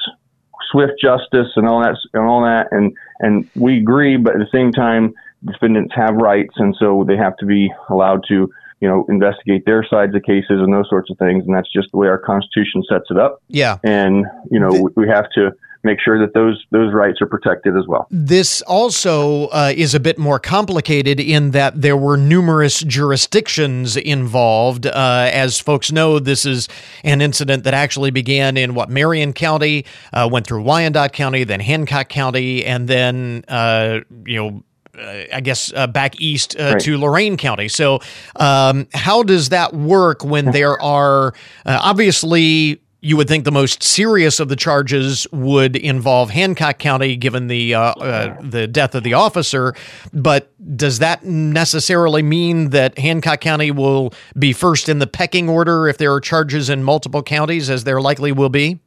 swift 0.71 0.93
justice 1.01 1.47
and 1.55 1.67
all 1.67 1.81
that 1.81 1.95
and 2.13 2.23
all 2.23 2.41
that 2.41 2.67
and 2.71 2.93
and 3.19 3.49
we 3.55 3.77
agree 3.77 4.17
but 4.17 4.33
at 4.33 4.39
the 4.39 4.49
same 4.51 4.71
time 4.71 5.13
defendants 5.45 5.93
have 5.95 6.15
rights 6.15 6.53
and 6.57 6.75
so 6.79 7.05
they 7.07 7.15
have 7.15 7.37
to 7.37 7.45
be 7.45 7.71
allowed 7.89 8.21
to 8.27 8.49
you 8.81 8.87
know 8.87 9.05
investigate 9.07 9.63
their 9.65 9.85
sides 9.85 10.13
of 10.15 10.21
cases 10.23 10.59
and 10.59 10.73
those 10.73 10.89
sorts 10.89 11.09
of 11.09 11.17
things 11.17 11.45
and 11.45 11.55
that's 11.55 11.71
just 11.71 11.89
the 11.91 11.97
way 11.97 12.07
our 12.07 12.17
constitution 12.17 12.83
sets 12.89 13.05
it 13.09 13.17
up 13.17 13.41
yeah 13.47 13.77
and 13.83 14.25
you 14.51 14.59
know 14.59 14.71
the, 14.71 14.91
we 14.95 15.07
have 15.07 15.29
to 15.29 15.51
make 15.87 15.99
sure 16.01 16.19
that 16.19 16.33
those 16.33 16.63
those 16.71 16.93
rights 16.93 17.21
are 17.21 17.25
protected 17.25 17.75
as 17.75 17.87
well. 17.87 18.07
This 18.11 18.61
also 18.63 19.47
uh, 19.47 19.73
is 19.75 19.95
a 19.95 19.99
bit 19.99 20.19
more 20.19 20.37
complicated 20.39 21.19
in 21.19 21.51
that 21.51 21.81
there 21.81 21.97
were 21.97 22.17
numerous 22.17 22.81
jurisdictions 22.81 23.95
involved. 23.97 24.85
Uh, 24.85 25.29
as 25.33 25.59
folks 25.59 25.91
know, 25.91 26.19
this 26.19 26.45
is 26.45 26.67
an 27.03 27.21
incident 27.21 27.63
that 27.63 27.73
actually 27.73 28.11
began 28.11 28.57
in 28.57 28.75
what 28.75 28.89
Marion 28.89 29.33
County, 29.33 29.85
uh, 30.13 30.29
went 30.31 30.45
through 30.45 30.63
Wyandot 30.63 31.13
County, 31.13 31.43
then 31.45 31.61
Hancock 31.61 32.09
County, 32.09 32.63
and 32.65 32.87
then 32.87 33.43
uh, 33.47 34.01
you 34.25 34.35
know. 34.35 34.63
Uh, 34.97 35.25
I 35.31 35.41
guess 35.41 35.71
uh, 35.75 35.85
back 35.85 36.19
east 36.19 36.55
right. 36.59 36.79
to 36.79 36.97
Lorain 36.97 37.37
County. 37.37 37.67
So, 37.67 37.99
um, 38.35 38.87
how 38.95 39.21
does 39.21 39.49
that 39.49 39.71
work 39.71 40.25
when 40.25 40.45
there 40.49 40.81
are 40.81 41.35
obviously 41.67 42.81
you 43.07 43.15
would 43.15 43.29
think 43.29 43.45
the 43.45 43.53
most 43.53 43.81
serious 43.81 44.41
of 44.41 44.49
the 44.49 44.55
charges 44.57 45.25
would 45.31 45.77
involve 45.77 46.29
Hancock 46.29 46.77
County, 46.77 47.15
given 47.15 47.47
the 47.47 47.73
uh, 47.73 47.79
uh, 47.79 48.41
the 48.41 48.67
death 48.67 48.95
of 48.95 49.03
the 49.03 49.13
officer. 49.13 49.73
But 50.11 50.51
does 50.75 50.99
that 50.99 51.23
necessarily 51.23 52.21
mean 52.21 52.71
that 52.71 52.99
Hancock 52.99 53.39
County 53.39 53.71
will 53.71 54.13
be 54.37 54.51
first 54.51 54.89
in 54.89 54.99
the 54.99 55.07
pecking 55.07 55.47
order 55.47 55.87
if 55.87 55.97
there 55.97 56.13
are 56.13 56.19
charges 56.19 56.69
in 56.69 56.83
multiple 56.83 57.23
counties, 57.23 57.69
as 57.69 57.85
there 57.85 58.01
likely 58.01 58.33
will 58.33 58.49
be? 58.49 58.77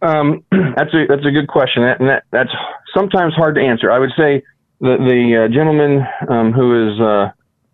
Um, 0.00 0.42
that's 0.50 0.94
a 0.94 1.04
that's 1.06 1.26
a 1.26 1.30
good 1.30 1.48
question, 1.48 1.82
and 1.82 2.08
that, 2.08 2.24
that's 2.30 2.52
sometimes 2.94 3.34
hard 3.34 3.56
to 3.56 3.60
answer. 3.60 3.90
I 3.90 3.98
would 3.98 4.12
say 4.16 4.42
the 4.80 4.96
the 4.96 5.44
uh, 5.44 5.52
gentleman 5.52 6.02
um, 6.30 6.52
who 6.54 6.88
is 6.88 6.98
uh, 6.98 7.30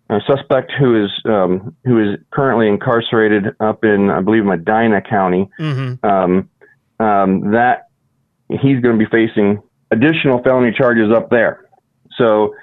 a 0.09 0.19
suspect 0.27 0.71
who 0.77 1.03
is 1.03 1.11
um, 1.25 1.75
who 1.83 1.99
is 1.99 2.19
currently 2.31 2.67
incarcerated 2.67 3.55
up 3.59 3.83
in 3.83 4.09
I 4.09 4.21
believe 4.21 4.45
Medina 4.45 5.01
County. 5.01 5.49
Mm-hmm. 5.59 6.05
Um, 6.05 6.49
um, 6.99 7.51
that 7.51 7.89
he's 8.49 8.79
going 8.81 8.97
to 8.97 9.05
be 9.05 9.09
facing 9.09 9.61
additional 9.91 10.41
felony 10.43 10.71
charges 10.71 11.11
up 11.13 11.29
there. 11.29 11.67
So, 12.17 12.55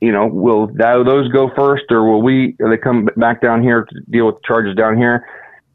you 0.00 0.12
know, 0.12 0.26
will 0.26 0.66
those 0.66 1.28
go 1.28 1.50
first, 1.56 1.84
or 1.90 2.10
will 2.10 2.22
we? 2.22 2.56
They 2.58 2.78
come 2.78 3.08
back 3.16 3.42
down 3.42 3.62
here 3.62 3.84
to 3.84 4.00
deal 4.10 4.26
with 4.26 4.36
the 4.36 4.42
charges 4.46 4.74
down 4.74 4.96
here? 4.96 5.26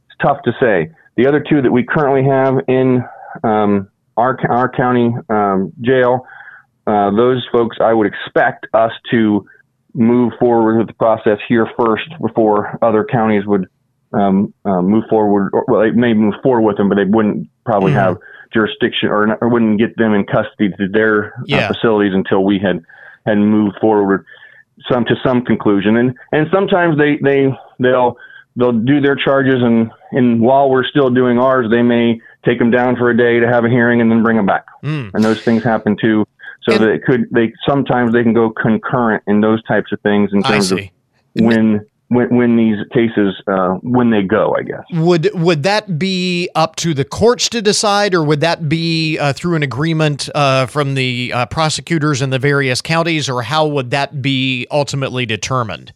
It's 0.10 0.18
tough 0.22 0.42
to 0.44 0.52
say. 0.60 0.92
The 1.16 1.28
other 1.28 1.40
two 1.48 1.62
that 1.62 1.72
we 1.72 1.84
currently 1.84 2.30
have 2.30 2.56
in 2.68 3.04
um, 3.44 3.90
our 4.18 4.38
our 4.50 4.70
county 4.70 5.14
um, 5.30 5.72
jail, 5.82 6.26
uh, 6.88 7.12
those 7.12 7.48
folks, 7.52 7.78
I 7.80 7.94
would 7.94 8.08
expect 8.08 8.66
us 8.74 8.92
to 9.12 9.46
move 9.96 10.34
forward 10.40 10.78
with 10.78 10.88
the 10.88 10.94
process 10.94 11.40
here 11.48 11.68
first 11.78 12.04
before 12.22 12.78
other 12.82 13.06
counties 13.10 13.46
would 13.46 13.68
um, 14.14 14.54
uh, 14.66 14.82
move 14.82 15.06
forward. 15.10 15.50
Or, 15.54 15.64
well, 15.68 15.82
they 15.82 15.92
may 15.92 16.14
move 16.14 16.36
forward 16.44 16.62
with 16.62 16.78
them, 16.78 16.90
but 16.90 16.96
they 16.96 17.06
wouldn't 17.06 17.48
probably 17.66 17.92
mm-hmm. 17.92 18.00
have 18.00 18.18
jurisdiction 18.54 19.10
or, 19.10 19.36
or, 19.36 19.50
wouldn't 19.50 19.80
get 19.80 19.98
them 19.98 20.14
in 20.14 20.26
custody 20.26 20.70
to 20.78 20.88
their 20.90 21.34
uh, 21.34 21.44
yeah. 21.46 21.58
uh, 21.58 21.74
facilities 21.74 22.14
until 22.14 22.44
we 22.44 22.60
had 22.60 22.84
had 23.26 23.38
moved 23.38 23.78
forward 23.82 24.26
some 24.92 25.06
to 25.06 25.16
some 25.24 25.44
conclusion. 25.44 25.98
And 25.98 26.16
and 26.32 26.48
sometimes 26.54 26.98
they 26.98 27.18
they 27.24 27.48
they'll 27.80 28.18
they'll 28.56 28.72
do 28.74 29.02
their 29.02 29.16
charges 29.16 29.62
and 29.62 29.92
and 30.12 30.42
while 30.42 30.70
we're 30.70 30.86
still 30.86 31.10
doing 31.10 31.40
ours, 31.40 31.68
they 31.72 31.82
may 31.82 32.20
take 32.46 32.60
them 32.60 32.72
down 32.72 32.96
for 32.96 33.10
a 33.10 33.18
day 33.18 33.40
to 33.40 33.48
have 33.48 33.66
a 33.66 33.70
hearing 33.70 34.02
and 34.02 34.12
then 34.12 34.24
bring 34.24 34.38
them 34.38 34.46
back. 34.46 34.66
Mm. 34.84 35.12
And 35.14 35.24
those 35.24 35.42
things 35.42 35.64
happen 35.64 35.98
too 36.00 36.26
so 36.68 36.76
and, 36.76 36.84
that 36.84 36.90
it 36.90 37.04
could 37.04 37.28
they 37.32 37.54
sometimes 37.68 38.14
they 38.14 38.24
can 38.24 38.34
go 38.34 38.50
concurrent 38.50 39.24
in 39.28 39.42
those 39.42 39.64
types 39.64 39.92
of 39.92 40.02
things 40.02 40.32
in 40.34 40.42
terms 40.44 40.72
of 40.72 40.80
when 41.36 41.86
when, 42.08 42.36
when 42.36 42.56
these 42.56 42.78
cases 42.94 43.36
uh, 43.48 43.76
when 43.82 44.12
they 44.12 44.22
go, 44.22 44.56
I 44.58 44.64
guess. 44.64 44.84
Would 44.94 45.30
would 45.34 45.64
that 45.64 45.98
be 45.98 46.50
up 46.56 46.76
to 46.78 46.94
the 46.94 47.06
courts 47.06 47.50
to 47.50 47.62
decide, 47.62 48.14
or 48.14 48.24
would 48.24 48.42
that 48.42 48.70
be 48.70 49.18
uh, 49.18 49.34
through 49.34 49.56
an 49.56 49.64
agreement 49.64 50.30
uh, 50.36 50.66
from 50.68 50.96
the 50.96 51.32
uh, 51.34 51.46
prosecutors 51.48 52.22
in 52.22 52.30
the 52.30 52.40
various 52.40 52.82
counties, 52.82 53.30
or 53.30 53.42
how 53.42 53.68
would 53.68 53.92
that 53.92 54.22
be 54.22 54.68
ultimately 54.72 55.26
determined? 55.26 55.94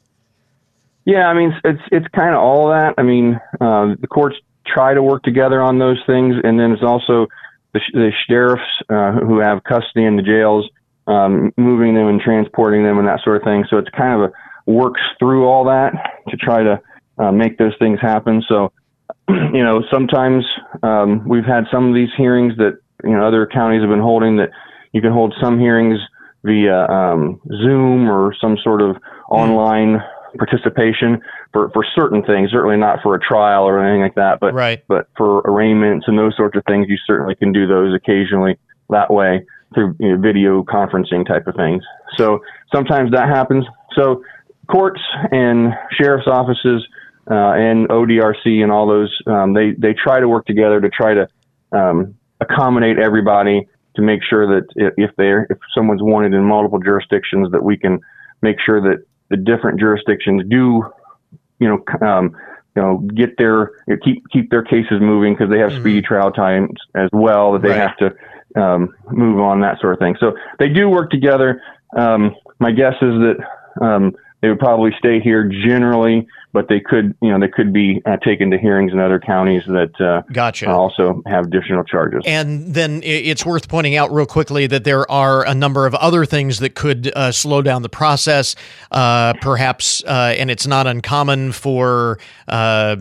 Yeah, 1.05 1.27
I 1.27 1.33
mean 1.33 1.53
it's 1.63 1.81
it's 1.91 2.07
kind 2.09 2.35
of 2.35 2.41
all 2.41 2.71
of 2.71 2.79
that. 2.79 2.95
I 2.97 3.03
mean 3.03 3.39
uh, 3.61 3.95
the 3.99 4.07
courts 4.07 4.37
try 4.65 4.93
to 4.93 5.01
work 5.01 5.23
together 5.23 5.61
on 5.61 5.79
those 5.79 5.97
things, 6.05 6.35
and 6.43 6.59
then 6.59 6.71
it's 6.71 6.83
also 6.83 7.27
the, 7.73 7.81
the 7.93 8.11
sheriffs 8.27 8.63
uh, 8.89 9.11
who 9.13 9.39
have 9.39 9.63
custody 9.63 10.05
in 10.05 10.15
the 10.15 10.23
jails, 10.23 10.69
um, 11.07 11.51
moving 11.57 11.95
them 11.95 12.07
and 12.07 12.21
transporting 12.21 12.83
them 12.83 12.97
and 12.97 13.07
that 13.07 13.19
sort 13.23 13.37
of 13.37 13.43
thing. 13.43 13.65
So 13.69 13.77
it's 13.77 13.89
kind 13.89 14.21
of 14.21 14.29
a 14.29 14.33
works 14.69 15.01
through 15.17 15.45
all 15.47 15.65
that 15.65 16.21
to 16.29 16.37
try 16.37 16.63
to 16.63 16.79
uh, 17.17 17.31
make 17.31 17.57
those 17.57 17.73
things 17.79 17.99
happen. 17.99 18.43
So, 18.47 18.71
you 19.29 19.63
know, 19.63 19.83
sometimes 19.91 20.45
um, 20.83 21.27
we've 21.27 21.45
had 21.45 21.65
some 21.71 21.89
of 21.89 21.95
these 21.95 22.09
hearings 22.15 22.55
that 22.57 22.79
you 23.03 23.11
know 23.11 23.27
other 23.27 23.47
counties 23.47 23.81
have 23.81 23.89
been 23.89 23.99
holding 23.99 24.37
that 24.37 24.49
you 24.93 25.01
can 25.01 25.11
hold 25.11 25.33
some 25.41 25.59
hearings 25.59 25.99
via 26.43 26.85
um, 26.87 27.41
Zoom 27.47 28.09
or 28.09 28.33
some 28.39 28.57
sort 28.63 28.81
of 28.81 28.97
online 29.29 30.01
participation 30.37 31.21
for, 31.53 31.69
for 31.71 31.85
certain 31.95 32.23
things, 32.23 32.51
certainly 32.51 32.77
not 32.77 32.99
for 33.01 33.15
a 33.15 33.19
trial 33.19 33.63
or 33.63 33.83
anything 33.83 34.01
like 34.01 34.15
that, 34.15 34.39
but, 34.39 34.53
right. 34.53 34.83
but 34.87 35.07
for 35.17 35.39
arraignments 35.41 36.05
and 36.07 36.17
those 36.17 36.35
sorts 36.35 36.55
of 36.57 36.63
things, 36.67 36.87
you 36.89 36.97
certainly 37.07 37.35
can 37.35 37.51
do 37.51 37.67
those 37.67 37.93
occasionally 37.95 38.57
that 38.89 39.11
way 39.11 39.45
through 39.73 39.95
you 39.99 40.15
know, 40.15 40.21
video 40.21 40.63
conferencing 40.63 41.27
type 41.27 41.47
of 41.47 41.55
things. 41.55 41.83
So 42.17 42.39
sometimes 42.73 43.11
that 43.11 43.29
happens. 43.29 43.65
So 43.95 44.23
courts 44.69 45.01
and 45.31 45.73
sheriff's 45.99 46.27
offices 46.27 46.85
uh, 47.29 47.53
and 47.53 47.87
ODRC 47.89 48.63
and 48.63 48.71
all 48.71 48.87
those, 48.87 49.15
um, 49.27 49.53
they, 49.53 49.71
they 49.77 49.93
try 49.93 50.19
to 50.19 50.27
work 50.27 50.45
together 50.45 50.81
to 50.81 50.89
try 50.89 51.13
to 51.13 51.27
um, 51.71 52.15
accommodate 52.41 52.97
everybody 52.97 53.67
to 53.95 54.01
make 54.01 54.21
sure 54.27 54.47
that 54.47 54.93
if 54.97 55.11
they're 55.17 55.45
if 55.49 55.57
someone's 55.75 56.01
wanted 56.01 56.33
in 56.33 56.43
multiple 56.43 56.79
jurisdictions 56.79 57.51
that 57.51 57.63
we 57.63 57.77
can 57.77 57.99
make 58.41 58.57
sure 58.65 58.81
that 58.81 59.03
the 59.29 59.37
different 59.37 59.79
jurisdictions 59.79 60.43
do, 60.49 60.83
you 61.59 61.67
know, 61.67 62.07
um, 62.07 62.35
you 62.75 62.81
know, 62.81 62.97
get 63.15 63.37
their 63.37 63.71
you 63.87 63.95
know, 63.95 63.97
keep 64.03 64.23
keep 64.31 64.49
their 64.49 64.63
cases 64.63 64.99
moving 65.01 65.33
because 65.33 65.49
they 65.49 65.59
have 65.59 65.71
mm-hmm. 65.71 65.81
speedy 65.81 66.01
trial 66.01 66.31
times 66.31 66.79
as 66.95 67.09
well 67.11 67.53
that 67.53 67.61
they 67.61 67.69
right. 67.69 67.77
have 67.77 67.97
to 67.97 68.61
um, 68.61 68.95
move 69.11 69.39
on 69.39 69.61
that 69.61 69.79
sort 69.79 69.93
of 69.93 69.99
thing. 69.99 70.15
So 70.19 70.35
they 70.59 70.69
do 70.69 70.89
work 70.89 71.09
together. 71.09 71.61
Um, 71.95 72.35
my 72.59 72.71
guess 72.71 72.93
is 73.01 73.13
that 73.21 73.35
um, 73.81 74.15
they 74.41 74.49
would 74.49 74.59
probably 74.59 74.91
stay 74.97 75.19
here 75.19 75.43
generally 75.45 76.27
but 76.51 76.67
they 76.67 76.79
could, 76.79 77.15
you 77.21 77.29
know, 77.29 77.39
they 77.39 77.47
could 77.47 77.71
be 77.71 78.01
uh, 78.05 78.17
taken 78.17 78.49
to 78.49 78.57
hearings 78.57 78.91
in 78.91 78.99
other 78.99 79.19
counties 79.19 79.63
that 79.67 79.99
uh, 80.01 80.23
gotcha. 80.33 80.67
also 80.67 81.21
have 81.27 81.45
additional 81.45 81.83
charges. 81.83 82.23
And 82.25 82.73
then 82.73 83.01
it's 83.03 83.45
worth 83.45 83.67
pointing 83.67 83.95
out 83.95 84.11
real 84.11 84.25
quickly 84.25 84.65
that 84.67 84.83
there 84.83 85.09
are 85.11 85.45
a 85.45 85.53
number 85.53 85.85
of 85.85 85.93
other 85.95 86.25
things 86.25 86.59
that 86.59 86.73
could 86.73 87.11
uh, 87.15 87.31
slow 87.31 87.61
down 87.61 87.83
the 87.83 87.89
process, 87.89 88.55
uh, 88.91 89.33
perhaps, 89.41 90.03
uh, 90.05 90.33
and 90.37 90.49
it's 90.49 90.65
not 90.65 90.87
uncommon 90.87 91.51
for 91.51 92.17
uh, 92.47 92.95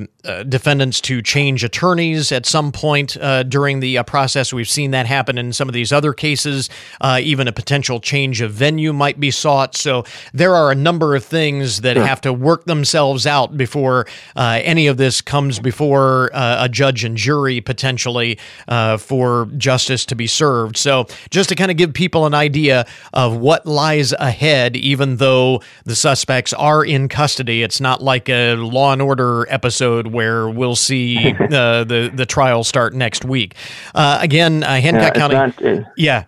defendants 0.48 1.00
to 1.00 1.22
change 1.22 1.64
attorneys 1.64 2.30
at 2.32 2.44
some 2.44 2.70
point 2.70 3.16
during 3.48 3.80
the 3.80 4.02
process. 4.02 4.52
We've 4.52 4.68
seen 4.68 4.90
that 4.90 5.06
happen 5.06 5.38
in 5.38 5.54
some 5.54 5.68
of 5.68 5.72
these 5.72 5.90
other 5.90 6.12
cases. 6.12 6.68
even 7.02 7.48
a 7.48 7.52
potential 7.52 7.98
change 7.98 8.42
of 8.42 8.52
venue 8.52 8.92
might 8.92 9.18
be 9.18 9.30
sought. 9.30 9.74
So 9.74 10.04
there 10.34 10.54
are 10.54 10.70
a 10.70 10.74
number 10.74 11.16
of 11.16 11.24
things 11.24 11.80
that 11.80 11.96
sure. 11.96 12.06
have 12.06 12.20
to 12.22 12.32
work 12.32 12.66
themselves 12.66 13.26
out 13.26 13.37
out 13.38 13.56
before 13.56 14.06
uh, 14.36 14.60
any 14.62 14.86
of 14.86 14.96
this 14.96 15.20
comes 15.20 15.58
before 15.58 16.30
uh, 16.34 16.64
a 16.64 16.68
judge 16.68 17.04
and 17.04 17.16
jury 17.16 17.60
potentially 17.60 18.38
uh, 18.66 18.96
for 18.96 19.48
justice 19.56 20.04
to 20.06 20.14
be 20.14 20.26
served. 20.26 20.76
So, 20.76 21.06
just 21.30 21.48
to 21.50 21.54
kind 21.54 21.70
of 21.70 21.76
give 21.76 21.94
people 21.94 22.26
an 22.26 22.34
idea 22.34 22.86
of 23.12 23.36
what 23.36 23.66
lies 23.66 24.12
ahead, 24.12 24.76
even 24.76 25.16
though 25.16 25.62
the 25.84 25.94
suspects 25.94 26.52
are 26.52 26.84
in 26.84 27.08
custody, 27.08 27.62
it's 27.62 27.80
not 27.80 28.02
like 28.02 28.28
a 28.28 28.54
Law 28.56 28.92
and 28.92 29.02
Order 29.02 29.46
episode 29.48 30.08
where 30.08 30.48
we'll 30.48 30.76
see 30.76 31.32
uh, 31.40 31.84
the 31.84 32.10
the 32.12 32.26
trial 32.26 32.64
start 32.64 32.94
next 32.94 33.24
week. 33.24 33.54
Uh, 33.94 34.18
again, 34.20 34.62
Hancock 34.62 35.14
County, 35.14 35.34
not, 35.34 35.92
yeah. 35.96 36.24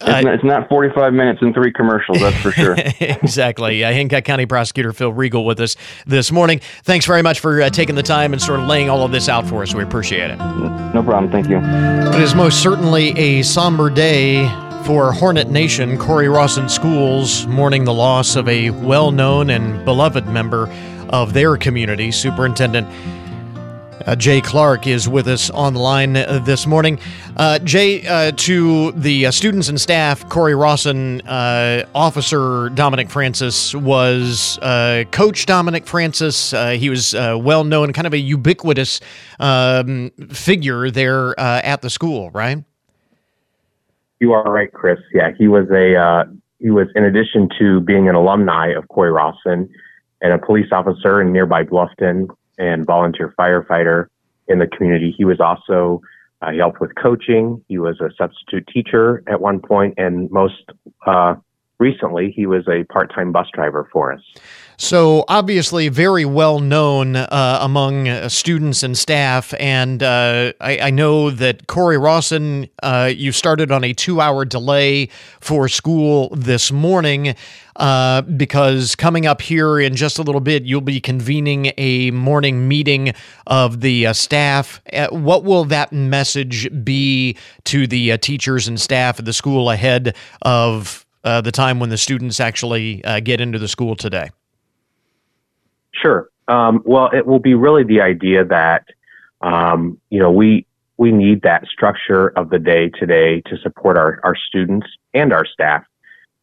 It's, 0.00 0.26
uh, 0.26 0.30
it's, 0.30 0.44
not 0.44 0.68
45 0.68 1.14
minutes 1.14 1.40
and 1.40 1.54
three 1.54 1.72
commercials, 1.72 2.20
that's 2.20 2.36
for 2.36 2.52
sure. 2.52 2.74
exactly. 3.00 3.82
Uh, 3.82 3.92
Hancock 3.92 4.24
County 4.24 4.44
Prosecutor 4.44 4.92
Phil 4.92 5.10
Riegle 5.10 5.46
with 5.46 5.58
us 5.58 5.74
this 6.06 6.30
morning. 6.30 6.60
Thanks 6.84 7.06
very 7.06 7.22
much 7.22 7.40
for 7.40 7.62
uh, 7.62 7.70
taking 7.70 7.94
the 7.94 8.02
time 8.02 8.34
and 8.34 8.42
sort 8.42 8.60
of 8.60 8.66
laying 8.66 8.90
all 8.90 9.04
of 9.04 9.12
this 9.12 9.30
out 9.30 9.46
for 9.46 9.62
us. 9.62 9.74
We 9.74 9.82
appreciate 9.82 10.30
it. 10.30 10.36
No 10.36 11.02
problem. 11.02 11.32
Thank 11.32 11.48
you. 11.48 11.58
It 12.14 12.20
is 12.20 12.34
most 12.34 12.62
certainly 12.62 13.18
a 13.18 13.42
somber 13.42 13.88
day 13.88 14.46
for 14.84 15.12
Hornet 15.12 15.48
Nation. 15.48 15.96
Cory-Rawson 15.96 16.68
Schools 16.68 17.46
mourning 17.46 17.84
the 17.84 17.94
loss 17.94 18.36
of 18.36 18.48
a 18.48 18.70
well 18.70 19.10
known 19.12 19.48
and 19.48 19.82
beloved 19.86 20.26
member 20.28 20.70
of 21.08 21.32
their 21.32 21.56
community, 21.56 22.12
Superintendent 22.12 22.86
uh, 24.06 24.14
Jay 24.14 24.40
Clark 24.40 24.86
is 24.86 25.08
with 25.08 25.26
us 25.26 25.50
on 25.50 25.74
the 25.74 25.80
line 25.80 26.16
uh, 26.16 26.40
this 26.44 26.66
morning. 26.66 26.98
Uh, 27.36 27.58
Jay, 27.58 28.06
uh, 28.06 28.32
to 28.36 28.92
the 28.92 29.26
uh, 29.26 29.30
students 29.30 29.68
and 29.68 29.80
staff, 29.80 30.28
Cory-Rawson, 30.28 31.22
uh, 31.22 31.86
Officer 31.94 32.70
Dominic 32.70 33.10
Francis 33.10 33.74
was 33.74 34.58
Coach 35.10 35.46
Dominic 35.46 35.86
Francis. 35.86 36.52
he 36.52 36.88
was 36.88 37.14
well 37.14 37.64
known, 37.64 37.92
kind 37.92 38.06
of 38.06 38.14
a 38.14 38.18
ubiquitous 38.18 39.00
um, 39.40 40.10
figure 40.30 40.90
there 40.90 41.38
at 41.38 41.82
the 41.82 41.90
school, 41.90 42.30
right? 42.30 42.62
You 44.20 44.32
are 44.32 44.50
right, 44.50 44.72
Chris. 44.72 44.98
Yeah, 45.12 45.32
he 45.36 45.48
was 45.48 45.68
a 45.70 46.24
he 46.58 46.70
was 46.70 46.86
in 46.94 47.04
addition 47.04 47.50
to 47.58 47.80
being 47.80 48.08
an 48.08 48.14
alumni 48.14 48.68
of 48.68 48.88
Cory-Rawson 48.88 49.68
and 50.22 50.32
a 50.32 50.38
police 50.38 50.68
officer 50.72 51.20
in 51.20 51.32
nearby 51.32 51.64
Bluffton 51.64 52.28
and 52.58 52.86
volunteer 52.86 53.34
firefighter 53.38 54.06
in 54.48 54.58
the 54.58 54.66
community. 54.66 55.14
He 55.16 55.24
was 55.24 55.40
also 55.40 56.00
uh, 56.42 56.50
he 56.50 56.58
helped 56.58 56.80
with 56.80 56.94
coaching. 56.94 57.64
He 57.68 57.78
was 57.78 58.00
a 58.00 58.10
substitute 58.16 58.68
teacher 58.72 59.22
at 59.26 59.40
one 59.40 59.60
point, 59.60 59.94
and 59.96 60.30
most 60.30 60.70
uh, 61.06 61.36
recently, 61.78 62.30
he 62.30 62.46
was 62.46 62.66
a 62.68 62.84
part-time 62.84 63.32
bus 63.32 63.48
driver 63.52 63.88
for 63.92 64.12
us. 64.12 64.20
So 64.78 65.24
obviously, 65.26 65.88
very 65.88 66.26
well 66.26 66.58
known 66.58 67.16
uh, 67.16 67.58
among 67.62 68.08
uh, 68.08 68.28
students 68.28 68.82
and 68.82 68.96
staff. 68.96 69.54
And 69.58 70.02
uh, 70.02 70.52
I, 70.60 70.78
I, 70.78 70.90
know 70.90 71.30
that 71.30 71.66
Cory-Rawson, 71.66 72.68
uh, 72.82 73.10
you 73.14 73.32
started 73.32 73.72
on 73.72 73.84
a 73.84 73.94
two-hour 73.94 74.44
delay 74.44 75.08
for 75.40 75.68
school 75.68 76.28
this 76.36 76.70
morning 76.70 77.34
uh, 77.76 78.20
because 78.22 78.94
coming 78.94 79.24
up 79.24 79.40
here 79.40 79.80
in 79.80 79.96
just 79.96 80.18
a 80.18 80.22
little 80.22 80.42
bit, 80.42 80.64
you'll 80.64 80.82
be 80.82 81.00
convening 81.00 81.72
a 81.78 82.10
morning 82.10 82.68
meeting 82.68 83.14
of 83.46 83.80
the 83.80 84.08
uh, 84.08 84.12
staff. 84.12 84.82
what 85.10 85.42
will 85.42 85.64
that 85.64 85.90
message 85.90 86.68
be 86.84 87.34
to 87.64 87.86
the 87.86 88.18
teachers 88.18 88.68
and 88.68 88.78
staff 88.78 89.18
of 89.18 89.24
the 89.24 89.32
school 89.32 89.70
ahead 89.70 90.14
of 90.42 91.06
the 91.22 91.50
time 91.50 91.80
when 91.80 91.88
the 91.88 91.98
students 91.98 92.40
actually 92.40 93.02
get 93.24 93.40
into 93.40 93.58
the 93.58 93.68
school 93.68 93.96
today? 93.96 94.28
Sure. 96.02 96.28
Um, 96.48 96.82
well, 96.84 97.10
it 97.12 97.26
will 97.26 97.38
be 97.38 97.54
really 97.54 97.84
the 97.84 98.00
idea 98.00 98.44
that 98.44 98.84
um, 99.40 100.00
you 100.10 100.18
know 100.18 100.30
we 100.30 100.66
we 100.96 101.12
need 101.12 101.42
that 101.42 101.66
structure 101.66 102.28
of 102.38 102.50
the 102.50 102.58
day 102.58 102.88
today 102.90 103.40
to 103.42 103.56
support 103.58 103.96
our 103.96 104.20
our 104.22 104.36
students 104.36 104.86
and 105.14 105.32
our 105.32 105.44
staff. 105.44 105.84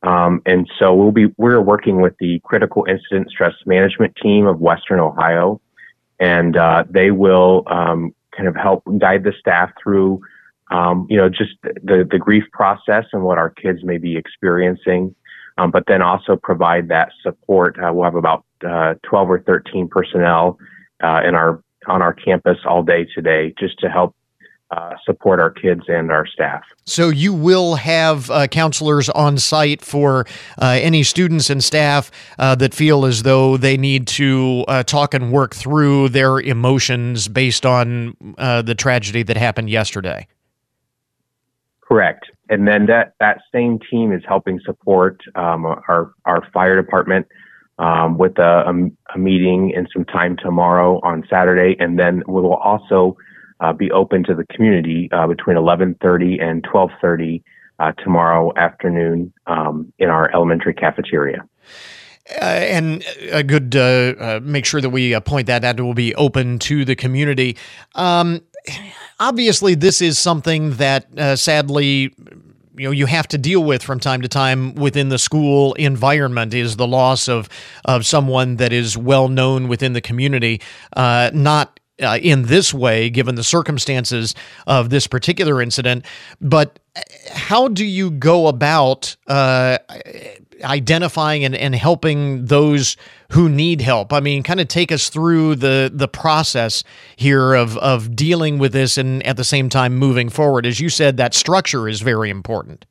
Um, 0.03 0.41
and 0.45 0.69
so 0.77 0.93
we'll 0.93 1.11
be 1.11 1.27
we're 1.37 1.61
working 1.61 2.01
with 2.01 2.15
the 2.19 2.39
critical 2.43 2.85
incident 2.89 3.29
stress 3.29 3.53
management 3.65 4.15
team 4.17 4.47
of 4.47 4.59
Western 4.59 4.99
Ohio, 4.99 5.61
and 6.19 6.57
uh, 6.57 6.83
they 6.89 7.11
will 7.11 7.63
um, 7.67 8.13
kind 8.35 8.49
of 8.49 8.55
help 8.55 8.83
guide 8.97 9.23
the 9.23 9.33
staff 9.39 9.71
through 9.81 10.21
um, 10.71 11.07
you 11.09 11.15
know 11.15 11.29
just 11.29 11.53
the 11.63 12.07
the 12.09 12.19
grief 12.19 12.43
process 12.51 13.05
and 13.13 13.23
what 13.23 13.37
our 13.37 13.49
kids 13.49 13.83
may 13.83 13.97
be 13.97 14.17
experiencing 14.17 15.15
um, 15.57 15.71
but 15.71 15.83
then 15.87 16.01
also 16.01 16.35
provide 16.35 16.87
that 16.89 17.11
support. 17.21 17.77
Uh, 17.77 17.91
we'll 17.93 18.05
have 18.05 18.15
about 18.15 18.45
uh, 18.67 18.95
12 19.03 19.29
or 19.29 19.39
13 19.41 19.87
personnel 19.87 20.57
uh, 21.03 21.21
in 21.25 21.35
our 21.35 21.61
on 21.87 22.01
our 22.01 22.13
campus 22.13 22.57
all 22.65 22.81
day 22.81 23.05
today, 23.13 23.53
just 23.59 23.77
to 23.79 23.89
help 23.89 24.15
uh, 24.71 24.95
support 25.05 25.39
our 25.39 25.51
kids 25.51 25.81
and 25.87 26.11
our 26.11 26.25
staff. 26.25 26.63
So 26.85 27.09
you 27.09 27.33
will 27.33 27.75
have 27.75 28.31
uh, 28.31 28.47
counselors 28.47 29.07
on 29.09 29.37
site 29.37 29.81
for 29.81 30.25
uh, 30.59 30.79
any 30.81 31.03
students 31.03 31.49
and 31.49 31.63
staff 31.63 32.09
uh, 32.39 32.55
that 32.55 32.73
feel 32.73 33.05
as 33.05 33.21
though 33.21 33.57
they 33.57 33.77
need 33.77 34.07
to 34.07 34.65
uh, 34.67 34.83
talk 34.83 35.13
and 35.13 35.31
work 35.31 35.53
through 35.53 36.09
their 36.09 36.39
emotions 36.39 37.27
based 37.27 37.65
on 37.65 38.15
the 38.37 38.75
tragedy 38.75 39.21
that 39.23 39.37
happened 39.37 39.69
yesterday. 39.69 40.27
Correct 41.93 42.25
and 42.49 42.67
then 42.67 42.85
that 42.87 43.13
that 43.19 43.41
same 43.53 43.79
team 43.89 44.11
is 44.11 44.21
helping 44.27 44.59
support 44.65 45.21
um, 45.35 45.65
our 45.65 46.13
our 46.25 46.47
fire 46.53 46.75
department 46.75 47.27
um, 47.79 48.17
with 48.17 48.37
a, 48.37 48.63
a, 48.67 49.15
a, 49.15 49.17
meeting 49.17 49.73
and 49.75 49.89
some 49.91 50.05
time 50.05 50.37
tomorrow 50.37 50.99
on 51.03 51.23
Saturday, 51.27 51.75
and 51.79 51.97
then 51.97 52.21
we 52.27 52.41
will 52.41 52.55
also 52.55 53.17
uh, 53.61 53.73
be 53.73 53.89
open 53.91 54.23
to 54.25 54.35
the 54.35 54.45
community 54.53 55.09
uh, 55.11 55.25
between 55.25 55.57
11:30 55.57 56.43
and 56.43 56.63
12:30 56.63 57.41
uh, 57.79 57.91
tomorrow 58.03 58.53
afternoon 58.57 59.33
um, 59.47 59.91
in 59.97 60.09
our 60.09 60.31
elementary 60.33 60.73
cafeteria. 60.73 61.47
Uh, 62.41 62.45
and 62.45 63.03
a 63.31 63.43
good 63.43 63.75
uh, 63.75 64.13
uh, 64.19 64.39
make 64.43 64.65
sure 64.65 64.79
that 64.79 64.91
we 64.91 65.19
point 65.21 65.47
that 65.47 65.65
out. 65.65 65.79
It 65.79 65.81
will 65.81 65.93
be 65.93 66.13
open 66.15 66.59
to 66.59 66.85
the 66.85 66.95
community. 66.95 67.57
Um, 67.95 68.41
obviously, 69.19 69.75
this 69.75 70.01
is 70.01 70.19
something 70.19 70.71
that 70.71 71.07
uh, 71.17 71.35
sadly 71.35 72.13
you 72.75 72.87
know 72.87 72.91
you 72.91 73.05
have 73.05 73.27
to 73.27 73.37
deal 73.37 73.63
with 73.63 73.83
from 73.83 73.99
time 73.99 74.21
to 74.21 74.27
time 74.27 74.73
within 74.75 75.09
the 75.09 75.19
school 75.19 75.73
environment 75.73 76.53
is 76.53 76.75
the 76.75 76.87
loss 76.87 77.27
of 77.27 77.49
of 77.85 78.05
someone 78.05 78.57
that 78.57 78.73
is 78.73 78.97
well 78.97 79.27
known 79.27 79.67
within 79.67 79.93
the 79.93 80.01
community, 80.01 80.61
uh, 80.95 81.31
not. 81.33 81.79
Uh, 82.01 82.17
in 82.23 82.47
this 82.47 82.73
way, 82.73 83.07
given 83.07 83.35
the 83.35 83.43
circumstances 83.43 84.33
of 84.65 84.89
this 84.89 85.05
particular 85.05 85.61
incident, 85.61 86.03
but 86.41 86.79
how 87.29 87.67
do 87.67 87.85
you 87.85 88.09
go 88.09 88.47
about 88.47 89.15
uh, 89.27 89.77
identifying 90.63 91.43
and, 91.43 91.55
and 91.55 91.75
helping 91.75 92.45
those 92.45 92.97
who 93.31 93.49
need 93.49 93.81
help. 93.81 94.13
I 94.13 94.19
mean, 94.19 94.43
kind 94.43 94.59
of 94.59 94.67
take 94.67 94.91
us 94.91 95.09
through 95.09 95.55
the 95.55 95.91
the 95.93 96.07
process 96.07 96.83
here 97.15 97.53
of 97.53 97.77
of 97.77 98.15
dealing 98.15 98.59
with 98.59 98.73
this 98.73 98.97
and 98.97 99.25
at 99.25 99.37
the 99.37 99.43
same 99.43 99.69
time 99.69 99.95
moving 99.95 100.29
forward. 100.29 100.65
As 100.65 100.79
you 100.79 100.89
said, 100.89 101.17
that 101.17 101.33
structure 101.33 101.87
is 101.87 102.01
very 102.01 102.29
important. 102.29 102.85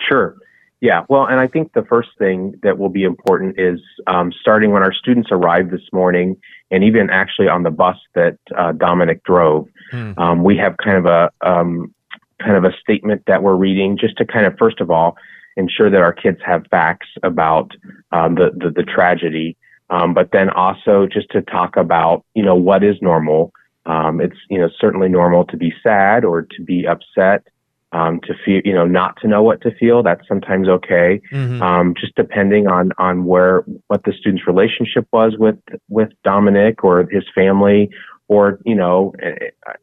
Sure. 0.00 0.36
Yeah. 0.80 1.04
Well, 1.08 1.26
and 1.26 1.38
I 1.38 1.46
think 1.46 1.74
the 1.74 1.84
first 1.84 2.08
thing 2.18 2.58
that 2.62 2.78
will 2.78 2.88
be 2.88 3.04
important 3.04 3.60
is 3.60 3.80
um, 4.06 4.32
starting 4.40 4.70
when 4.70 4.82
our 4.82 4.94
students 4.94 5.28
arrived 5.30 5.70
this 5.70 5.92
morning, 5.92 6.36
and 6.70 6.82
even 6.82 7.10
actually 7.10 7.48
on 7.48 7.64
the 7.64 7.70
bus 7.70 7.96
that 8.14 8.38
uh, 8.56 8.72
Dominic 8.72 9.22
drove. 9.24 9.68
Hmm. 9.90 10.12
Um, 10.16 10.44
we 10.44 10.56
have 10.56 10.76
kind 10.78 10.96
of 10.96 11.06
a 11.06 11.30
um, 11.42 11.94
kind 12.42 12.56
of 12.56 12.64
a 12.64 12.74
statement 12.80 13.24
that 13.26 13.42
we're 13.42 13.56
reading 13.56 13.98
just 13.98 14.16
to 14.16 14.24
kind 14.24 14.46
of 14.46 14.56
first 14.58 14.80
of 14.80 14.90
all 14.90 15.16
ensure 15.56 15.90
that 15.90 16.00
our 16.00 16.12
kids 16.12 16.38
have 16.44 16.66
facts 16.70 17.08
about 17.22 17.72
um, 18.12 18.34
the, 18.34 18.50
the, 18.56 18.70
the 18.70 18.82
tragedy, 18.82 19.56
um, 19.90 20.14
but 20.14 20.30
then 20.32 20.50
also 20.50 21.06
just 21.06 21.30
to 21.30 21.42
talk 21.42 21.76
about 21.76 22.24
you 22.34 22.42
know 22.42 22.54
what 22.54 22.84
is 22.84 22.96
normal. 23.00 23.52
Um, 23.86 24.20
it's 24.20 24.36
you 24.48 24.58
know 24.58 24.68
certainly 24.78 25.08
normal 25.08 25.44
to 25.46 25.56
be 25.56 25.72
sad 25.82 26.24
or 26.24 26.42
to 26.42 26.62
be 26.62 26.86
upset, 26.86 27.46
um, 27.92 28.20
to 28.20 28.34
feel 28.44 28.60
you 28.64 28.72
know 28.74 28.86
not 28.86 29.16
to 29.20 29.28
know 29.28 29.42
what 29.42 29.60
to 29.62 29.74
feel. 29.74 30.02
That's 30.02 30.26
sometimes 30.28 30.68
okay. 30.68 31.20
Mm-hmm. 31.32 31.62
Um, 31.62 31.94
just 31.98 32.14
depending 32.14 32.68
on 32.68 32.92
on 32.98 33.24
where 33.24 33.64
what 33.88 34.04
the 34.04 34.12
student's 34.12 34.46
relationship 34.46 35.06
was 35.12 35.34
with 35.38 35.58
with 35.88 36.10
Dominic 36.24 36.84
or 36.84 37.08
his 37.10 37.24
family 37.34 37.90
or 38.30 38.60
you 38.64 38.76
know 38.76 39.12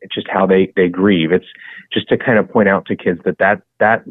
just 0.09 0.27
how 0.29 0.47
they 0.47 0.71
they 0.77 0.87
grieve 0.87 1.33
it's 1.33 1.45
just 1.91 2.07
to 2.07 2.17
kind 2.17 2.39
of 2.39 2.49
point 2.49 2.69
out 2.69 2.85
to 2.85 2.95
kids 2.95 3.19
that 3.25 3.37
that 3.37 3.61
that 3.79 4.03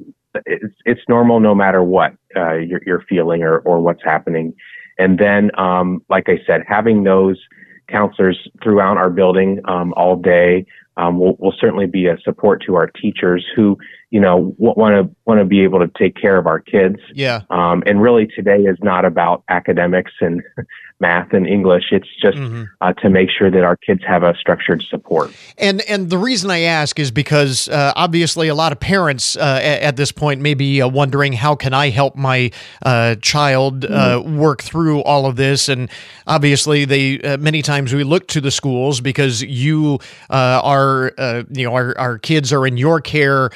it's, 0.46 0.74
it's 0.84 1.00
normal 1.08 1.40
no 1.40 1.54
matter 1.54 1.82
what 1.82 2.12
uh, 2.36 2.54
you're, 2.54 2.80
you're, 2.84 3.04
feeling 3.08 3.42
or, 3.42 3.58
or 3.60 3.80
what's 3.80 4.02
happening. 4.04 4.54
And 4.98 5.18
then, 5.18 5.50
um, 5.58 6.02
like 6.08 6.28
I 6.28 6.38
said, 6.46 6.62
having 6.66 7.04
those 7.04 7.40
counselors 7.88 8.48
throughout 8.62 8.96
our 8.96 9.10
building 9.10 9.60
um, 9.66 9.92
all 9.96 10.16
day 10.16 10.66
um, 10.96 11.18
we'll, 11.18 11.36
we'll 11.38 11.54
certainly 11.58 11.86
be 11.86 12.06
a 12.06 12.18
support 12.24 12.62
to 12.66 12.74
our 12.74 12.86
teachers 12.86 13.46
who, 13.54 13.76
you 14.10 14.20
know, 14.20 14.54
want 14.58 14.94
to 14.94 15.14
want 15.24 15.40
to 15.40 15.44
be 15.44 15.62
able 15.62 15.80
to 15.80 15.90
take 15.98 16.14
care 16.14 16.36
of 16.36 16.46
our 16.46 16.60
kids. 16.60 16.96
Yeah. 17.12 17.42
Um, 17.50 17.82
and 17.86 18.00
really, 18.00 18.26
today 18.26 18.58
is 18.58 18.78
not 18.80 19.04
about 19.04 19.42
academics 19.48 20.12
and 20.20 20.42
math 21.00 21.32
and 21.32 21.46
English. 21.46 21.84
It's 21.92 22.08
just 22.20 22.38
mm-hmm. 22.38 22.64
uh, 22.80 22.92
to 22.94 23.10
make 23.10 23.28
sure 23.30 23.50
that 23.50 23.62
our 23.62 23.76
kids 23.76 24.02
have 24.06 24.22
a 24.22 24.34
structured 24.34 24.82
support. 24.82 25.32
And 25.58 25.82
and 25.82 26.08
the 26.08 26.18
reason 26.18 26.50
I 26.50 26.60
ask 26.60 26.98
is 26.98 27.10
because 27.10 27.68
uh, 27.68 27.92
obviously 27.96 28.48
a 28.48 28.54
lot 28.54 28.72
of 28.72 28.80
parents 28.80 29.36
uh, 29.36 29.60
at, 29.62 29.82
at, 29.82 29.96
this 29.96 30.12
point 30.12 30.40
may 30.40 30.54
be 30.54 30.80
uh, 30.80 30.88
wondering 30.88 31.32
how 31.34 31.54
can 31.54 31.74
I 31.74 31.90
help 31.90 32.16
my 32.16 32.50
uh, 32.84 33.16
child 33.16 33.84
uh, 33.84 33.88
mm-hmm. 34.20 34.38
work 34.38 34.62
through 34.62 35.02
all 35.02 35.26
of 35.26 35.36
this, 35.36 35.68
and 35.68 35.90
obviously 36.26 36.84
they 36.84 37.36
many 37.38 37.62
times 37.62 37.92
we 37.92 38.04
look 38.04 38.28
to 38.28 38.40
the 38.40 38.50
schools 38.50 39.00
because 39.00 39.42
you 39.42 39.98
are 40.30 41.12
you 41.50 41.66
know 41.66 41.74
our, 41.74 41.96
our 41.98 42.18
kids 42.18 42.52
are 42.52 42.66
in 42.66 42.76
your 42.76 43.00
care 43.00 43.50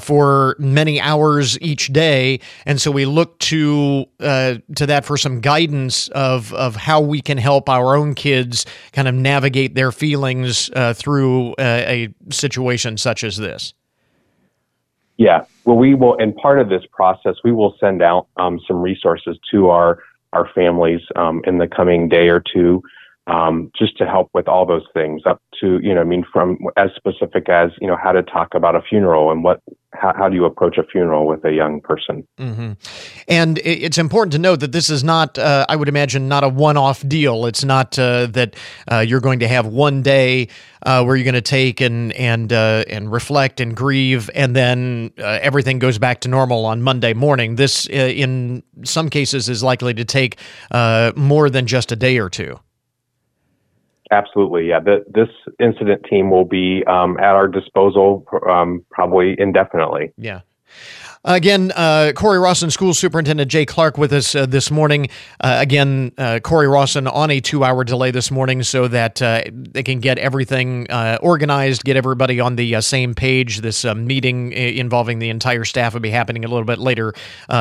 for 0.00 0.56
many 0.58 1.00
hours 1.00 1.58
each 1.60 1.92
day, 1.92 2.40
and 2.66 2.80
so 2.80 2.90
we 2.90 3.04
look 3.04 3.38
to 3.38 4.06
to 4.18 4.86
that 4.86 5.04
for 5.04 5.16
some 5.16 5.40
guidance 5.40 6.08
of 6.08 6.52
of 6.54 6.76
how 6.76 7.00
we 7.00 7.20
can 7.20 7.38
help 7.38 7.68
our 7.68 7.96
own 7.96 8.14
kids 8.14 8.66
kind 8.92 9.08
of 9.08 9.14
navigate 9.14 9.74
their 9.74 9.92
feelings 9.92 10.70
uh, 10.74 10.94
through 10.94 11.54
a, 11.58 12.04
a 12.04 12.32
situation 12.32 12.96
such 12.96 13.24
as 13.24 13.36
this? 13.36 13.74
Yeah, 15.16 15.44
well, 15.64 15.76
we 15.76 15.94
will, 15.94 16.16
and 16.18 16.34
part 16.36 16.60
of 16.60 16.68
this 16.68 16.82
process, 16.92 17.34
we 17.42 17.52
will 17.52 17.74
send 17.80 18.02
out 18.02 18.28
um, 18.36 18.60
some 18.66 18.80
resources 18.80 19.38
to 19.50 19.68
our 19.70 19.98
our 20.32 20.48
families 20.54 21.00
um, 21.16 21.40
in 21.46 21.56
the 21.58 21.66
coming 21.66 22.08
day 22.08 22.28
or 22.28 22.42
two, 22.52 22.82
um, 23.26 23.72
just 23.76 23.96
to 23.96 24.06
help 24.06 24.28
with 24.34 24.46
all 24.46 24.66
those 24.66 24.84
things. 24.94 25.22
Up 25.26 25.42
to 25.60 25.80
you 25.82 25.92
know, 25.92 26.02
I 26.02 26.04
mean, 26.04 26.24
from 26.32 26.58
as 26.76 26.90
specific 26.94 27.48
as 27.48 27.70
you 27.80 27.88
know 27.88 27.96
how 28.00 28.12
to 28.12 28.22
talk 28.22 28.54
about 28.54 28.76
a 28.76 28.82
funeral 28.82 29.32
and 29.32 29.42
what 29.42 29.60
how, 29.94 30.12
how 30.16 30.28
do 30.28 30.34
you 30.34 30.44
approach 30.44 30.76
a 30.76 30.84
funeral 30.84 31.26
with 31.26 31.44
a 31.44 31.52
young 31.52 31.80
person? 31.80 32.26
Mm-hmm. 32.38 32.72
And 33.26 33.58
it's 33.58 33.98
important 33.98 34.32
to 34.32 34.38
note 34.38 34.60
that 34.60 34.72
this 34.72 34.90
is 34.90 35.02
not, 35.02 35.38
uh, 35.38 35.64
I 35.68 35.76
would 35.76 35.88
imagine, 35.88 36.28
not 36.28 36.44
a 36.44 36.48
one-off 36.48 37.06
deal. 37.08 37.46
It's 37.46 37.64
not 37.64 37.98
uh, 37.98 38.26
that 38.26 38.54
uh, 38.90 38.98
you're 38.98 39.20
going 39.20 39.38
to 39.40 39.48
have 39.48 39.66
one 39.66 40.02
day 40.02 40.48
uh, 40.82 41.02
where 41.04 41.16
you're 41.16 41.24
going 41.24 41.34
to 41.34 41.40
take 41.40 41.80
and 41.80 42.12
and 42.12 42.52
uh, 42.52 42.84
and 42.88 43.10
reflect 43.10 43.60
and 43.60 43.74
grieve, 43.74 44.30
and 44.34 44.54
then 44.54 45.10
uh, 45.18 45.38
everything 45.42 45.78
goes 45.78 45.98
back 45.98 46.20
to 46.20 46.28
normal 46.28 46.66
on 46.66 46.82
Monday 46.82 47.14
morning. 47.14 47.56
This, 47.56 47.86
in 47.86 48.62
some 48.84 49.10
cases, 49.10 49.48
is 49.48 49.62
likely 49.62 49.94
to 49.94 50.04
take 50.04 50.38
more 51.16 51.50
than 51.50 51.66
just 51.66 51.92
a 51.92 51.96
day 51.96 52.18
or 52.18 52.30
two. 52.30 52.60
Absolutely, 54.10 54.68
yeah. 54.68 54.80
The, 54.80 55.04
this 55.08 55.28
incident 55.60 56.04
team 56.08 56.30
will 56.30 56.44
be 56.44 56.82
um, 56.86 57.18
at 57.18 57.34
our 57.34 57.48
disposal 57.48 58.26
um, 58.48 58.84
probably 58.90 59.36
indefinitely. 59.38 60.12
Yeah. 60.16 60.40
Again, 61.24 61.72
uh, 61.74 62.12
Cory-Rawson, 62.14 62.70
School 62.70 62.94
Superintendent 62.94 63.50
Jay 63.50 63.66
Clark, 63.66 63.98
with 63.98 64.12
us 64.12 64.34
uh, 64.34 64.46
this 64.46 64.70
morning. 64.70 65.08
Uh, 65.40 65.58
again, 65.60 66.12
uh, 66.16 66.38
Cory-Rawson 66.42 67.06
on 67.08 67.30
a 67.30 67.40
two 67.40 67.64
hour 67.64 67.82
delay 67.84 68.10
this 68.10 68.30
morning 68.30 68.62
so 68.62 68.86
that 68.88 69.20
uh, 69.20 69.42
they 69.52 69.82
can 69.82 69.98
get 69.98 70.18
everything 70.18 70.88
uh, 70.90 71.18
organized, 71.20 71.82
get 71.84 71.96
everybody 71.96 72.38
on 72.38 72.56
the 72.56 72.80
same 72.80 73.14
page. 73.14 73.60
This 73.60 73.84
meeting 73.84 74.52
involving 74.52 75.18
the 75.18 75.28
entire 75.30 75.64
staff 75.64 75.94
will 75.94 76.00
be 76.00 76.10
happening 76.10 76.44
a 76.44 76.48
little 76.48 76.64
bit 76.64 76.78
later 76.78 77.12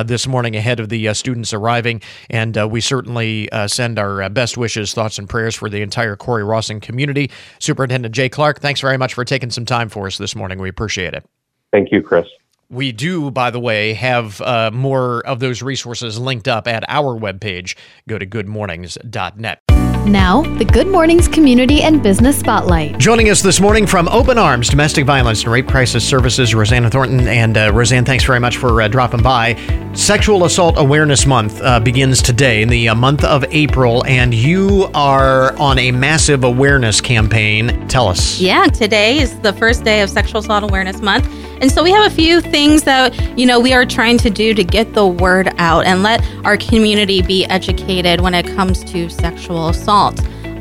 this 0.06 0.28
morning 0.28 0.56
ahead 0.56 0.80
of 0.80 0.90
the 0.90 1.14
students 1.14 1.54
arriving. 1.54 2.02
And 2.30 2.56
we 2.72 2.82
certainly 2.82 3.50
send 3.68 3.98
our 3.98 4.30
best 4.30 4.58
wishes, 4.58 4.94
thoughts, 4.94 5.18
and 5.18 5.28
prayers 5.28 5.56
for 5.56 5.70
the 5.70 5.82
entire 5.82 6.16
Cory-Rawson 6.16 6.80
community. 6.80 7.32
Superintendent 7.60 8.14
Jay 8.14 8.30
Clark, 8.30 8.60
thanks 8.60 8.82
very 8.82 8.98
much 8.98 9.14
for 9.14 9.26
taking 9.26 9.50
some 9.50 9.66
time 9.66 9.90
for 9.90 10.08
us 10.08 10.18
this 10.18 10.36
morning. 10.36 10.60
We 10.60 10.70
appreciate 10.70 11.14
it. 11.14 11.26
Thank 11.72 11.92
you, 11.92 12.02
Chris. 12.02 12.28
We 12.70 12.92
do, 12.92 13.32
by 13.32 13.52
the 13.52 13.60
way, 13.60 13.94
have 13.94 14.42
uh, 14.42 14.72
more 14.74 15.26
of 15.26 15.40
those 15.40 15.62
resources 15.62 16.20
linked 16.20 16.48
up 16.48 16.68
at 16.68 16.84
our 16.90 17.18
webpage. 17.18 17.76
Go 18.10 18.18
to 18.18 18.26
goodmornings.net. 18.26 19.77
Now, 20.08 20.42
the 20.58 20.64
Good 20.64 20.88
Mornings 20.88 21.28
Community 21.28 21.82
and 21.82 22.02
Business 22.02 22.40
Spotlight. 22.40 22.98
Joining 22.98 23.30
us 23.30 23.42
this 23.42 23.60
morning 23.60 23.86
from 23.86 24.08
Open 24.08 24.38
Arms 24.38 24.70
Domestic 24.70 25.06
Violence 25.06 25.44
and 25.44 25.52
Rape 25.52 25.68
Crisis 25.68 26.08
Services, 26.08 26.56
Rosanna 26.56 26.90
Thornton. 26.90 27.28
And 27.28 27.58
uh, 27.58 27.74
Roseanne, 27.74 28.06
thanks 28.06 28.24
very 28.24 28.40
much 28.40 28.56
for 28.56 28.82
uh, 28.82 28.88
dropping 28.88 29.22
by. 29.22 29.56
Sexual 29.94 30.46
Assault 30.46 30.76
Awareness 30.78 31.26
Month 31.26 31.60
uh, 31.62 31.82
begins 31.82 32.22
today 32.22 32.62
in 32.62 32.70
the 32.70 32.88
uh, 32.88 32.96
month 32.96 33.26
of 33.26 33.44
April, 33.50 34.06
and 34.06 34.34
you 34.34 34.90
are 34.94 35.58
on 35.58 35.78
a 35.78 35.92
massive 35.92 36.46
awareness 36.46 37.02
campaign. 37.02 37.88
Tell 37.90 38.08
us. 38.08 38.40
Yeah, 38.40 38.68
today 38.68 39.20
is 39.20 39.38
the 39.42 39.52
first 39.54 39.84
day 39.84 40.02
of 40.02 40.10
Sexual 40.10 40.40
Assault 40.40 40.64
Awareness 40.64 41.02
Month. 41.02 41.28
And 41.60 41.72
so 41.72 41.84
we 41.84 41.90
have 41.92 42.10
a 42.12 42.14
few 42.14 42.40
things 42.40 42.84
that, 42.84 43.16
you 43.38 43.48
know, 43.48 43.60
we 43.60 43.74
are 43.74 43.84
trying 43.84 44.20
to 44.20 44.30
do 44.30 44.54
to 44.54 44.64
get 44.64 44.94
the 44.94 45.08
word 45.08 45.50
out 45.58 45.86
and 45.88 46.04
let 46.04 46.24
our 46.46 46.56
community 46.56 47.24
be 47.24 47.46
educated 47.46 48.22
when 48.22 48.36
it 48.36 48.46
comes 48.46 48.84
to 48.92 49.10
sexual 49.10 49.70
assault. 49.70 49.97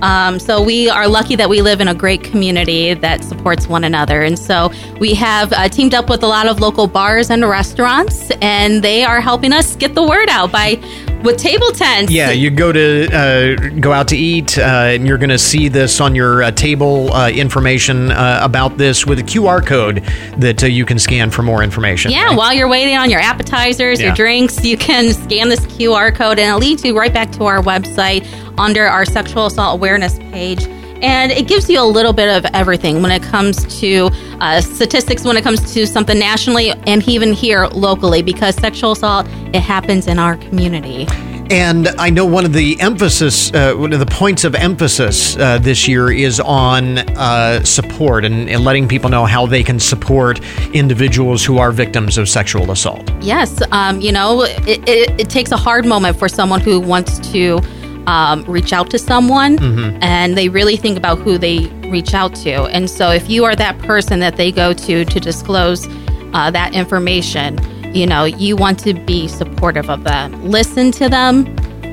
Um, 0.03 0.39
so 0.39 0.63
we 0.63 0.91
are 0.91 1.09
lucky 1.09 1.37
that 1.37 1.49
we 1.49 1.63
live 1.63 1.81
in 1.81 1.89
a 1.89 1.95
great 1.95 2.23
community 2.23 2.95
that 2.95 3.25
supports 3.25 3.67
one 3.67 3.85
another. 3.85 4.23
And 4.23 4.39
so 4.39 4.71
we 5.01 5.15
have 5.15 5.53
uh, 5.53 5.69
teamed 5.69 5.95
up 5.95 6.11
with 6.11 6.23
a 6.23 6.27
lot 6.27 6.47
of 6.47 6.61
local 6.61 6.87
bars 6.87 7.31
and 7.31 7.47
restaurants, 7.49 8.31
and 8.43 8.83
they 8.83 9.05
are 9.05 9.21
helping 9.21 9.53
us 9.53 9.77
get 9.77 9.95
the 9.95 10.03
word 10.03 10.29
out 10.29 10.53
by 10.53 10.75
with 11.23 11.37
table 11.39 11.71
tents. 11.71 12.13
Yeah, 12.13 12.31
you 12.31 12.51
go 12.51 12.73
to 12.73 13.09
uh, 13.13 13.69
go 13.81 13.93
out 13.93 14.09
to 14.09 14.17
eat, 14.17 14.59
uh, 14.59 14.63
and 14.63 15.07
you're 15.07 15.19
going 15.19 15.31
to 15.31 15.39
see 15.39 15.69
this 15.69 16.01
on 16.01 16.15
your 16.15 16.43
uh, 16.43 16.51
table 16.51 17.13
uh, 17.13 17.31
information 17.31 18.11
uh, 18.13 18.41
about 18.43 18.77
this 18.77 19.07
with 19.07 19.19
a 19.19 19.23
QR 19.23 19.65
code 19.65 20.05
that 20.39 20.63
uh, 20.63 20.67
you 20.67 20.85
can 20.85 20.99
scan 20.99 21.31
for 21.31 21.43
more 21.43 21.63
information. 21.63 22.11
Yeah, 22.11 22.27
right? 22.27 22.37
while 22.37 22.53
you're 22.53 22.69
waiting 22.69 22.97
on 22.97 23.11
your 23.11 23.21
appetizers, 23.21 24.01
yeah. 24.01 24.07
your 24.07 24.15
drinks, 24.15 24.65
you 24.65 24.77
can 24.77 25.13
scan 25.13 25.49
this 25.49 25.61
QR 25.61 26.15
code, 26.15 26.39
and 26.39 26.55
it 26.55 26.59
leads 26.59 26.85
you 26.85 26.97
right 26.97 27.13
back 27.13 27.33
to 27.33 27.45
our 27.45 27.61
website 27.63 28.27
under 28.59 28.87
our 28.87 29.05
sexual 29.05 29.47
assault 29.47 29.75
awareness 29.75 30.19
page 30.19 30.67
and 31.03 31.33
it 31.33 31.47
gives 31.49 31.69
you 31.69 31.81
a 31.81 31.85
little 31.85 32.13
bit 32.13 32.29
of 32.29 32.45
everything 32.53 33.03
when 33.03 33.13
it 33.13 33.23
comes 33.23 33.81
to 33.81 34.11
uh, 34.41 34.61
statistics 34.61 35.25
when 35.25 35.37
it 35.37 35.43
comes 35.43 35.73
to 35.73 35.87
something 35.87 36.19
nationally 36.19 36.71
and 36.71 37.07
even 37.09 37.33
here 37.33 37.67
locally 37.69 38.23
because 38.23 38.55
sexual 38.57 38.93
assault 38.93 39.27
it 39.53 39.61
happens 39.61 40.07
in 40.07 40.19
our 40.19 40.37
community 40.37 41.07
and 41.51 41.89
I 41.99 42.11
know 42.11 42.27
one 42.27 42.45
of 42.45 42.53
the 42.53 42.81
emphasis, 42.81 43.53
uh, 43.55 43.75
one 43.75 43.93
of 43.93 44.01
the 44.01 44.07
points 44.07 44.43
of 44.43 44.57
emphasis 44.57 45.37
uh, 45.37 45.59
this 45.59 45.87
year 45.87 46.11
is 46.11 46.41
on 46.41 46.99
uh, 46.99 47.63
support 47.63 48.25
and, 48.25 48.51
and, 48.51 48.65
letting 48.65 48.89
people 48.89 49.11
know 49.11 49.27
how 49.27 49.47
they 49.47 49.63
can 49.63 49.79
support 49.79 50.41
individuals 50.75 51.45
who 51.45 51.59
are 51.59 51.71
victims 51.71 52.19
of 52.19 52.29
sexual 52.29 52.73
assault. 52.73 53.09
Yes, 53.21 53.63
um, 53.71 54.01
you 54.01 54.11
know, 54.11 54.43
it, 54.43 54.89
it, 54.89 55.21
it 55.21 55.31
takes 55.31 55.53
a 55.53 55.57
hard 55.57 55.87
moment 55.87 56.19
for 56.19 56.29
someone 56.29 56.61
who 56.61 56.81
wants 56.81 57.21
to 57.31 57.61
um, 58.07 58.45
reach 58.45 58.73
out 58.73 58.91
to 58.91 58.99
someone 58.99 59.59
mm-hmm. 59.59 59.99
and 60.03 60.37
they 60.37 60.49
really 60.49 60.77
think 60.77 60.97
about 60.97 61.19
who 61.19 61.39
they 61.39 61.67
reach 61.91 62.15
out 62.15 62.35
to. 62.37 62.65
And 62.65 62.89
so 62.89 63.11
if 63.11 63.29
you 63.29 63.45
are 63.45 63.57
that 63.57 63.79
person 63.81 64.21
that 64.21 64.37
they 64.37 64.53
go 64.53 64.73
to 64.73 65.05
to 65.05 65.21
disclose 65.21 65.87
uh, 66.33 66.51
that 66.51 66.75
information, 66.75 67.59
you 67.95 68.07
know, 68.07 68.25
you 68.25 68.57
want 68.57 68.79
to 68.81 68.95
be 68.95 69.29
supportive 69.29 69.89
of 69.89 70.05
them. 70.05 70.51
Listen 70.51 70.91
to 70.93 71.09
them, 71.09 71.45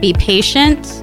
be 0.01 0.13
patient, 0.13 1.01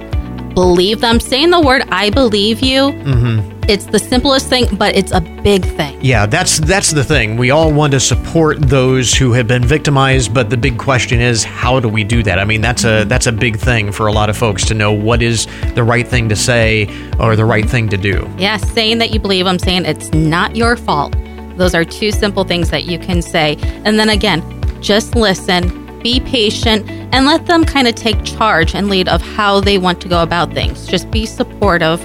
believe 0.53 1.01
them. 1.01 1.19
Saying 1.19 1.49
the 1.49 1.61
word, 1.61 1.83
I 1.89 2.09
believe 2.09 2.61
you. 2.61 2.91
Mm-hmm 2.91 3.60
it's 3.67 3.85
the 3.85 3.99
simplest 3.99 4.47
thing, 4.47 4.65
but 4.75 4.95
it's 4.95 5.11
a 5.11 5.21
big 5.21 5.63
thing. 5.63 5.97
Yeah, 6.01 6.25
that's 6.25 6.59
that's 6.59 6.91
the 6.91 7.03
thing. 7.03 7.37
We 7.37 7.51
all 7.51 7.71
want 7.71 7.93
to 7.93 7.99
support 7.99 8.61
those 8.61 9.13
who 9.13 9.33
have 9.33 9.47
been 9.47 9.63
victimized, 9.63 10.33
but 10.33 10.49
the 10.49 10.57
big 10.57 10.77
question 10.77 11.19
is 11.21 11.43
how 11.43 11.79
do 11.79 11.87
we 11.87 12.03
do 12.03 12.23
that? 12.23 12.39
I 12.39 12.45
mean, 12.45 12.61
that's 12.61 12.83
a 12.83 12.87
mm-hmm. 12.87 13.09
that's 13.09 13.27
a 13.27 13.31
big 13.31 13.57
thing 13.57 13.91
for 13.91 14.07
a 14.07 14.11
lot 14.11 14.29
of 14.29 14.37
folks 14.37 14.65
to 14.67 14.73
know 14.73 14.91
what 14.91 15.21
is 15.21 15.47
the 15.75 15.83
right 15.83 16.07
thing 16.07 16.29
to 16.29 16.35
say 16.35 16.87
or 17.19 17.35
the 17.35 17.45
right 17.45 17.69
thing 17.69 17.87
to 17.89 17.97
do. 17.97 18.29
Yeah, 18.37 18.57
saying 18.57 18.97
that 18.97 19.11
you 19.11 19.19
believe, 19.19 19.45
I'm 19.45 19.59
saying 19.59 19.85
it's 19.85 20.11
not 20.13 20.55
your 20.55 20.75
fault. 20.75 21.15
Those 21.57 21.75
are 21.75 21.85
two 21.85 22.11
simple 22.11 22.43
things 22.43 22.69
that 22.71 22.85
you 22.85 22.97
can 22.97 23.21
say. 23.21 23.57
And 23.85 23.99
then 23.99 24.09
again, 24.09 24.41
just 24.81 25.15
listen, 25.15 25.99
be 26.01 26.19
patient, 26.21 26.89
and 27.13 27.25
let 27.25 27.45
them 27.45 27.63
kind 27.65 27.87
of 27.87 27.95
take 27.95 28.23
charge 28.23 28.73
and 28.73 28.89
lead 28.89 29.07
of 29.07 29.21
how 29.21 29.59
they 29.59 29.77
want 29.77 30.01
to 30.01 30.09
go 30.09 30.23
about 30.23 30.53
things. 30.53 30.87
Just 30.87 31.11
be 31.11 31.25
supportive 31.25 32.01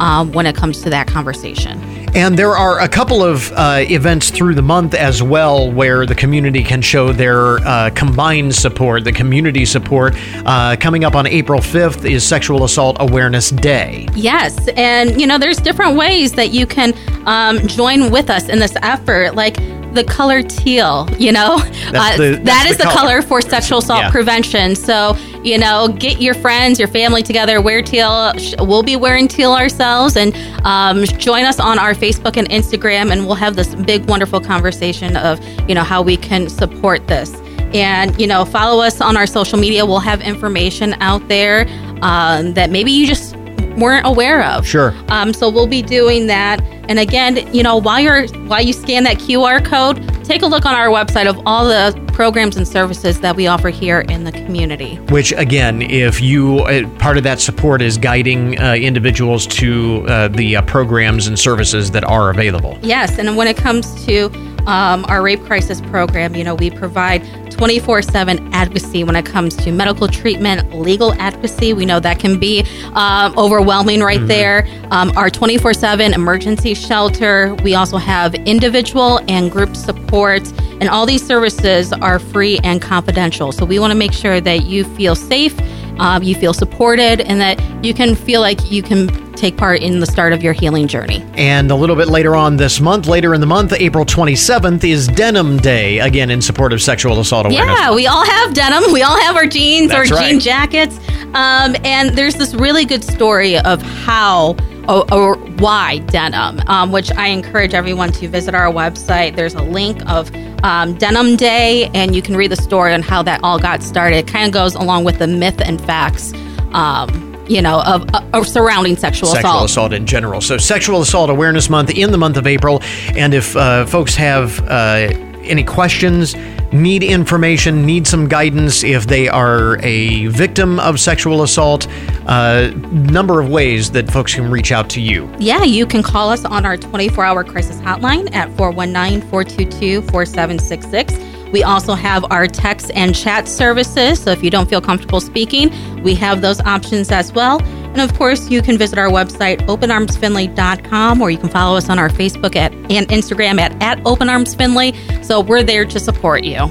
um, 0.00 0.32
when 0.32 0.46
it 0.46 0.54
comes 0.54 0.82
to 0.82 0.90
that 0.90 1.06
conversation. 1.06 1.80
And 2.14 2.38
there 2.38 2.56
are 2.56 2.80
a 2.80 2.88
couple 2.88 3.22
of 3.22 3.52
uh, 3.52 3.84
events 3.90 4.30
through 4.30 4.54
the 4.54 4.62
month 4.62 4.94
as 4.94 5.22
well 5.22 5.70
where 5.70 6.06
the 6.06 6.14
community 6.14 6.62
can 6.62 6.80
show 6.80 7.12
their 7.12 7.58
uh, 7.58 7.90
combined 7.94 8.54
support, 8.54 9.04
the 9.04 9.12
community 9.12 9.66
support. 9.66 10.14
Uh, 10.46 10.76
coming 10.80 11.04
up 11.04 11.14
on 11.14 11.26
April 11.26 11.60
5th 11.60 12.10
is 12.10 12.26
Sexual 12.26 12.64
Assault 12.64 12.96
Awareness 13.00 13.50
Day. 13.50 14.08
Yes. 14.14 14.68
And, 14.76 15.20
you 15.20 15.26
know, 15.26 15.36
there's 15.36 15.58
different 15.58 15.96
ways 15.96 16.32
that 16.32 16.52
you 16.52 16.66
can 16.66 16.94
um, 17.26 17.58
join 17.66 18.10
with 18.10 18.30
us 18.30 18.48
in 18.48 18.60
this 18.60 18.74
effort. 18.82 19.34
Like, 19.34 19.58
the 19.94 20.04
color 20.04 20.42
teal. 20.42 21.08
You 21.18 21.32
know, 21.32 21.58
That's 21.90 22.16
the- 22.18 22.36
uh, 22.38 22.40
that's 22.42 22.70
the 22.72 22.76
the, 22.78 22.82
color. 22.84 22.94
color. 23.20 23.22
for 23.22 23.40
sexual 23.40 23.78
assault 23.78 24.00
Yeah. 24.02 24.10
prevention. 24.10 24.74
So 24.76 25.16
you 25.42 25.58
know, 25.58 25.88
get 25.88 26.20
your 26.20 26.34
friends, 26.34 26.78
your 26.78 26.88
family 26.88 27.22
together. 27.22 27.60
Wear 27.60 27.80
teal. 27.80 28.32
We'll 28.58 28.82
be 28.82 28.96
wearing 28.96 29.28
teal 29.28 29.52
ourselves, 29.52 30.16
and 30.16 30.34
um, 30.64 31.04
join 31.04 31.44
us 31.44 31.60
on 31.60 31.78
our 31.78 31.94
Facebook 31.94 32.36
and 32.36 32.48
Instagram, 32.50 33.12
and 33.12 33.26
we'll 33.26 33.36
have 33.36 33.54
this 33.54 33.74
big, 33.74 34.08
wonderful 34.08 34.40
conversation 34.40 35.16
of 35.16 35.38
you 35.68 35.74
know 35.74 35.84
how 35.84 36.02
we 36.02 36.16
can 36.16 36.48
support 36.48 37.06
this. 37.06 37.32
And 37.74 38.18
you 38.20 38.26
know, 38.26 38.44
follow 38.44 38.82
us 38.82 39.00
on 39.00 39.16
our 39.16 39.26
social 39.26 39.58
media. 39.58 39.86
We'll 39.86 40.00
have 40.00 40.20
information 40.20 40.94
out 41.00 41.26
there 41.28 41.66
um, 42.02 42.54
that 42.54 42.70
maybe 42.70 42.90
you 42.90 43.06
just 43.06 43.36
weren't 43.76 44.06
aware 44.06 44.42
of. 44.44 44.66
Sure. 44.66 44.94
Um, 45.08 45.32
so 45.32 45.48
we'll 45.48 45.66
be 45.66 45.82
doing 45.82 46.26
that. 46.26 46.60
And 46.88 46.98
again, 46.98 47.52
you 47.52 47.62
know, 47.62 47.76
while 47.76 48.00
you're 48.00 48.28
while 48.46 48.62
you 48.62 48.72
scan 48.72 49.04
that 49.04 49.16
QR 49.16 49.64
code, 49.64 50.24
take 50.24 50.42
a 50.42 50.46
look 50.46 50.64
on 50.64 50.74
our 50.74 50.88
website 50.88 51.28
of 51.28 51.40
all 51.46 51.66
the 51.66 52.00
programs 52.12 52.56
and 52.56 52.66
services 52.66 53.20
that 53.20 53.36
we 53.36 53.46
offer 53.46 53.68
here 53.68 54.00
in 54.02 54.24
the 54.24 54.32
community. 54.32 54.96
Which, 55.10 55.32
again, 55.32 55.82
if 55.82 56.20
you 56.20 56.60
uh, 56.60 56.88
part 56.98 57.18
of 57.18 57.24
that 57.24 57.40
support 57.40 57.82
is 57.82 57.98
guiding 57.98 58.58
uh, 58.58 58.74
individuals 58.74 59.46
to 59.48 60.06
uh, 60.08 60.28
the 60.28 60.56
uh, 60.56 60.62
programs 60.62 61.26
and 61.26 61.38
services 61.38 61.90
that 61.90 62.04
are 62.04 62.30
available. 62.30 62.78
Yes, 62.82 63.18
and 63.18 63.36
when 63.36 63.48
it 63.48 63.56
comes 63.56 64.04
to 64.06 64.26
um, 64.66 65.04
our 65.06 65.22
rape 65.22 65.42
crisis 65.44 65.80
program, 65.80 66.34
you 66.34 66.44
know, 66.44 66.54
we 66.54 66.70
provide 66.70 67.22
24 67.56 68.02
7 68.02 68.52
advocacy 68.52 69.02
when 69.02 69.16
it 69.16 69.24
comes 69.24 69.56
to 69.56 69.72
medical 69.72 70.06
treatment, 70.06 70.74
legal 70.74 71.14
advocacy. 71.14 71.72
We 71.72 71.86
know 71.86 71.98
that 72.00 72.18
can 72.18 72.38
be 72.38 72.66
um, 72.92 73.36
overwhelming 73.38 74.00
right 74.00 74.24
there. 74.26 74.68
Um, 74.90 75.10
our 75.16 75.30
24 75.30 75.72
7 75.72 76.12
emergency 76.12 76.74
shelter. 76.74 77.54
We 77.64 77.74
also 77.74 77.96
have 77.96 78.34
individual 78.34 79.20
and 79.28 79.50
group 79.50 79.74
support, 79.74 80.46
and 80.80 80.90
all 80.90 81.06
these 81.06 81.26
services 81.26 81.94
are 81.94 82.18
free 82.18 82.58
and 82.62 82.82
confidential. 82.82 83.52
So 83.52 83.64
we 83.64 83.78
want 83.78 83.90
to 83.90 83.98
make 83.98 84.12
sure 84.12 84.38
that 84.38 84.66
you 84.66 84.84
feel 84.84 85.14
safe. 85.14 85.58
Um, 85.98 86.22
you 86.22 86.34
feel 86.34 86.52
supported 86.54 87.20
and 87.22 87.40
that 87.40 87.60
you 87.84 87.94
can 87.94 88.14
feel 88.14 88.40
like 88.40 88.70
you 88.70 88.82
can 88.82 89.08
take 89.36 89.56
part 89.56 89.80
in 89.80 90.00
the 90.00 90.06
start 90.06 90.32
of 90.32 90.42
your 90.42 90.52
healing 90.52 90.88
journey. 90.88 91.24
And 91.34 91.70
a 91.70 91.74
little 91.74 91.96
bit 91.96 92.08
later 92.08 92.34
on 92.34 92.56
this 92.56 92.80
month, 92.80 93.06
later 93.06 93.34
in 93.34 93.40
the 93.40 93.46
month, 93.46 93.72
April 93.74 94.04
27th, 94.04 94.82
is 94.82 95.08
Denim 95.08 95.58
Day, 95.58 96.00
again 96.00 96.30
in 96.30 96.40
support 96.42 96.72
of 96.72 96.82
sexual 96.82 97.20
assault 97.20 97.46
awareness. 97.46 97.78
Yeah, 97.78 97.94
we 97.94 98.06
all 98.06 98.24
have 98.24 98.54
denim. 98.54 98.92
We 98.92 99.02
all 99.02 99.20
have 99.20 99.36
our 99.36 99.46
jeans 99.46 99.90
That's 99.90 100.10
or 100.10 100.14
right. 100.14 100.30
jean 100.30 100.40
jackets. 100.40 100.98
Um, 101.34 101.76
and 101.84 102.10
there's 102.16 102.36
this 102.36 102.54
really 102.54 102.84
good 102.84 103.04
story 103.04 103.58
of 103.58 103.82
how 103.82 104.54
or, 104.88 105.12
or 105.12 105.36
why 105.36 105.98
denim, 105.98 106.60
um, 106.68 106.92
which 106.92 107.10
I 107.12 107.28
encourage 107.28 107.74
everyone 107.74 108.12
to 108.12 108.28
visit 108.28 108.54
our 108.54 108.72
website. 108.72 109.36
There's 109.36 109.54
a 109.54 109.62
link 109.62 110.04
of 110.08 110.30
um, 110.62 110.94
Denim 110.94 111.36
Day, 111.36 111.90
and 111.94 112.14
you 112.14 112.22
can 112.22 112.36
read 112.36 112.50
the 112.50 112.56
story 112.56 112.92
on 112.94 113.02
how 113.02 113.22
that 113.22 113.40
all 113.42 113.58
got 113.58 113.82
started. 113.82 114.16
It 114.16 114.26
kind 114.26 114.46
of 114.46 114.52
goes 114.52 114.74
along 114.74 115.04
with 115.04 115.18
the 115.18 115.26
myth 115.26 115.60
and 115.60 115.80
facts, 115.80 116.32
um, 116.72 117.36
you 117.48 117.62
know, 117.62 117.82
of, 117.82 118.08
of 118.32 118.46
surrounding 118.48 118.96
sexual, 118.96 119.28
Sexual 119.30 119.50
assault. 119.50 119.70
assault 119.70 119.92
in 119.92 120.06
general. 120.06 120.40
So, 120.40 120.56
Sexual 120.58 121.00
Assault 121.00 121.30
Awareness 121.30 121.70
Month 121.70 121.90
in 121.90 122.10
the 122.10 122.18
month 122.18 122.36
of 122.36 122.46
April. 122.46 122.80
And 123.14 123.34
if 123.34 123.56
uh, 123.56 123.86
folks 123.86 124.14
have 124.16 124.60
uh, 124.68 125.25
any 125.46 125.64
questions, 125.64 126.34
need 126.72 127.02
information, 127.02 127.86
need 127.86 128.06
some 128.06 128.28
guidance, 128.28 128.84
if 128.84 129.06
they 129.06 129.28
are 129.28 129.78
a 129.82 130.26
victim 130.26 130.78
of 130.80 131.00
sexual 131.00 131.42
assault, 131.42 131.86
uh, 132.26 132.70
number 132.90 133.40
of 133.40 133.48
ways 133.48 133.90
that 133.92 134.10
folks 134.10 134.34
can 134.34 134.50
reach 134.50 134.72
out 134.72 134.90
to 134.90 135.00
you. 135.00 135.32
Yeah, 135.38 135.62
you 135.62 135.86
can 135.86 136.02
call 136.02 136.30
us 136.30 136.44
on 136.44 136.66
our 136.66 136.76
24 136.76 137.24
hour 137.24 137.44
crisis 137.44 137.76
hotline 137.78 138.32
at 138.34 138.54
419 138.56 139.20
422 139.28 140.02
4766. 140.02 141.36
We 141.52 141.62
also 141.62 141.94
have 141.94 142.24
our 142.30 142.46
text 142.46 142.90
and 142.94 143.14
chat 143.14 143.48
services. 143.48 144.20
So 144.20 144.30
if 144.30 144.42
you 144.42 144.50
don't 144.50 144.68
feel 144.68 144.80
comfortable 144.80 145.20
speaking, 145.20 145.70
we 146.02 146.14
have 146.16 146.40
those 146.40 146.60
options 146.60 147.10
as 147.10 147.32
well. 147.32 147.60
And 147.96 148.10
of 148.10 148.14
course, 148.18 148.50
you 148.50 148.60
can 148.60 148.76
visit 148.76 148.98
our 148.98 149.08
website, 149.08 149.60
openarmsfindlay.com, 149.68 151.22
or 151.22 151.30
you 151.30 151.38
can 151.38 151.48
follow 151.48 151.78
us 151.78 151.88
on 151.88 151.98
our 151.98 152.10
Facebook 152.10 152.54
at, 152.54 152.70
and 152.90 153.08
Instagram 153.08 153.58
at, 153.58 153.72
at 153.82 153.98
openarmsfindlay. 154.00 155.24
So 155.24 155.40
we're 155.40 155.62
there 155.62 155.86
to 155.86 155.98
support 155.98 156.44
you. 156.44 156.64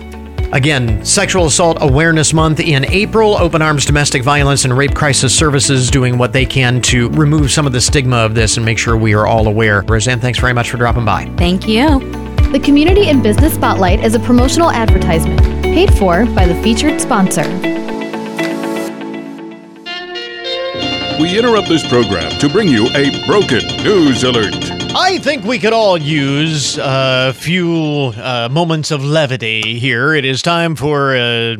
Again, 0.53 1.03
Sexual 1.03 1.47
Assault 1.47 1.79
Awareness 1.81 2.31
Month 2.31 2.59
in 2.59 2.85
April. 2.85 3.37
Open 3.37 3.63
Arms 3.63 3.85
Domestic 3.85 4.21
Violence 4.21 4.65
and 4.65 4.77
Rape 4.77 4.93
Crisis 4.93 5.35
Services 5.35 5.89
doing 5.89 6.19
what 6.19 6.31
they 6.31 6.45
can 6.45 6.79
to 6.83 7.09
remove 7.09 7.49
some 7.49 7.65
of 7.65 7.73
the 7.73 7.81
stigma 7.81 8.17
of 8.17 8.35
this 8.35 8.57
and 8.57 8.65
make 8.65 8.77
sure 8.77 8.95
we 8.95 9.15
are 9.15 9.25
all 9.25 9.47
aware. 9.47 9.81
Roseanne, 9.81 10.19
thanks 10.19 10.37
very 10.37 10.53
much 10.53 10.69
for 10.69 10.77
dropping 10.77 11.05
by. 11.05 11.25
Thank 11.37 11.67
you. 11.67 11.99
The 12.51 12.61
Community 12.63 13.09
and 13.09 13.23
Business 13.23 13.55
Spotlight 13.55 14.05
is 14.05 14.13
a 14.13 14.19
promotional 14.19 14.69
advertisement 14.69 15.41
paid 15.63 15.91
for 15.95 16.27
by 16.27 16.45
the 16.45 16.61
featured 16.61 17.01
sponsor. 17.01 17.74
We 21.19 21.39
interrupt 21.39 21.69
this 21.69 21.87
program 21.87 22.29
to 22.39 22.49
bring 22.49 22.67
you 22.67 22.87
a 22.89 23.25
broken 23.25 23.65
news 23.83 24.23
alert. 24.25 24.53
I 24.93 25.17
think 25.19 25.45
we 25.45 25.57
could 25.57 25.71
all 25.71 25.97
use 25.97 26.77
a 26.77 27.31
few 27.33 28.11
uh, 28.17 28.49
moments 28.51 28.91
of 28.91 29.01
levity 29.01 29.79
here. 29.79 30.13
It 30.13 30.25
is 30.25 30.41
time 30.41 30.75
for 30.75 31.15
a 31.15 31.55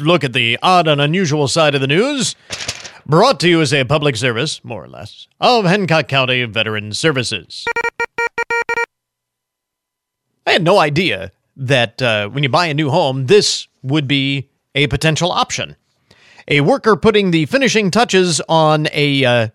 look 0.00 0.24
at 0.24 0.32
the 0.32 0.58
odd 0.62 0.88
and 0.88 1.00
unusual 1.00 1.46
side 1.46 1.76
of 1.76 1.80
the 1.80 1.86
news. 1.86 2.34
Brought 3.06 3.38
to 3.40 3.48
you 3.48 3.60
as 3.60 3.72
a 3.72 3.84
public 3.84 4.16
service, 4.16 4.64
more 4.64 4.82
or 4.82 4.88
less, 4.88 5.28
of 5.40 5.64
Hancock 5.64 6.08
County 6.08 6.44
Veteran 6.44 6.92
Services. 6.92 7.64
I 10.44 10.50
had 10.50 10.64
no 10.64 10.80
idea 10.80 11.30
that 11.56 12.02
uh, 12.02 12.28
when 12.30 12.42
you 12.42 12.48
buy 12.48 12.66
a 12.66 12.74
new 12.74 12.90
home, 12.90 13.26
this 13.26 13.68
would 13.84 14.08
be 14.08 14.48
a 14.74 14.88
potential 14.88 15.30
option. 15.30 15.76
A 16.48 16.60
worker 16.60 16.96
putting 16.96 17.30
the 17.30 17.46
finishing 17.46 17.90
touches 17.90 18.40
on 18.48 18.88
a, 18.92 19.24
uh, 19.24 19.48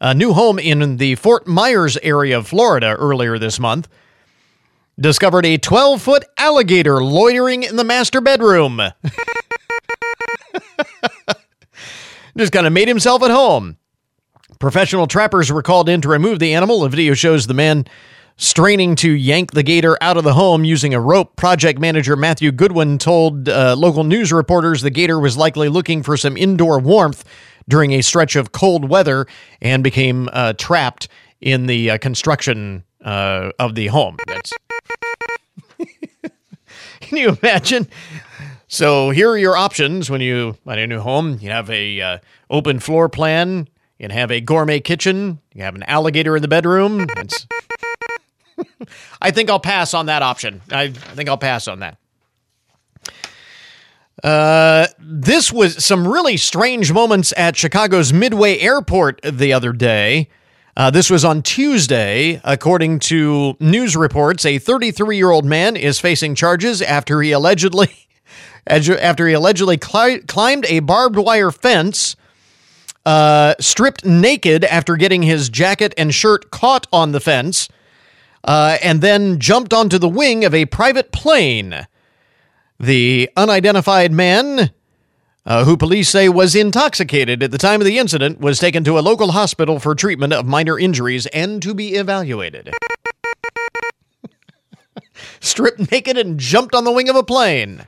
a 0.00 0.14
new 0.14 0.32
home 0.32 0.58
in 0.58 0.98
the 0.98 1.14
Fort 1.14 1.46
Myers 1.46 1.96
area 2.02 2.38
of 2.38 2.46
Florida 2.48 2.94
earlier 2.98 3.38
this 3.38 3.58
month 3.58 3.88
discovered 4.98 5.44
a 5.46 5.58
12 5.58 6.00
foot 6.00 6.24
alligator 6.36 7.02
loitering 7.02 7.62
in 7.62 7.76
the 7.76 7.84
master 7.84 8.20
bedroom. 8.20 8.80
Just 12.36 12.52
kind 12.52 12.66
of 12.66 12.72
made 12.72 12.88
himself 12.88 13.22
at 13.22 13.30
home. 13.30 13.76
Professional 14.58 15.06
trappers 15.06 15.52
were 15.52 15.62
called 15.62 15.88
in 15.88 16.00
to 16.00 16.08
remove 16.08 16.38
the 16.38 16.54
animal. 16.54 16.84
A 16.84 16.88
video 16.88 17.14
shows 17.14 17.46
the 17.46 17.54
man 17.54 17.86
straining 18.36 18.96
to 18.96 19.10
yank 19.12 19.52
the 19.52 19.62
gator 19.62 19.96
out 20.00 20.16
of 20.16 20.24
the 20.24 20.34
home 20.34 20.64
using 20.64 20.92
a 20.94 21.00
rope. 21.00 21.36
Project 21.36 21.78
manager 21.78 22.16
Matthew 22.16 22.50
Goodwin 22.52 22.98
told 22.98 23.48
uh, 23.48 23.74
local 23.76 24.04
news 24.04 24.32
reporters 24.32 24.82
the 24.82 24.90
gator 24.90 25.20
was 25.20 25.36
likely 25.36 25.68
looking 25.68 26.02
for 26.02 26.16
some 26.16 26.36
indoor 26.36 26.78
warmth 26.78 27.24
during 27.68 27.92
a 27.92 28.02
stretch 28.02 28.36
of 28.36 28.52
cold 28.52 28.88
weather 28.88 29.26
and 29.60 29.84
became 29.84 30.28
uh, 30.32 30.52
trapped 30.54 31.08
in 31.40 31.66
the 31.66 31.90
uh, 31.90 31.98
construction 31.98 32.84
uh, 33.04 33.50
of 33.58 33.74
the 33.74 33.86
home. 33.88 34.16
Can 37.00 37.18
you 37.18 37.38
imagine? 37.42 37.88
So 38.66 39.10
here 39.10 39.30
are 39.30 39.38
your 39.38 39.56
options 39.56 40.10
when 40.10 40.20
you 40.20 40.56
buy 40.64 40.76
a 40.78 40.86
new 40.86 41.00
home. 41.00 41.38
You 41.40 41.50
have 41.50 41.70
a 41.70 42.00
uh, 42.00 42.18
open 42.50 42.80
floor 42.80 43.08
plan. 43.08 43.68
You 43.98 44.08
can 44.08 44.10
have 44.10 44.32
a 44.32 44.40
gourmet 44.40 44.80
kitchen. 44.80 45.38
You 45.52 45.62
have 45.62 45.76
an 45.76 45.84
alligator 45.84 46.34
in 46.34 46.42
the 46.42 46.48
bedroom. 46.48 47.06
It's 47.16 47.46
I 49.20 49.30
think 49.30 49.50
I'll 49.50 49.60
pass 49.60 49.94
on 49.94 50.06
that 50.06 50.22
option. 50.22 50.62
I, 50.70 50.88
think 50.90 51.28
I'll 51.28 51.38
pass 51.38 51.68
on 51.68 51.80
that. 51.80 51.98
Uh, 54.22 54.86
this 54.98 55.52
was 55.52 55.84
some 55.84 56.06
really 56.06 56.36
strange 56.36 56.92
moments 56.92 57.34
at 57.36 57.56
Chicago's 57.56 58.12
Midway 58.12 58.58
Airport 58.58 59.20
the 59.22 59.52
other 59.52 59.72
day. 59.72 60.28
Uh, 60.76 60.90
this 60.90 61.10
was 61.10 61.24
on 61.24 61.42
Tuesday. 61.42 62.40
According 62.42 62.98
to 63.00 63.56
news 63.60 63.96
reports, 63.96 64.44
a 64.44 64.58
33 64.58 65.16
year 65.16 65.30
old 65.30 65.44
man 65.44 65.76
is 65.76 66.00
facing 66.00 66.34
charges 66.34 66.82
after 66.82 67.20
he 67.22 67.32
allegedly 67.32 68.08
after 68.66 69.28
he 69.28 69.34
allegedly 69.34 69.76
cli- 69.76 70.20
climbed 70.20 70.64
a 70.66 70.80
barbed 70.80 71.16
wire 71.16 71.50
fence, 71.50 72.16
uh, 73.06 73.54
stripped 73.60 74.04
naked 74.04 74.64
after 74.64 74.96
getting 74.96 75.22
his 75.22 75.48
jacket 75.48 75.94
and 75.98 76.14
shirt 76.14 76.50
caught 76.50 76.86
on 76.92 77.12
the 77.12 77.20
fence, 77.20 77.68
uh, 78.44 78.76
and 78.82 79.00
then 79.00 79.40
jumped 79.40 79.72
onto 79.72 79.98
the 79.98 80.08
wing 80.08 80.44
of 80.44 80.54
a 80.54 80.66
private 80.66 81.10
plane. 81.12 81.86
The 82.78 83.30
unidentified 83.36 84.12
man, 84.12 84.70
uh, 85.46 85.64
who 85.64 85.76
police 85.76 86.10
say 86.10 86.28
was 86.28 86.54
intoxicated 86.54 87.42
at 87.42 87.50
the 87.50 87.58
time 87.58 87.80
of 87.80 87.86
the 87.86 87.98
incident, 87.98 88.40
was 88.40 88.58
taken 88.58 88.84
to 88.84 88.98
a 88.98 89.00
local 89.00 89.32
hospital 89.32 89.78
for 89.78 89.94
treatment 89.94 90.32
of 90.32 90.46
minor 90.46 90.78
injuries 90.78 91.26
and 91.26 91.62
to 91.62 91.74
be 91.74 91.94
evaluated. 91.94 92.72
Stripped 95.40 95.90
naked 95.90 96.18
and 96.18 96.38
jumped 96.38 96.74
on 96.74 96.84
the 96.84 96.92
wing 96.92 97.08
of 97.08 97.16
a 97.16 97.22
plane. 97.22 97.84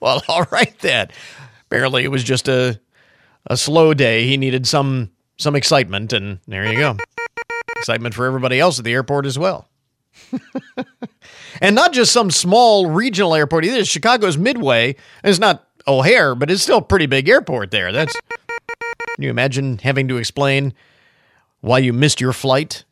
Well, 0.00 0.22
all 0.28 0.46
right 0.52 0.78
then. 0.80 1.08
Apparently, 1.66 2.04
it 2.04 2.10
was 2.10 2.22
just 2.22 2.46
a 2.46 2.80
a 3.46 3.56
slow 3.56 3.92
day. 3.92 4.26
He 4.26 4.36
needed 4.36 4.66
some 4.66 5.10
some 5.36 5.56
excitement, 5.56 6.12
and 6.12 6.38
there 6.46 6.70
you 6.70 6.78
go. 6.78 6.96
Excitement 7.84 8.14
for 8.14 8.24
everybody 8.24 8.58
else 8.58 8.78
at 8.78 8.84
the 8.86 8.94
airport 8.94 9.26
as 9.26 9.38
well. 9.38 9.68
and 11.60 11.74
not 11.74 11.92
just 11.92 12.12
some 12.12 12.30
small 12.30 12.88
regional 12.88 13.34
airport 13.34 13.66
either. 13.66 13.84
Chicago's 13.84 14.38
Midway. 14.38 14.96
It's 15.22 15.38
not 15.38 15.68
O'Hare, 15.86 16.34
but 16.34 16.50
it's 16.50 16.62
still 16.62 16.78
a 16.78 16.82
pretty 16.82 17.04
big 17.04 17.28
airport 17.28 17.70
there. 17.70 17.92
That's. 17.92 18.18
Can 19.16 19.22
you 19.22 19.28
imagine 19.28 19.76
having 19.78 20.08
to 20.08 20.16
explain 20.16 20.72
why 21.60 21.78
you 21.78 21.92
missed 21.92 22.22
your 22.22 22.32
flight? 22.32 22.84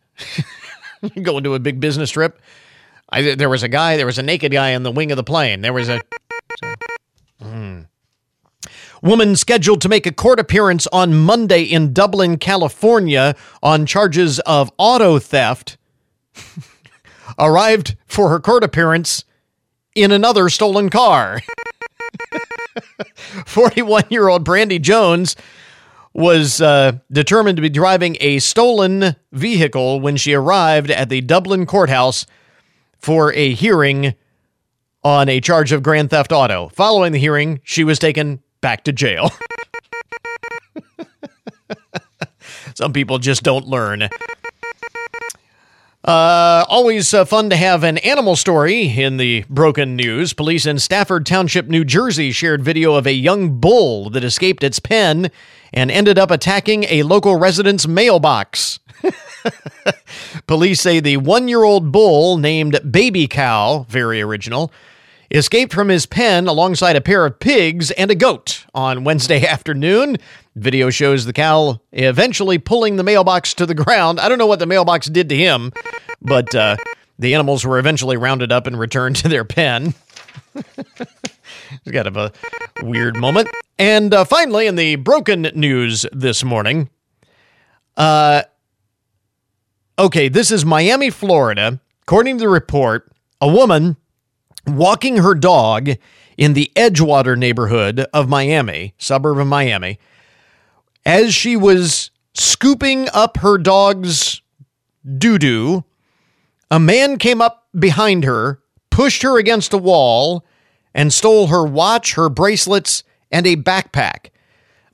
Going 1.23 1.43
to 1.45 1.55
a 1.55 1.59
big 1.59 1.81
business 1.81 2.11
trip. 2.11 2.39
I, 3.09 3.35
there 3.35 3.49
was 3.49 3.63
a 3.63 3.69
guy, 3.69 3.97
there 3.97 4.07
was 4.07 4.19
a 4.19 4.23
naked 4.23 4.53
guy 4.53 4.71
in 4.71 4.83
the 4.83 4.93
wing 4.93 5.11
of 5.11 5.17
the 5.17 5.25
plane. 5.25 5.63
There 5.63 5.73
was 5.73 5.89
a. 5.89 6.03
Mm. 7.43 7.87
Woman 9.03 9.37
scheduled 9.37 9.81
to 9.81 9.89
make 9.89 10.07
a 10.07 10.13
court 10.13 10.39
appearance 10.39 10.87
on 10.93 11.15
Monday 11.15 11.63
in 11.63 11.93
Dublin, 11.93 12.39
California 12.39 13.35
on 13.63 13.87
charges 13.87 14.39
of 14.41 14.71
auto 14.79 15.19
theft. 15.19 15.77
Arrived 17.39 17.97
for 18.07 18.29
her 18.29 18.39
court 18.39 18.63
appearance 18.63 19.25
in 19.95 20.13
another 20.13 20.49
stolen 20.49 20.91
car. 20.91 21.41
41 23.47 24.05
year 24.11 24.29
old 24.29 24.45
Brandy 24.45 24.79
Jones 24.79 25.37
was 26.15 26.61
uh, 26.61 26.93
determined 27.11 27.57
to 27.57 27.63
be 27.63 27.71
driving 27.71 28.17
a 28.21 28.39
stolen 28.39 29.17
vehicle 29.33 30.01
when 30.01 30.17
she 30.17 30.35
arrived 30.35 30.91
at 30.91 31.09
the 31.09 31.23
Dublin 31.23 31.65
courthouse 31.67 32.27
for 32.99 33.33
a 33.33 33.55
hearing 33.55 34.15
on 35.03 35.29
a 35.29 35.41
charge 35.41 35.73
of 35.73 35.83
grand 35.83 36.11
theft 36.11 36.33
auto. 36.33 36.69
Following 36.75 37.13
the 37.13 37.19
hearing, 37.19 37.61
she 37.65 37.83
was 37.83 37.99
taken 37.99 38.41
back 38.63 38.85
to 38.85 38.93
jail. 38.93 39.31
Some 42.75 42.95
people 42.95 43.19
just 43.19 43.43
don't 43.43 43.67
learn. 43.67 44.09
Uh, 46.05 46.65
always 46.69 47.15
uh, 47.15 47.25
fun 47.25 47.49
to 47.51 47.57
have 47.57 47.85
an 47.85 47.99
animal 47.99 48.35
story 48.35 48.99
in 48.99 49.19
the 49.19 49.45
broken 49.49 49.95
news. 49.95 50.33
Police 50.33 50.67
in 50.67 50.81
Stafford 50.81 51.25
Township, 51.27 51.69
New 51.69 51.85
Jersey 51.85 52.33
shared 52.33 52.63
video 52.63 52.95
of 52.95 53.07
a 53.07 53.13
young 53.13 53.61
bull 53.61 54.11
that 54.11 54.25
escaped 54.25 54.65
its 54.65 54.81
pen 54.81 55.31
and 55.73 55.91
ended 55.93 56.19
up 56.19 56.33
attacking 56.33 56.85
a 56.85 57.05
local 57.05 57.37
resident's 57.37 57.87
mailbox. 57.87 58.81
Police 60.49 60.81
say 60.81 60.99
the 60.99 61.19
one 61.19 61.47
year 61.47 61.63
old 61.63 61.93
bull 61.93 62.37
named 62.37 62.81
Baby 62.91 63.29
Cow, 63.29 63.87
very 63.89 64.21
original, 64.21 64.73
escaped 65.33 65.73
from 65.73 65.89
his 65.89 66.07
pen 66.07 66.47
alongside 66.47 66.95
a 66.95 67.01
pair 67.01 67.25
of 67.25 67.39
pigs 67.39 67.91
and 67.93 68.11
a 68.11 68.15
goat 68.15 68.65
on 68.75 69.05
Wednesday 69.05 69.45
afternoon. 69.47 70.19
Video 70.55 70.91
shows 70.91 71.25
the 71.25 71.33
cow 71.33 71.81
eventually 71.93 72.59
pulling 72.59 72.97
the 72.97 73.03
mailbox 73.03 73.55
to 73.55 73.67
the 73.67 73.75
ground. 73.75 74.21
I 74.21 74.29
don't 74.29 74.39
know 74.39 74.47
what 74.47 74.59
the 74.59 74.67
mailbox 74.67 75.07
did 75.07 75.31
to 75.31 75.37
him, 75.37 75.73
but 76.21 76.55
uh, 76.55 76.77
the 77.19 77.35
animals 77.35 77.65
were 77.65 77.79
eventually 77.79 78.17
rounded 78.17 78.53
up 78.53 78.67
and 78.67 78.79
returned 78.79 79.17
to 79.23 79.29
their 79.29 79.45
pen. 79.45 79.95
it's 80.55 81.91
kind 81.91 82.07
of 82.07 82.17
a 82.17 82.33
weird 82.83 83.17
moment. 83.17 83.49
And 83.79 84.13
uh, 84.13 84.25
finally, 84.25 84.67
in 84.67 84.77
the 84.77 84.97
broken 84.97 85.43
news 85.55 86.05
this 86.13 86.45
morning, 86.45 86.91
uh, 87.97 88.43
okay, 89.99 90.29
this 90.29 90.51
is 90.51 90.65
Miami, 90.65 91.09
Florida. 91.09 91.81
According 92.03 92.37
to 92.39 92.43
the 92.43 92.49
report, 92.49 93.11
a 93.41 93.49
woman 93.49 93.97
walking 94.67 95.19
her 95.19 95.35
dog 95.35 95.91
in 96.37 96.55
the 96.55 96.71
Edgewater 96.75 97.37
neighborhood 97.37 98.01
of 98.13 98.29
Miami, 98.29 98.95
suburb 98.99 99.39
of 99.39 99.47
Miami, 99.47 99.99
as 101.05 101.35
she 101.35 101.57
was 101.57 102.11
scooping 102.35 103.09
up 103.13 103.39
her 103.39 103.59
dog's 103.59 104.41
doo 105.19 105.39
doo, 105.39 105.85
a 106.71 106.81
man 106.81 107.19
came 107.19 107.43
up 107.43 107.67
behind 107.79 108.25
her, 108.25 108.61
pushed 108.91 109.23
her 109.23 109.39
against 109.39 109.73
a 109.73 109.79
wall, 109.79 110.45
and 110.95 111.13
stole 111.13 111.49
her 111.49 111.65
watch, 111.65 112.15
her 112.15 112.29
bracelets, 112.29 113.03
and 113.31 113.47
a 113.47 113.57
backpack. 113.57 114.31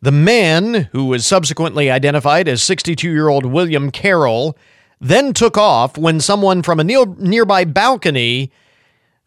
The 0.00 0.12
man, 0.12 0.88
who 0.92 1.06
was 1.06 1.26
subsequently 1.26 1.90
identified 1.90 2.46
as 2.48 2.62
62 2.62 3.10
year 3.10 3.28
old 3.28 3.44
William 3.46 3.90
Carroll, 3.90 4.56
then 5.00 5.32
took 5.32 5.56
off 5.56 5.98
when 5.98 6.20
someone 6.20 6.62
from 6.62 6.80
a 6.80 6.84
nearby 6.84 7.64
balcony 7.64 8.52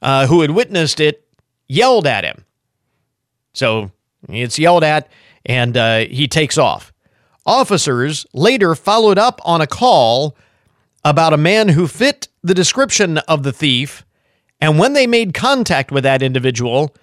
uh, 0.01 0.27
who 0.27 0.41
had 0.41 0.51
witnessed 0.51 0.99
it 0.99 1.27
yelled 1.67 2.07
at 2.07 2.23
him. 2.23 2.45
So 3.53 3.91
it's 4.29 4.59
yelled 4.59 4.83
at, 4.83 5.09
and 5.45 5.75
uh, 5.75 5.99
he 5.99 6.27
takes 6.27 6.57
off. 6.57 6.91
Officers 7.45 8.25
later 8.33 8.75
followed 8.75 9.17
up 9.17 9.41
on 9.43 9.61
a 9.61 9.67
call 9.67 10.37
about 11.03 11.33
a 11.33 11.37
man 11.37 11.69
who 11.69 11.87
fit 11.87 12.27
the 12.43 12.53
description 12.53 13.17
of 13.19 13.43
the 13.43 13.51
thief, 13.51 14.05
and 14.59 14.77
when 14.77 14.93
they 14.93 15.07
made 15.07 15.33
contact 15.33 15.91
with 15.91 16.03
that 16.03 16.21
individual, 16.21 16.95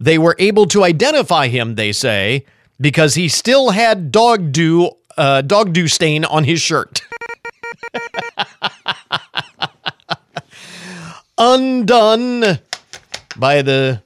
they 0.00 0.18
were 0.18 0.34
able 0.38 0.66
to 0.66 0.82
identify 0.82 1.46
him, 1.46 1.76
they 1.76 1.92
say, 1.92 2.44
because 2.80 3.14
he 3.14 3.28
still 3.28 3.70
had 3.70 4.10
dog 4.10 4.50
dew, 4.50 4.90
uh, 5.16 5.42
dog 5.42 5.72
dew 5.72 5.86
stain 5.86 6.24
on 6.24 6.44
his 6.44 6.60
shirt. 6.60 7.02
undone 11.38 12.58
by 13.36 13.62
the 13.62 14.02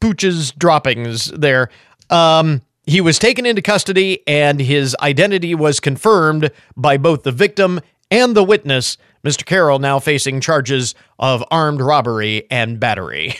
pooch's 0.00 0.52
droppings 0.52 1.26
there. 1.26 1.68
Um, 2.10 2.62
he 2.84 3.00
was 3.00 3.18
taken 3.18 3.46
into 3.46 3.62
custody 3.62 4.26
and 4.26 4.60
his 4.60 4.96
identity 5.00 5.54
was 5.54 5.80
confirmed 5.80 6.50
by 6.76 6.96
both 6.96 7.22
the 7.22 7.32
victim 7.32 7.80
and 8.10 8.34
the 8.36 8.44
witness. 8.44 8.98
Mr. 9.24 9.44
Carroll 9.44 9.78
now 9.78 9.98
facing 10.00 10.40
charges 10.40 10.94
of 11.18 11.44
armed 11.50 11.80
robbery 11.80 12.46
and 12.50 12.80
battery. 12.80 13.36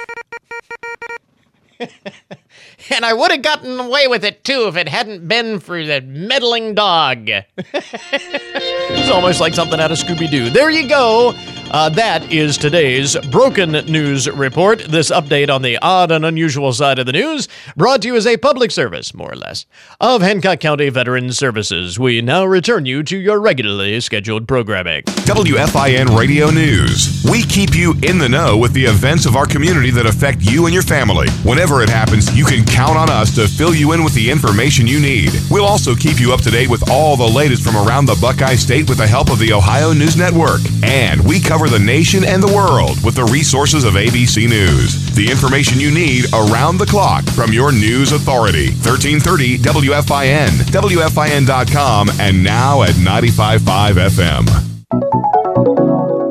and 1.80 3.04
I 3.04 3.12
would 3.12 3.32
have 3.32 3.42
gotten 3.42 3.80
away 3.80 4.06
with 4.06 4.24
it 4.24 4.44
too 4.44 4.66
if 4.68 4.76
it 4.76 4.88
hadn't 4.88 5.26
been 5.26 5.58
for 5.58 5.84
the 5.84 6.00
meddling 6.00 6.74
dog. 6.74 7.28
it's 7.56 9.10
almost 9.10 9.40
like 9.40 9.54
something 9.54 9.80
out 9.80 9.90
of 9.90 9.98
Scooby 9.98 10.30
Doo. 10.30 10.50
There 10.50 10.70
you 10.70 10.88
go. 10.88 11.34
Uh, 11.72 11.88
that 11.88 12.30
is 12.30 12.58
today's 12.58 13.16
Broken 13.30 13.72
News 13.72 14.28
Report. 14.28 14.80
This 14.80 15.10
update 15.10 15.48
on 15.48 15.62
the 15.62 15.78
odd 15.78 16.10
and 16.10 16.22
unusual 16.22 16.74
side 16.74 16.98
of 16.98 17.06
the 17.06 17.12
news 17.12 17.48
brought 17.78 18.02
to 18.02 18.08
you 18.08 18.16
as 18.16 18.26
a 18.26 18.36
public 18.36 18.70
service, 18.70 19.14
more 19.14 19.32
or 19.32 19.36
less, 19.36 19.64
of 19.98 20.20
Hancock 20.20 20.60
County 20.60 20.90
Veterans 20.90 21.38
Services. 21.38 21.98
We 21.98 22.20
now 22.20 22.44
return 22.44 22.84
you 22.84 23.02
to 23.04 23.16
your 23.16 23.40
regularly 23.40 23.98
scheduled 24.00 24.46
programming. 24.46 25.04
WFIN 25.04 26.14
Radio 26.14 26.50
News. 26.50 27.24
We 27.30 27.42
keep 27.42 27.74
you 27.74 27.94
in 28.02 28.18
the 28.18 28.28
know 28.28 28.58
with 28.58 28.74
the 28.74 28.84
events 28.84 29.24
of 29.24 29.34
our 29.34 29.46
community 29.46 29.90
that 29.92 30.04
affect 30.04 30.42
you 30.42 30.66
and 30.66 30.74
your 30.74 30.82
family. 30.82 31.30
Whenever 31.42 31.82
it 31.82 31.88
happens, 31.88 32.36
you 32.36 32.44
can 32.44 32.66
count 32.66 32.98
on 32.98 33.08
us 33.08 33.34
to 33.36 33.48
fill 33.48 33.74
you 33.74 33.92
in 33.92 34.04
with 34.04 34.12
the 34.12 34.30
information 34.30 34.86
you 34.86 35.00
need. 35.00 35.30
We'll 35.50 35.64
also 35.64 35.94
keep 35.94 36.20
you 36.20 36.34
up 36.34 36.42
to 36.42 36.50
date 36.50 36.68
with 36.68 36.90
all 36.90 37.16
the 37.16 37.26
latest 37.26 37.64
from 37.64 37.76
around 37.76 38.04
the 38.04 38.18
Buckeye 38.20 38.56
State 38.56 38.90
with 38.90 38.98
the 38.98 39.06
help 39.06 39.30
of 39.30 39.38
the 39.38 39.54
Ohio 39.54 39.94
News 39.94 40.18
Network. 40.18 40.60
And 40.82 41.24
we 41.26 41.40
cover 41.40 41.61
cover 41.62 41.78
the 41.78 41.84
nation 41.84 42.24
and 42.24 42.42
the 42.42 42.52
world 42.52 43.02
with 43.04 43.14
the 43.14 43.24
resources 43.24 43.84
of 43.84 43.94
ABC 43.94 44.48
News. 44.48 45.14
The 45.14 45.30
information 45.30 45.78
you 45.78 45.92
need 45.92 46.24
around 46.32 46.78
the 46.78 46.86
clock 46.86 47.24
from 47.24 47.52
your 47.52 47.70
news 47.70 48.12
authority. 48.12 48.70
1330 48.70 49.58
WFIN, 49.58 50.48
WFIN.com, 50.48 52.10
and 52.18 52.42
now 52.42 52.82
at 52.82 52.94
95.5 52.94 53.58
FM. 53.94 54.71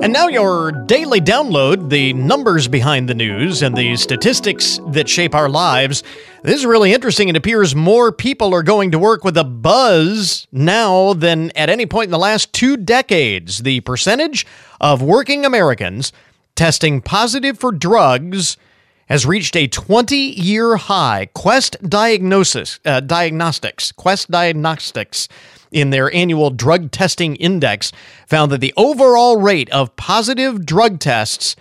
And 0.02 0.14
now 0.14 0.28
your 0.28 0.72
daily 0.72 1.22
download, 1.22 1.92
the 1.92 2.14
numbers 2.14 2.68
behind 2.68 3.08
the 3.08 3.14
news 3.14 3.62
and 3.62 3.78
the 3.78 3.96
statistics 3.96 4.80
that 4.88 5.08
shape 5.08 5.36
our 5.36 5.48
lives. 5.48 6.02
This 6.42 6.56
is 6.56 6.66
really 6.66 6.92
interesting. 6.92 7.30
It 7.30 7.36
appears 7.36 7.76
more 7.76 8.12
people 8.12 8.52
are 8.56 8.64
going 8.64 8.90
to 8.92 9.00
work 9.00 9.24
with 9.24 9.38
a 9.38 9.44
buzz 9.44 10.48
now 10.52 11.14
than 11.14 11.52
at 11.52 11.70
any 11.70 11.86
point 11.86 12.06
in 12.06 12.12
the 12.12 12.18
last 12.18 12.52
two 12.52 12.78
decades. 12.78 13.60
The 13.60 13.82
percentage 13.82 14.48
of 14.80 15.04
working 15.04 15.46
Americans 15.46 16.12
testing 16.56 17.02
positive 17.02 17.60
for 17.60 17.72
drugs 17.72 18.58
has 19.06 19.26
reached 19.26 19.56
a 19.56 19.68
20 19.68 20.16
year 20.16 20.78
high. 20.78 21.28
Quest 21.36 21.78
Diagnosis, 21.88 22.80
uh, 22.86 23.02
Diagnostics, 23.02 23.92
Quest 23.92 24.32
Diagnostics 24.32 25.28
in 25.72 25.90
their 25.90 26.14
annual 26.14 26.50
drug 26.50 26.92
testing 26.92 27.36
index 27.38 27.92
found 28.28 28.52
that 28.52 28.62
the 28.62 28.74
overall 28.78 29.38
rate 29.38 29.70
of 29.70 29.96
positive 29.96 30.66
drug 30.66 31.00
tests 31.00 31.56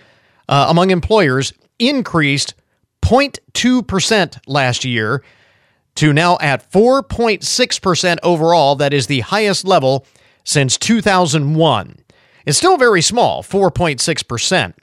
uh, 0.49 0.67
among 0.69 0.91
employers 0.91 1.53
increased 1.79 2.53
0.2% 3.01 4.39
last 4.47 4.85
year 4.85 5.23
to 5.95 6.13
now 6.13 6.37
at 6.39 6.71
4.6% 6.71 8.17
overall. 8.23 8.75
That 8.75 8.93
is 8.93 9.07
the 9.07 9.21
highest 9.21 9.65
level 9.65 10.05
since 10.43 10.77
2001. 10.77 11.97
It's 12.45 12.57
still 12.57 12.77
very 12.77 13.01
small, 13.01 13.43
4.6%. 13.43 14.73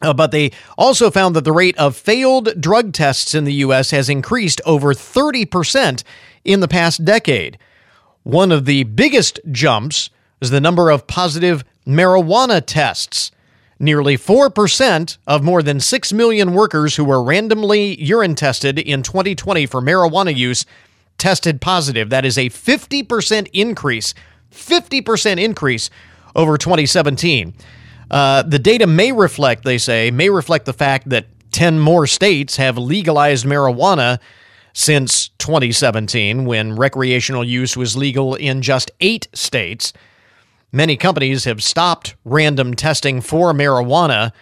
Uh, 0.00 0.12
but 0.12 0.32
they 0.32 0.50
also 0.76 1.10
found 1.10 1.36
that 1.36 1.44
the 1.44 1.52
rate 1.52 1.78
of 1.78 1.96
failed 1.96 2.60
drug 2.60 2.92
tests 2.92 3.34
in 3.34 3.44
the 3.44 3.54
U.S. 3.54 3.92
has 3.92 4.08
increased 4.08 4.60
over 4.66 4.92
30% 4.92 6.02
in 6.44 6.60
the 6.60 6.68
past 6.68 7.04
decade. 7.04 7.56
One 8.22 8.52
of 8.52 8.64
the 8.64 8.84
biggest 8.84 9.40
jumps 9.50 10.10
is 10.40 10.50
the 10.50 10.60
number 10.60 10.90
of 10.90 11.06
positive 11.06 11.64
marijuana 11.86 12.62
tests. 12.64 13.30
Nearly 13.78 14.16
4% 14.16 15.16
of 15.26 15.42
more 15.42 15.62
than 15.62 15.80
6 15.80 16.12
million 16.12 16.54
workers 16.54 16.94
who 16.94 17.04
were 17.04 17.22
randomly 17.22 18.00
urine 18.00 18.36
tested 18.36 18.78
in 18.78 19.02
2020 19.02 19.66
for 19.66 19.80
marijuana 19.80 20.34
use 20.34 20.64
tested 21.18 21.60
positive. 21.60 22.10
That 22.10 22.24
is 22.24 22.38
a 22.38 22.48
50% 22.48 23.48
increase. 23.52 24.14
50% 24.52 25.42
increase 25.42 25.90
over 26.36 26.56
2017. 26.56 27.54
Uh, 28.10 28.42
the 28.42 28.58
data 28.58 28.86
may 28.86 29.10
reflect, 29.10 29.64
they 29.64 29.78
say, 29.78 30.10
may 30.10 30.28
reflect 30.30 30.66
the 30.66 30.72
fact 30.72 31.08
that 31.08 31.26
10 31.50 31.78
more 31.80 32.06
states 32.06 32.56
have 32.56 32.78
legalized 32.78 33.44
marijuana 33.44 34.20
since 34.72 35.28
2017, 35.38 36.44
when 36.44 36.76
recreational 36.76 37.44
use 37.44 37.76
was 37.76 37.96
legal 37.96 38.34
in 38.34 38.62
just 38.62 38.90
eight 39.00 39.28
states. 39.34 39.92
Many 40.72 40.96
companies 40.96 41.44
have 41.44 41.62
stopped 41.62 42.16
random 42.24 42.74
testing 42.74 43.20
for 43.20 43.52
marijuana, 43.52 44.32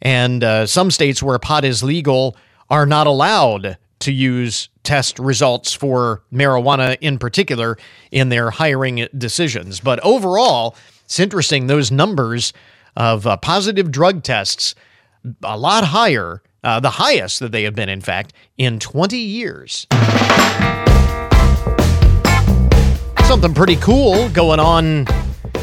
and 0.00 0.42
uh, 0.42 0.66
some 0.66 0.90
states 0.90 1.22
where 1.22 1.38
pot 1.38 1.64
is 1.64 1.82
legal 1.82 2.36
are 2.70 2.86
not 2.86 3.06
allowed 3.06 3.76
to 4.00 4.12
use 4.12 4.68
test 4.84 5.18
results 5.18 5.72
for 5.72 6.22
marijuana 6.32 6.96
in 7.00 7.18
particular 7.18 7.76
in 8.10 8.28
their 8.28 8.50
hiring 8.50 9.06
decisions. 9.16 9.80
But 9.80 10.00
overall, 10.00 10.76
it's 11.04 11.18
interesting, 11.18 11.66
those 11.66 11.90
numbers 11.90 12.52
of 12.96 13.26
uh, 13.26 13.36
positive 13.38 13.90
drug 13.90 14.22
tests 14.22 14.74
a 15.42 15.58
lot 15.58 15.84
higher, 15.84 16.42
uh, 16.64 16.80
the 16.80 16.90
highest 16.90 17.40
that 17.40 17.52
they 17.52 17.62
have 17.64 17.74
been, 17.74 17.88
in 17.88 18.00
fact, 18.00 18.32
in 18.56 18.78
20 18.78 19.18
years. 19.18 19.86
Something 23.24 23.54
pretty 23.54 23.76
cool 23.76 24.28
going 24.30 24.58
on 24.58 25.06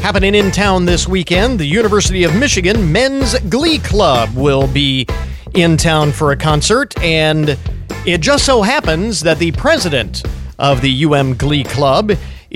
happening 0.00 0.34
in 0.34 0.50
town 0.52 0.84
this 0.84 1.08
weekend. 1.08 1.58
The 1.58 1.66
University 1.66 2.22
of 2.24 2.34
Michigan 2.36 2.92
Men's 2.92 3.38
Glee 3.48 3.78
Club 3.78 4.34
will 4.36 4.68
be 4.68 5.06
in 5.54 5.76
town 5.76 6.12
for 6.12 6.32
a 6.32 6.36
concert, 6.36 6.96
and 7.02 7.58
it 8.06 8.20
just 8.20 8.46
so 8.46 8.62
happens 8.62 9.20
that 9.20 9.38
the 9.38 9.52
president 9.52 10.22
of 10.58 10.80
the 10.80 11.04
UM 11.04 11.34
Glee 11.34 11.64
Club 11.64 12.12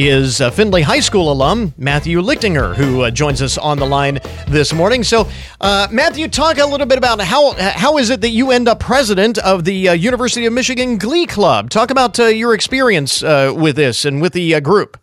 is 0.08 0.40
uh, 0.40 0.50
Findlay 0.50 0.82
High 0.82 1.00
School 1.00 1.30
alum 1.32 1.74
Matthew 1.76 2.20
Lichtinger, 2.20 2.74
who 2.74 3.02
uh, 3.02 3.10
joins 3.10 3.42
us 3.42 3.58
on 3.58 3.78
the 3.78 3.86
line 3.86 4.20
this 4.48 4.72
morning. 4.72 5.04
So, 5.04 5.28
uh, 5.60 5.88
Matthew, 5.90 6.28
talk 6.28 6.58
a 6.58 6.66
little 6.66 6.86
bit 6.86 6.98
about 6.98 7.20
how 7.20 7.52
how 7.52 7.98
is 7.98 8.10
it 8.10 8.20
that 8.20 8.30
you 8.30 8.50
end 8.50 8.68
up 8.68 8.80
president 8.80 9.38
of 9.38 9.64
the 9.64 9.88
uh, 9.88 9.92
University 9.92 10.46
of 10.46 10.52
Michigan 10.52 10.98
Glee 10.98 11.26
Club? 11.26 11.70
Talk 11.70 11.90
about 11.90 12.18
uh, 12.18 12.26
your 12.26 12.54
experience 12.54 13.22
uh, 13.22 13.52
with 13.56 13.76
this 13.76 14.04
and 14.04 14.22
with 14.22 14.32
the 14.32 14.60
group. 14.60 14.96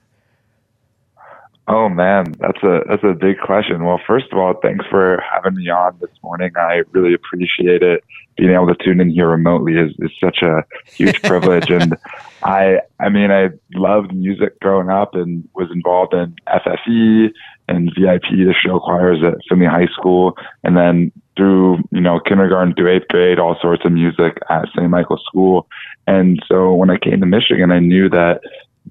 Oh 1.70 1.90
man, 1.90 2.34
that's 2.40 2.64
a 2.64 2.82
that's 2.88 3.04
a 3.04 3.14
big 3.14 3.40
question. 3.40 3.84
Well, 3.84 4.00
first 4.08 4.28
of 4.32 4.38
all, 4.38 4.54
thanks 4.62 4.86
for 4.90 5.22
having 5.34 5.56
me 5.56 5.70
on 5.70 5.98
this 6.00 6.12
morning. 6.24 6.52
I 6.56 6.84
really 6.92 7.14
appreciate 7.14 7.84
it. 7.84 8.06
Being 8.38 8.52
able 8.52 8.68
to 8.68 8.84
tune 8.84 9.02
in 9.02 9.10
here 9.10 9.28
remotely 9.28 9.74
is, 9.74 9.92
is 10.00 10.12
such 10.24 10.42
a 10.44 10.64
huge 10.86 11.22
privilege. 11.24 11.70
and 11.70 11.98
I 12.44 12.80
I 13.02 13.10
mean 13.10 13.32
I 13.32 13.50
loved 13.74 14.16
music 14.16 14.58
growing 14.62 14.90
up 14.90 15.14
and 15.14 15.48
was 15.56 15.70
involved 15.70 16.14
in 16.14 16.34
FFE 16.48 17.34
and 17.68 17.92
VIP, 18.00 18.24
the 18.32 18.54
show 18.54 18.80
choirs 18.80 19.20
at 19.26 19.34
Findlay 19.50 19.68
High 19.68 19.88
School, 19.88 20.38
and 20.64 20.78
then 20.78 21.12
through 21.36 21.80
you 21.92 22.00
know 22.00 22.22
kindergarten 22.22 22.76
through 22.76 22.96
eighth 22.96 23.10
grade, 23.10 23.40
all 23.40 23.58
sorts 23.62 23.84
of 23.84 23.92
music 23.92 24.38
at 24.50 24.70
St. 24.70 24.90
Michael's 24.90 25.24
School. 25.26 25.68
And 26.08 26.42
so 26.48 26.74
when 26.74 26.90
I 26.90 26.98
came 26.98 27.20
to 27.20 27.26
Michigan, 27.26 27.72
I 27.72 27.80
knew 27.80 28.08
that 28.10 28.40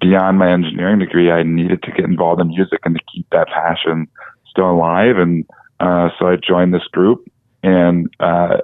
beyond 0.01 0.39
my 0.39 0.53
engineering 0.53 0.99
degree, 0.99 1.31
I 1.31 1.43
needed 1.43 1.83
to 1.83 1.93
get 1.93 2.05
involved 2.05 2.41
in 2.41 2.49
music 2.49 2.81
and 2.85 2.97
to 2.97 3.05
keep 3.13 3.29
that 3.31 3.49
passion 3.49 4.09
still 4.49 4.71
alive. 4.71 5.17
And 5.19 5.45
uh, 5.81 6.11
so 6.19 6.29
I 6.29 6.37
joined 6.37 6.75
this 6.75 6.87
group 6.93 7.31
and 7.63 8.09
uh, 8.21 8.59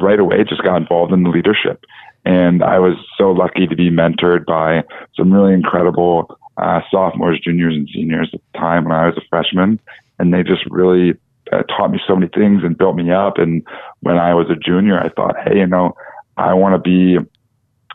right 0.00 0.18
away 0.18 0.44
just 0.44 0.62
got 0.62 0.76
involved 0.76 1.12
in 1.12 1.22
the 1.22 1.30
leadership. 1.30 1.84
And 2.24 2.62
I 2.62 2.78
was 2.78 2.96
so 3.18 3.32
lucky 3.32 3.66
to 3.66 3.76
be 3.76 3.90
mentored 3.90 4.46
by 4.46 4.84
some 5.16 5.32
really 5.32 5.54
incredible 5.54 6.38
uh, 6.56 6.80
sophomores, 6.90 7.40
juniors, 7.40 7.74
and 7.74 7.88
seniors 7.92 8.30
at 8.32 8.40
the 8.52 8.58
time 8.58 8.84
when 8.84 8.92
I 8.92 9.06
was 9.06 9.16
a 9.16 9.26
freshman. 9.28 9.80
And 10.18 10.32
they 10.32 10.42
just 10.42 10.64
really 10.70 11.14
uh, 11.52 11.62
taught 11.64 11.90
me 11.90 12.00
so 12.06 12.14
many 12.14 12.28
things 12.28 12.62
and 12.62 12.78
built 12.78 12.96
me 12.96 13.10
up. 13.10 13.38
And 13.38 13.66
when 14.00 14.18
I 14.18 14.34
was 14.34 14.48
a 14.50 14.56
junior, 14.56 15.00
I 15.00 15.08
thought, 15.08 15.34
hey, 15.44 15.58
you 15.58 15.66
know, 15.66 15.96
I 16.36 16.54
want 16.54 16.74
to 16.74 16.78
be 16.78 17.18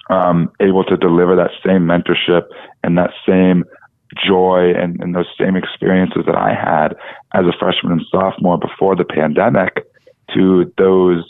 um, 0.09 0.51
able 0.59 0.83
to 0.85 0.97
deliver 0.97 1.35
that 1.35 1.51
same 1.65 1.83
mentorship 1.83 2.43
and 2.83 2.97
that 2.97 3.11
same 3.27 3.63
joy 4.25 4.71
and, 4.75 4.99
and 5.01 5.15
those 5.15 5.27
same 5.39 5.55
experiences 5.55 6.23
that 6.25 6.35
I 6.35 6.53
had 6.53 6.95
as 7.33 7.45
a 7.45 7.57
freshman 7.59 7.91
and 7.93 8.01
sophomore 8.09 8.57
before 8.57 8.95
the 8.95 9.03
pandemic 9.03 9.85
to 10.33 10.71
those 10.77 11.23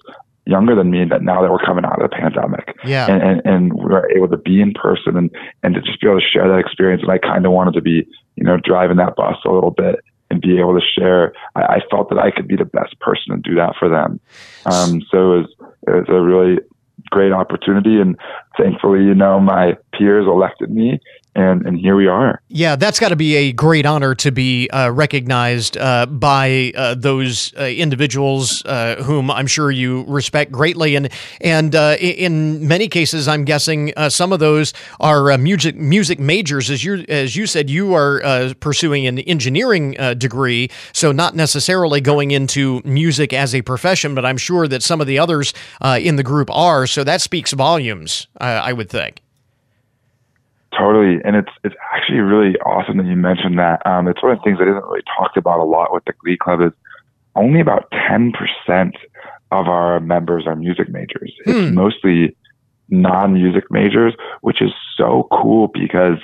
younger 0.45 0.75
than 0.75 0.89
me 0.89 1.03
that 1.03 1.21
now 1.21 1.41
that 1.41 1.51
we're 1.51 1.59
coming 1.59 1.84
out 1.84 2.01
of 2.01 2.09
the 2.09 2.15
pandemic. 2.15 2.78
Yeah. 2.86 3.07
And, 3.09 3.21
and, 3.21 3.41
and 3.45 3.73
we're 3.73 4.09
able 4.11 4.30
to 4.30 4.38
be 4.38 4.61
in 4.61 4.73
person 4.73 5.17
and, 5.17 5.30
and 5.61 5.75
to 5.75 5.82
just 5.82 5.99
be 5.99 6.07
able 6.07 6.19
to 6.19 6.25
share 6.25 6.47
that 6.47 6.59
experience. 6.59 7.01
And 7.01 7.11
I 7.11 7.17
kind 7.17 7.45
of 7.45 7.51
wanted 7.51 7.73
to 7.73 7.82
be, 7.82 8.07
you 8.36 8.43
know, 8.43 8.57
driving 8.63 8.97
that 8.97 9.15
bus 9.15 9.36
a 9.45 9.51
little 9.51 9.71
bit 9.71 9.99
and 10.30 10.41
be 10.41 10.59
able 10.59 10.80
to 10.80 10.86
share. 10.86 11.34
I, 11.55 11.61
I 11.61 11.80
felt 11.91 12.09
that 12.09 12.19
I 12.19 12.32
could 12.32 12.47
be 12.47 12.55
the 12.55 12.65
best 12.65 12.97
person 12.99 13.36
to 13.36 13.41
do 13.41 13.55
that 13.55 13.73
for 13.78 13.89
them. 13.89 14.19
Um, 14.65 15.01
so 15.11 15.34
it 15.34 15.38
was, 15.38 15.55
it 15.88 15.91
was 15.91 16.05
a 16.09 16.21
really 16.21 16.59
great 17.09 17.32
opportunity. 17.32 17.99
And 17.99 18.17
thankfully, 18.60 19.03
you 19.03 19.16
know, 19.16 19.39
my 19.39 19.78
peers 19.93 20.26
elected 20.28 20.70
me 20.70 20.99
and 21.38 21.66
and 21.68 21.80
here 21.80 21.95
we 21.95 22.08
are. 22.08 22.41
Yeah, 22.49 22.76
that's 22.76 22.99
got 22.99 23.10
to 23.10 23.16
be 23.16 23.36
a 23.36 23.51
great 23.53 23.86
honor 23.86 24.16
to 24.16 24.32
be 24.32 24.70
uh, 24.72 24.89
recognized 24.89 25.78
uh, 25.78 26.08
by 26.08 26.74
uh, 26.76 26.95
those 26.95 27.53
uh, 27.58 27.66
individuals 27.66 28.66
uh, 28.66 28.95
whom 29.03 29.30
I'm 29.30 29.45
sure 29.45 29.70
you 29.70 30.03
respect 30.08 30.51
greatly, 30.51 30.95
and 30.95 31.10
and 31.39 31.76
uh, 31.76 31.95
in 31.99 32.68
many 32.68 32.88
cases, 32.88 33.28
I'm 33.28 33.45
guessing 33.45 33.93
some 34.10 34.34
of 34.34 34.39
those 34.39 34.74
are 34.99 35.38
music 35.38 35.76
music 35.76 36.20
majors. 36.20 36.72
As 36.72 36.84
you 36.84 37.05
as 37.08 37.36
you 37.36 37.45
said, 37.45 37.70
you 37.70 37.93
are 37.93 38.53
pursuing 38.55 39.05
an 39.05 39.20
engineering 39.20 39.91
degree, 40.18 40.72
so 40.91 41.12
not 41.12 41.36
necessarily 41.36 42.01
going 42.01 42.32
into 42.32 42.82
music 42.84 43.32
as 43.32 43.53
a 43.53 43.62
profession, 43.62 44.16
but 44.16 44.26
I'm 44.26 44.38
sure 44.38 44.68
that 44.68 44.82
some 44.82 45.01
of 45.01 45.08
the 45.08 45.20
others 45.20 45.53
in 45.84 46.16
the 46.16 46.24
group 46.24 46.49
are. 46.51 46.88
So 46.88 47.03
that 47.03 47.22
speaks 47.22 47.51
volumes, 47.51 48.26
I 48.55 48.73
would 48.73 48.89
think. 48.89 49.21
Totally, 50.77 51.19
and 51.23 51.35
it's 51.35 51.51
it's 51.63 51.75
actually 51.93 52.19
really 52.19 52.57
awesome 52.59 52.97
that 52.97 53.05
you 53.05 53.15
mentioned 53.15 53.57
that. 53.57 53.85
Um, 53.85 54.07
it's 54.07 54.21
one 54.21 54.33
of 54.33 54.37
the 54.39 54.43
things 54.43 54.59
that 54.59 54.67
isn't 54.67 54.83
really 54.83 55.03
talked 55.17 55.37
about 55.37 55.59
a 55.59 55.63
lot 55.63 55.91
with 55.91 56.05
the 56.05 56.13
Glee 56.21 56.37
Club 56.37 56.61
is 56.61 56.71
only 57.35 57.61
about 57.61 57.91
ten 57.91 58.31
percent 58.31 58.95
of 59.51 59.67
our 59.67 59.99
members 59.99 60.45
are 60.45 60.55
music 60.55 60.89
majors. 60.89 61.33
Hmm. 61.45 61.51
It's 61.51 61.73
mostly 61.73 62.35
non-music 62.89 63.65
majors, 63.69 64.13
which 64.41 64.61
is 64.61 64.71
so 64.95 65.27
cool 65.31 65.69
because 65.73 66.17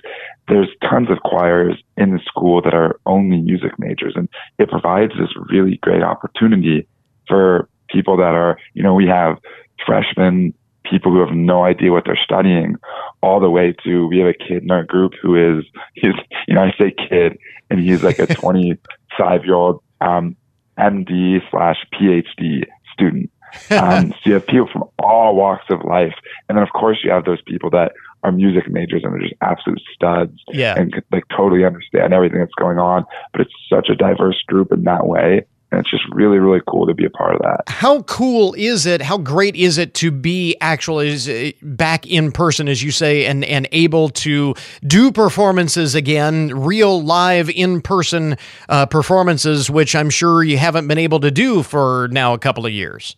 there's 0.47 0.69
tons 0.81 1.09
of 1.09 1.19
choirs 1.23 1.81
in 1.97 2.11
the 2.11 2.19
school 2.19 2.61
that 2.61 2.73
are 2.73 2.99
only 3.05 3.41
music 3.41 3.71
majors, 3.79 4.13
and 4.15 4.27
it 4.59 4.69
provides 4.69 5.13
this 5.17 5.29
really 5.49 5.77
great 5.77 6.03
opportunity 6.03 6.87
for 7.27 7.69
people 7.89 8.17
that 8.17 8.35
are, 8.35 8.57
you 8.73 8.83
know, 8.83 8.93
we 8.93 9.07
have 9.07 9.37
freshmen 9.85 10.53
people 10.89 11.11
who 11.11 11.19
have 11.19 11.35
no 11.35 11.63
idea 11.63 11.91
what 11.91 12.03
they're 12.05 12.19
studying, 12.23 12.75
all 13.21 13.39
the 13.39 13.49
way 13.49 13.73
to 13.83 14.07
we 14.07 14.19
have 14.19 14.27
a 14.27 14.33
kid 14.33 14.63
in 14.63 14.71
our 14.71 14.83
group 14.83 15.13
who 15.21 15.35
is 15.35 15.65
he's 15.93 16.13
you 16.47 16.55
know 16.55 16.63
I 16.63 16.73
say 16.79 16.91
kid 16.91 17.37
and 17.69 17.79
he's 17.79 18.03
like 18.03 18.19
a 18.19 18.27
25 18.33 19.45
year 19.45 19.55
old 19.55 19.81
um, 20.01 20.35
MD 20.77 21.39
slash 21.49 21.77
PhD 21.93 22.65
student. 22.91 23.29
Um, 23.69 24.09
so 24.13 24.17
you 24.25 24.33
have 24.33 24.47
people 24.47 24.67
from 24.73 24.85
all 24.97 25.35
walks 25.35 25.65
of 25.69 25.85
life, 25.85 26.15
and 26.49 26.57
then 26.57 26.63
of 26.63 26.69
course 26.73 26.97
you 27.03 27.11
have 27.11 27.23
those 27.23 27.41
people 27.43 27.69
that 27.69 27.91
are 28.23 28.31
music 28.31 28.67
majors 28.67 29.03
and 29.03 29.13
are 29.13 29.19
just 29.19 29.35
absolute 29.41 29.79
studs 29.93 30.41
yeah. 30.47 30.73
and 30.75 30.91
like 31.11 31.23
totally 31.29 31.63
understand 31.63 32.15
everything 32.15 32.39
that's 32.39 32.55
going 32.55 32.79
on. 32.79 33.05
But 33.31 33.41
it's 33.41 33.53
such 33.69 33.89
a 33.89 33.95
diverse 33.95 34.41
group 34.47 34.71
in 34.71 34.85
that 34.85 35.05
way 35.05 35.45
and 35.73 35.79
it's 35.81 35.89
just 35.89 36.03
really, 36.13 36.37
really 36.37 36.61
cool 36.67 36.85
to 36.85 36.93
be 36.93 37.03
a 37.03 37.09
part 37.09 37.33
of 37.33 37.41
that. 37.41 37.63
How 37.67 38.03
cool 38.03 38.53
is 38.55 38.85
it? 38.85 39.01
How 39.01 39.17
great 39.17 39.55
is 39.55 39.79
it 39.79 39.95
to 39.95 40.11
be 40.11 40.55
actually 40.61 41.13
uh, 41.13 41.51
back 41.63 42.05
in 42.05 42.31
person, 42.31 42.67
as 42.67 42.83
you 42.83 42.91
say, 42.91 43.25
and, 43.25 43.43
and 43.43 43.67
able 43.71 44.09
to 44.09 44.53
do 44.85 45.11
performances 45.11 45.95
again, 45.95 46.49
real 46.55 47.01
live 47.01 47.49
in 47.49 47.81
person 47.81 48.37
uh, 48.69 48.85
performances, 48.85 49.67
which 49.67 49.95
I'm 49.95 50.11
sure 50.11 50.43
you 50.43 50.59
haven't 50.59 50.87
been 50.87 50.99
able 50.99 51.19
to 51.21 51.31
do 51.31 51.63
for 51.63 52.07
now 52.11 52.33
a 52.33 52.39
couple 52.39 52.67
of 52.67 52.71
years? 52.71 53.15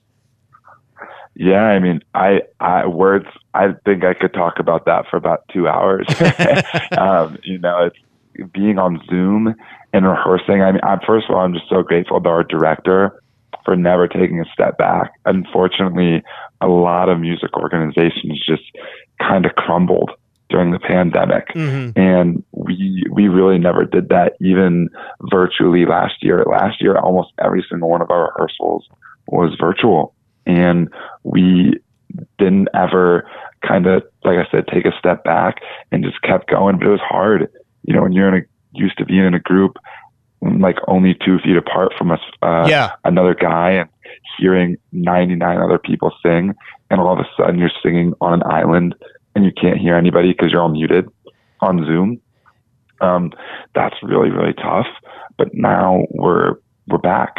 Yeah, 1.35 1.63
I 1.63 1.79
mean, 1.79 1.99
I, 2.13 2.43
I 2.61 2.87
words. 2.87 3.25
I 3.53 3.73
think 3.83 4.05
I 4.05 4.13
could 4.13 4.33
talk 4.33 4.59
about 4.59 4.85
that 4.85 5.07
for 5.11 5.17
about 5.17 5.43
two 5.51 5.67
hours. 5.67 6.07
um, 6.97 7.37
you 7.43 7.57
know, 7.57 7.87
it's 7.87 8.51
being 8.53 8.79
on 8.79 9.01
Zoom 9.09 9.55
and 9.95 10.05
rehearsing. 10.05 10.61
I 10.61 10.73
mean, 10.73 10.81
I'm, 10.83 10.99
first 11.07 11.29
of 11.29 11.35
all, 11.35 11.41
I'm 11.41 11.53
just 11.53 11.69
so 11.69 11.81
grateful 11.81 12.19
to 12.19 12.29
our 12.29 12.43
director 12.43 13.21
for 13.63 13.77
never 13.77 14.07
taking 14.07 14.41
a 14.41 14.45
step 14.53 14.77
back. 14.77 15.13
Unfortunately, 15.25 16.21
a 16.59 16.67
lot 16.67 17.07
of 17.07 17.19
music 17.19 17.55
organizations 17.55 18.43
just 18.45 18.63
kind 19.21 19.45
of 19.45 19.53
crumbled 19.53 20.11
during 20.49 20.71
the 20.71 20.79
pandemic. 20.79 21.47
Mm-hmm. 21.55 21.97
And 21.97 22.43
we 22.51 23.05
we 23.09 23.29
really 23.29 23.57
never 23.57 23.85
did 23.85 24.09
that 24.09 24.33
even 24.41 24.89
virtually 25.31 25.85
last 25.85 26.15
year. 26.21 26.43
Last 26.45 26.81
year, 26.81 26.97
almost 26.97 27.31
every 27.41 27.65
single 27.69 27.89
one 27.89 28.01
of 28.01 28.11
our 28.11 28.33
rehearsals 28.33 28.87
was 29.27 29.55
virtual, 29.59 30.13
and 30.45 30.89
we 31.23 31.79
didn't 32.37 32.67
ever 32.75 33.27
kind 33.65 33.87
of 33.87 34.03
like 34.25 34.37
I 34.37 34.51
said 34.51 34.67
take 34.67 34.85
a 34.85 34.91
step 34.99 35.23
back 35.23 35.55
and 35.91 36.03
just 36.03 36.21
kept 36.21 36.49
going. 36.49 36.77
But 36.77 36.87
it 36.87 36.91
was 36.91 36.99
hard, 37.01 37.49
you 37.83 37.95
know, 37.95 38.01
when 38.01 38.11
you're 38.11 38.27
in 38.27 38.43
a 38.43 38.45
used 38.75 38.97
to 38.97 39.05
being 39.05 39.25
in 39.25 39.33
a 39.33 39.39
group 39.39 39.77
like 40.59 40.77
only 40.87 41.15
two 41.25 41.39
feet 41.39 41.57
apart 41.57 41.91
from 41.97 42.11
us, 42.11 42.19
uh, 42.43 42.67
Yeah. 42.69 42.91
another 43.03 43.33
guy, 43.33 43.71
and 43.71 43.89
hearing 44.37 44.77
99 44.91 45.57
other 45.57 45.79
people 45.79 46.11
sing, 46.21 46.53
and 46.91 47.01
all 47.01 47.11
of 47.13 47.19
a 47.19 47.27
sudden 47.35 47.57
you're 47.57 47.71
singing 47.81 48.13
on 48.21 48.33
an 48.33 48.43
island 48.45 48.93
and 49.33 49.43
you 49.43 49.51
can't 49.51 49.77
hear 49.77 49.95
anybody 49.95 50.31
because 50.33 50.51
you're 50.51 50.61
all 50.61 50.69
muted 50.69 51.07
on 51.61 51.83
Zoom. 51.85 52.19
Um, 53.01 53.31
that's 53.73 53.95
really 54.03 54.29
really 54.29 54.53
tough. 54.53 54.87
But 55.37 55.49
now 55.53 56.05
we're 56.11 56.55
we're 56.87 56.97
back, 56.99 57.37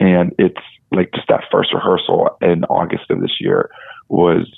and 0.00 0.32
it's 0.38 0.60
like 0.90 1.12
just 1.14 1.28
that 1.28 1.44
first 1.52 1.72
rehearsal 1.74 2.36
in 2.40 2.64
August 2.64 3.10
of 3.10 3.20
this 3.20 3.36
year 3.40 3.70
was. 4.08 4.48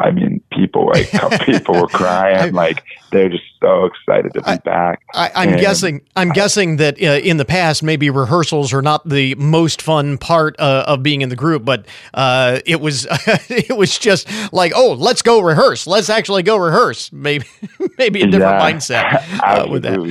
I 0.00 0.10
mean, 0.10 0.42
people 0.52 0.86
like 0.86 1.10
people 1.46 1.76
were 1.76 1.88
crying, 1.88 2.52
like 2.52 2.82
they're 3.12 3.28
just 3.28 3.44
so 3.62 3.86
excited 3.86 4.34
to 4.34 4.42
be 4.42 4.58
back. 4.58 5.00
I, 5.14 5.30
I'm 5.34 5.50
And 5.50 5.60
guessing. 5.60 6.02
I'm 6.16 6.32
guessing 6.32 6.76
that 6.76 7.00
uh, 7.02 7.06
in 7.22 7.36
the 7.38 7.44
past, 7.44 7.82
maybe 7.82 8.10
rehearsals 8.10 8.72
are 8.74 8.82
not 8.82 9.08
the 9.08 9.34
most 9.36 9.80
fun 9.82 10.18
part 10.18 10.56
uh, 10.58 10.84
of 10.86 11.02
being 11.02 11.22
in 11.22 11.28
the 11.28 11.36
group, 11.36 11.64
but 11.64 11.86
uh, 12.14 12.60
it 12.66 12.80
was. 12.80 13.06
it 13.48 13.76
was 13.76 13.98
just 13.98 14.28
like, 14.52 14.72
oh, 14.74 14.92
let's 14.92 15.22
go 15.22 15.40
rehearse. 15.40 15.86
Let's 15.86 16.10
actually 16.10 16.42
go 16.42 16.56
rehearse. 16.56 17.12
Maybe, 17.12 17.46
maybe 17.98 18.22
a 18.22 18.26
different 18.26 18.58
Yeah, 18.58 18.60
mindset 18.60 19.06
uh, 19.42 19.66
with 19.68 19.82
that. 19.82 20.02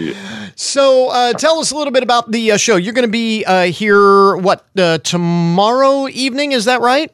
So, 0.55 1.09
uh, 1.09 1.33
tell 1.33 1.59
us 1.59 1.71
a 1.71 1.75
little 1.77 1.91
bit 1.93 2.03
about 2.03 2.31
the 2.31 2.51
uh, 2.53 2.57
show. 2.57 2.75
You're 2.75 2.93
going 2.93 3.07
to 3.07 3.11
be 3.11 3.43
uh, 3.45 3.65
here 3.65 4.35
what 4.37 4.65
uh, 4.77 4.99
tomorrow 4.99 6.07
evening? 6.07 6.51
Is 6.53 6.65
that 6.65 6.81
right? 6.81 7.11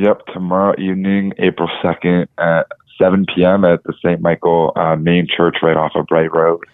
Yep, 0.00 0.28
tomorrow 0.32 0.74
evening, 0.78 1.34
April 1.36 1.68
2nd 1.84 2.26
at 2.38 2.66
7 2.98 3.26
p.m. 3.34 3.66
at 3.66 3.84
the 3.84 3.92
St. 4.02 4.18
Michael 4.22 4.72
uh, 4.74 4.96
main 4.96 5.26
church 5.28 5.58
right 5.62 5.76
off 5.76 5.92
of 5.94 6.06
Bright 6.06 6.32
Road. 6.34 6.64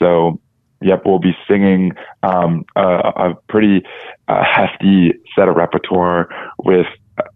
So, 0.00 0.40
yep, 0.82 1.02
we'll 1.06 1.20
be 1.20 1.36
singing 1.46 1.92
um, 2.24 2.64
a, 2.74 2.82
a 2.82 3.34
pretty 3.48 3.84
uh, 4.26 4.42
hefty 4.42 5.12
set 5.36 5.46
of 5.46 5.54
repertoire 5.54 6.28
with 6.58 6.86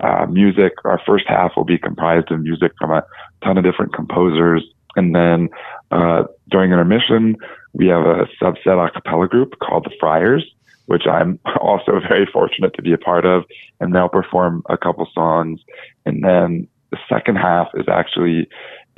uh, 0.01 0.27
music. 0.27 0.73
Our 0.85 1.01
first 1.07 1.27
half 1.29 1.53
will 1.57 1.65
be 1.65 1.79
comprised 1.79 2.33
of 2.33 2.41
music 2.41 2.73
from 2.77 2.91
a 2.91 3.05
ton 3.45 3.57
of 3.57 3.63
different 3.63 3.95
composers. 3.95 4.65
And 4.97 5.15
then 5.15 5.49
uh, 5.93 6.25
during 6.51 6.73
intermission, 6.73 7.37
we 7.73 7.87
have 7.87 8.03
a 8.03 8.27
subset 8.43 8.85
a 8.85 8.91
cappella 8.91 9.29
group 9.29 9.61
called 9.61 9.85
the 9.85 9.95
Friars, 10.01 10.45
which 10.91 11.05
I'm 11.07 11.39
also 11.61 12.01
very 12.01 12.27
fortunate 12.33 12.75
to 12.75 12.83
be 12.83 12.93
a 12.93 12.99
part 12.99 13.25
of. 13.25 13.45
And 13.79 13.95
they'll 13.95 14.09
perform 14.09 14.65
a 14.69 14.77
couple 14.77 15.07
songs. 15.15 15.61
And 16.05 16.25
then 16.25 16.67
the 16.91 16.99
second 17.09 17.37
half 17.37 17.69
is 17.75 17.87
actually 17.89 18.49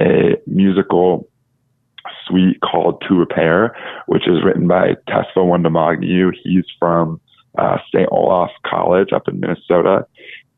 a 0.00 0.36
musical 0.46 1.28
suite 2.26 2.58
called 2.62 3.02
To 3.08 3.14
Repair, 3.14 3.76
which 4.06 4.26
is 4.26 4.42
written 4.42 4.66
by 4.66 4.94
Tesfa 5.06 5.36
Wondemagegnehu. 5.36 6.32
He's 6.42 6.64
from 6.78 7.20
uh, 7.58 7.76
St. 7.94 8.08
Olaf 8.10 8.50
College 8.66 9.12
up 9.12 9.28
in 9.28 9.38
Minnesota. 9.38 10.06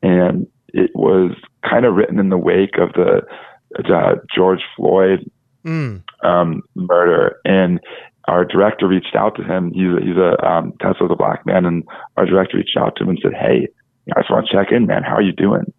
And 0.05 0.47
it 0.69 0.93
was 0.95 1.33
kind 1.69 1.85
of 1.85 1.95
written 1.95 2.21
in 2.21 2.29
the 2.29 2.39
wake 2.39 2.79
of 2.79 2.93
the 2.93 3.23
uh, 3.93 4.15
George 4.35 4.63
Floyd 4.77 5.29
Mm. 5.67 6.03
um, 6.23 6.61
murder. 6.75 7.37
And 7.47 7.81
our 8.29 8.45
director 8.45 8.89
reached 8.89 9.15
out 9.17 9.37
to 9.37 9.43
him. 9.43 9.73
He's 9.73 9.89
a, 9.89 10.01
he's 10.01 10.17
a 10.17 10.47
um, 10.47 10.73
Tesfa's 10.81 11.11
a 11.11 11.17
black 11.17 11.45
man, 11.47 11.65
and 11.67 11.85
our 12.17 12.27
director 12.27 12.57
reached 12.57 12.77
out 12.77 12.97
to 12.97 13.05
him 13.05 13.11
and 13.11 13.19
said, 13.23 13.35
"Hey, 13.35 13.69
I 14.17 14.21
just 14.21 14.31
want 14.31 14.47
to 14.47 14.57
check 14.57 14.73
in, 14.73 14.87
man. 14.87 15.03
How 15.03 15.17
are 15.17 15.23
you 15.23 15.33
doing?" 15.33 15.73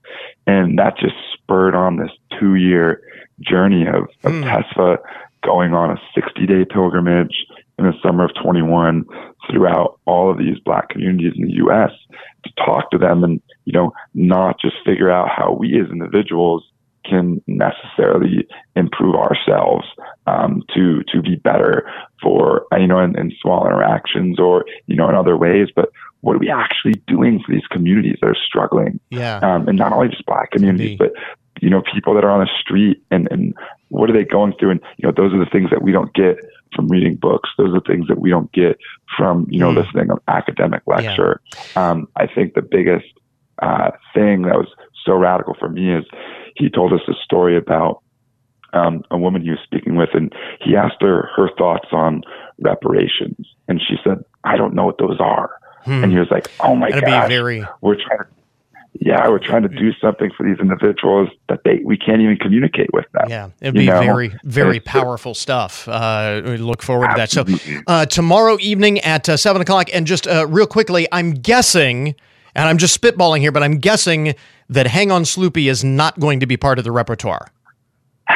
And 0.45 0.77
that 0.79 0.97
just 0.97 1.15
spurred 1.33 1.75
on 1.75 1.97
this 1.97 2.11
two 2.39 2.55
year 2.55 3.01
journey 3.41 3.85
of, 3.87 4.07
of 4.23 4.43
Tesla 4.43 4.97
going 5.43 5.73
on 5.73 5.91
a 5.91 6.01
60 6.15 6.45
day 6.45 6.65
pilgrimage 6.65 7.35
in 7.77 7.85
the 7.85 7.93
summer 8.03 8.25
of 8.25 8.31
21 8.41 9.05
throughout 9.49 9.99
all 10.05 10.31
of 10.31 10.37
these 10.37 10.57
black 10.63 10.89
communities 10.89 11.33
in 11.37 11.45
the 11.45 11.53
U.S. 11.55 11.91
to 12.43 12.51
talk 12.65 12.89
to 12.91 12.97
them 12.97 13.23
and 13.23 13.41
you 13.65 13.73
know 13.73 13.91
not 14.13 14.59
just 14.59 14.75
figure 14.85 15.11
out 15.11 15.29
how 15.29 15.51
we 15.53 15.79
as 15.79 15.91
individuals 15.91 16.63
can 17.10 17.41
necessarily 17.47 18.47
improve 18.76 19.16
ourselves 19.16 19.86
um, 20.28 20.64
to 20.74 21.03
to 21.12 21.22
be 21.22 21.36
better 21.36 21.89
for 22.22 22.66
uh, 22.74 22.78
you 22.78 22.88
know 22.88 22.99
in, 22.99 23.18
in 23.18 23.32
small 23.41 23.66
interactions 23.66 24.39
or 24.39 24.66
you 24.88 24.95
know 24.95 25.10
in 25.10 25.16
other 25.16 25.38
ways, 25.38 25.70
but 25.76 25.89
what 26.22 26.36
are 26.36 26.39
we 26.39 26.49
actually 26.49 26.93
doing 27.08 27.39
for 27.45 27.53
these 27.53 27.68
communities 27.70 28.18
that 28.22 28.28
are 28.28 28.36
struggling? 28.47 28.99
Yeah. 29.12 29.38
Um, 29.38 29.68
and 29.68 29.78
not 29.78 29.93
only 29.93 30.10
just 30.10 30.26
black 30.26 30.51
communities, 30.51 30.97
but 30.97 31.12
you 31.62 31.70
know 31.70 31.82
people 31.93 32.14
that 32.16 32.24
are 32.24 32.32
on 32.32 32.39
the 32.41 32.49
street 32.60 33.03
and 33.12 33.28
and 33.32 33.53
what 33.89 34.10
are 34.10 34.14
they 34.14 34.26
going 34.26 34.53
through? 34.60 34.72
And 34.72 34.82
you 34.97 35.08
know 35.08 35.14
those 35.16 35.34
are 35.34 35.39
the 35.39 35.49
things 35.51 35.70
that 35.70 35.84
we 35.84 35.91
don't 35.91 36.14
get 36.14 36.38
from 36.76 36.88
reading 36.88 37.16
books. 37.16 37.49
Those 37.58 37.70
are 37.70 37.80
the 37.80 37.88
things 37.88 38.08
that 38.08 38.20
we 38.20 38.30
don't 38.30 38.51
get 38.51 38.78
from 39.16 39.47
you 39.49 39.60
know 39.60 39.72
Mm. 39.72 39.84
listening 39.86 40.08
to 40.08 40.20
academic 40.28 40.82
lecture. 40.88 41.41
Um, 41.76 42.08
I 42.16 42.28
think 42.28 42.53
the 42.56 42.62
biggest 42.62 43.06
uh, 43.62 43.91
thing 44.14 44.41
that 44.43 44.58
was 44.58 44.68
so 45.06 45.14
radical 45.14 45.56
for 45.58 45.70
me 45.70 45.93
is 45.93 46.03
he 46.56 46.70
told 46.70 46.93
us 46.93 47.01
a 47.08 47.14
story 47.24 47.58
about 47.58 48.01
um, 48.74 49.03
a 49.12 49.18
woman 49.18 49.41
he 49.41 49.51
was 49.51 49.60
speaking 49.64 49.95
with, 49.95 50.10
and 50.14 50.34
he 50.62 50.76
asked 50.76 51.01
her 51.01 51.30
her 51.36 51.49
thoughts 51.58 51.88
on 51.91 52.24
reparations, 52.60 53.47
and 53.68 53.80
she 53.82 53.95
said, 54.03 54.24
"I 54.43 54.58
don't 54.58 54.74
know 54.74 54.86
what 54.86 54.97
those 54.97 55.20
are." 55.20 55.51
Hmm. 55.84 56.03
And 56.03 56.12
he 56.12 56.20
was 56.20 56.30
like, 56.32 56.49
"Oh 56.60 56.76
my 56.76 56.89
That'd 56.89 57.06
be 57.06 57.12
gosh, 57.12 57.30
very- 57.30 57.64
we're 57.82 57.95
trying 57.95 58.20
to." 58.20 58.26
Yeah, 58.97 59.28
we're 59.28 59.39
trying 59.39 59.64
to 59.64 59.68
do 59.68 59.91
something 59.99 60.32
for 60.38 60.45
these 60.47 60.58
individuals 60.60 61.28
that 61.49 61.60
they 61.66 61.82
we 61.84 61.97
can't 61.97 62.22
even 62.22 62.38
communicate 62.38 62.93
with 62.93 63.03
them. 63.12 63.26
Yeah, 63.30 63.49
it'd 63.62 63.74
be 63.74 63.88
know? 63.88 63.99
very, 64.01 64.34
very 64.45 64.78
It's- 64.78 64.89
powerful 64.91 65.34
stuff. 65.34 65.86
Uh, 65.89 66.41
we 66.45 66.56
look 66.58 66.82
forward 66.82 67.10
to 67.10 67.14
that. 67.18 67.30
So, 67.30 67.43
uh, 67.88 68.06
tomorrow 68.06 68.58
evening 68.62 68.99
at 69.01 69.28
uh, 69.28 69.36
seven 69.36 69.62
o'clock, 69.62 69.89
and 69.93 70.08
just 70.08 70.28
uh, 70.28 70.47
real 70.47 70.66
quickly, 70.66 71.08
I'm 71.12 71.32
guessing, 71.34 72.16
and 72.56 72.68
I'm 72.68 72.78
just 72.78 72.99
spitballing 72.99 73.39
here, 73.39 73.51
but 73.51 73.64
I'm 73.64 73.78
guessing 73.78 74.36
that 74.70 74.88
"Hang 74.88 75.12
On 75.12 75.24
Sloopy" 75.24 75.70
is 75.70 75.84
not 75.84 76.20
going 76.20 76.39
to 76.39 76.45
be 76.45 76.58
part 76.58 76.78
of 76.80 76.84
the 76.86 76.91
repertoire. 76.91 77.47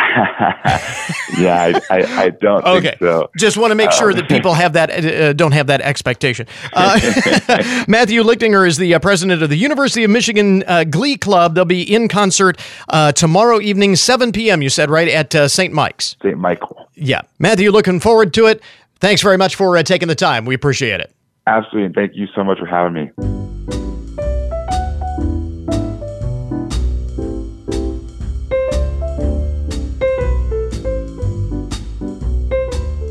yeah, 1.38 1.74
I, 1.74 1.82
I, 1.90 1.98
I 2.24 2.30
don't 2.30 2.64
Okay, 2.64 2.90
think 2.90 3.00
so. 3.00 3.32
just 3.38 3.58
want 3.58 3.72
to 3.72 3.76
make 3.76 3.92
sure 3.92 4.12
Um, 4.12 4.18
that 4.18 4.28
people 4.30 4.54
have 4.54 4.74
that 4.74 4.92
uh, 5.04 5.34
don't 5.34 5.52
have 5.54 5.66
that 5.68 5.82
expectation. 5.82 6.46
Uh, 6.74 7.00
Matthew 7.88 8.22
Lichtinger 8.24 8.68
is 8.68 8.78
the 8.78 8.94
uh, 8.94 9.00
president 9.00 9.42
of 9.42 9.50
the 9.50 9.56
University 9.58 10.04
of 10.04 10.12
Michigan 10.12 10.64
uh, 10.68 10.84
Glee 10.84 11.18
Club. 11.18 11.56
They'll 11.56 11.66
be 11.66 11.82
in 11.82 12.08
concert 12.08 12.60
uh, 12.90 13.12
tomorrow 13.14 13.60
evening, 13.60 13.96
7 13.96 14.32
p.m. 14.32 14.62
You 14.62 14.70
said 14.70 14.92
right 14.92 15.08
at 15.08 15.34
uh, 15.34 15.48
St. 15.48 15.74
Mike's. 15.74 16.16
St. 16.22 16.38
Michael. 16.38 16.88
Yeah, 16.96 17.22
Matthew, 17.40 17.72
looking 17.72 18.00
forward 18.00 18.32
to 18.36 18.46
it. 18.46 18.62
Thanks 19.00 19.22
very 19.24 19.38
much 19.38 19.56
for 19.56 19.76
uh, 19.78 19.82
taking 19.84 20.08
the 20.08 20.16
time. 20.16 20.46
We 20.46 20.54
appreciate 20.54 21.00
it. 21.00 21.12
Absolutely, 21.48 21.86
and 21.86 21.96
thank 21.96 22.12
you 22.16 22.28
so 22.36 22.44
much 22.44 22.60
for 22.60 22.68
having 22.68 22.94
me. 22.94 23.10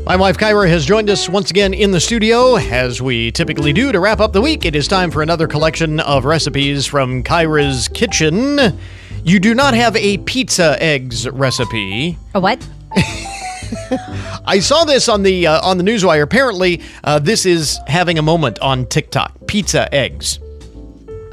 My 0.09 0.15
wife 0.15 0.39
Kyra 0.39 0.67
has 0.69 0.87
joined 0.87 1.07
us 1.11 1.29
once 1.29 1.51
again 1.51 1.71
in 1.71 1.91
the 1.91 1.99
studio, 1.99 2.55
as 2.55 2.99
we 2.99 3.31
typically 3.31 3.71
do 3.73 3.91
to 3.91 3.99
wrap 3.99 4.19
up 4.19 4.33
the 4.33 4.41
week. 4.41 4.65
It 4.65 4.75
is 4.75 4.87
time 4.87 5.11
for 5.11 5.21
another 5.21 5.45
collection 5.45 5.99
of 5.99 6.25
recipes 6.25 6.87
from 6.87 7.21
Kyra's 7.21 7.87
kitchen. 7.89 8.57
You 9.23 9.39
do 9.39 9.53
not 9.53 9.75
have 9.75 9.95
a 9.95 10.17
pizza 10.17 10.81
eggs 10.81 11.29
recipe. 11.29 12.17
A 12.33 12.39
what? 12.39 12.67
I 14.47 14.57
saw 14.63 14.83
this 14.83 15.09
on 15.09 15.21
the 15.21 15.45
uh, 15.45 15.61
on 15.61 15.77
the 15.77 15.83
newswire. 15.83 16.23
Apparently, 16.23 16.81
uh, 17.03 17.19
this 17.19 17.45
is 17.45 17.77
having 17.85 18.17
a 18.17 18.23
moment 18.23 18.57
on 18.61 18.87
TikTok. 18.87 19.45
Pizza 19.45 19.93
eggs. 19.93 20.39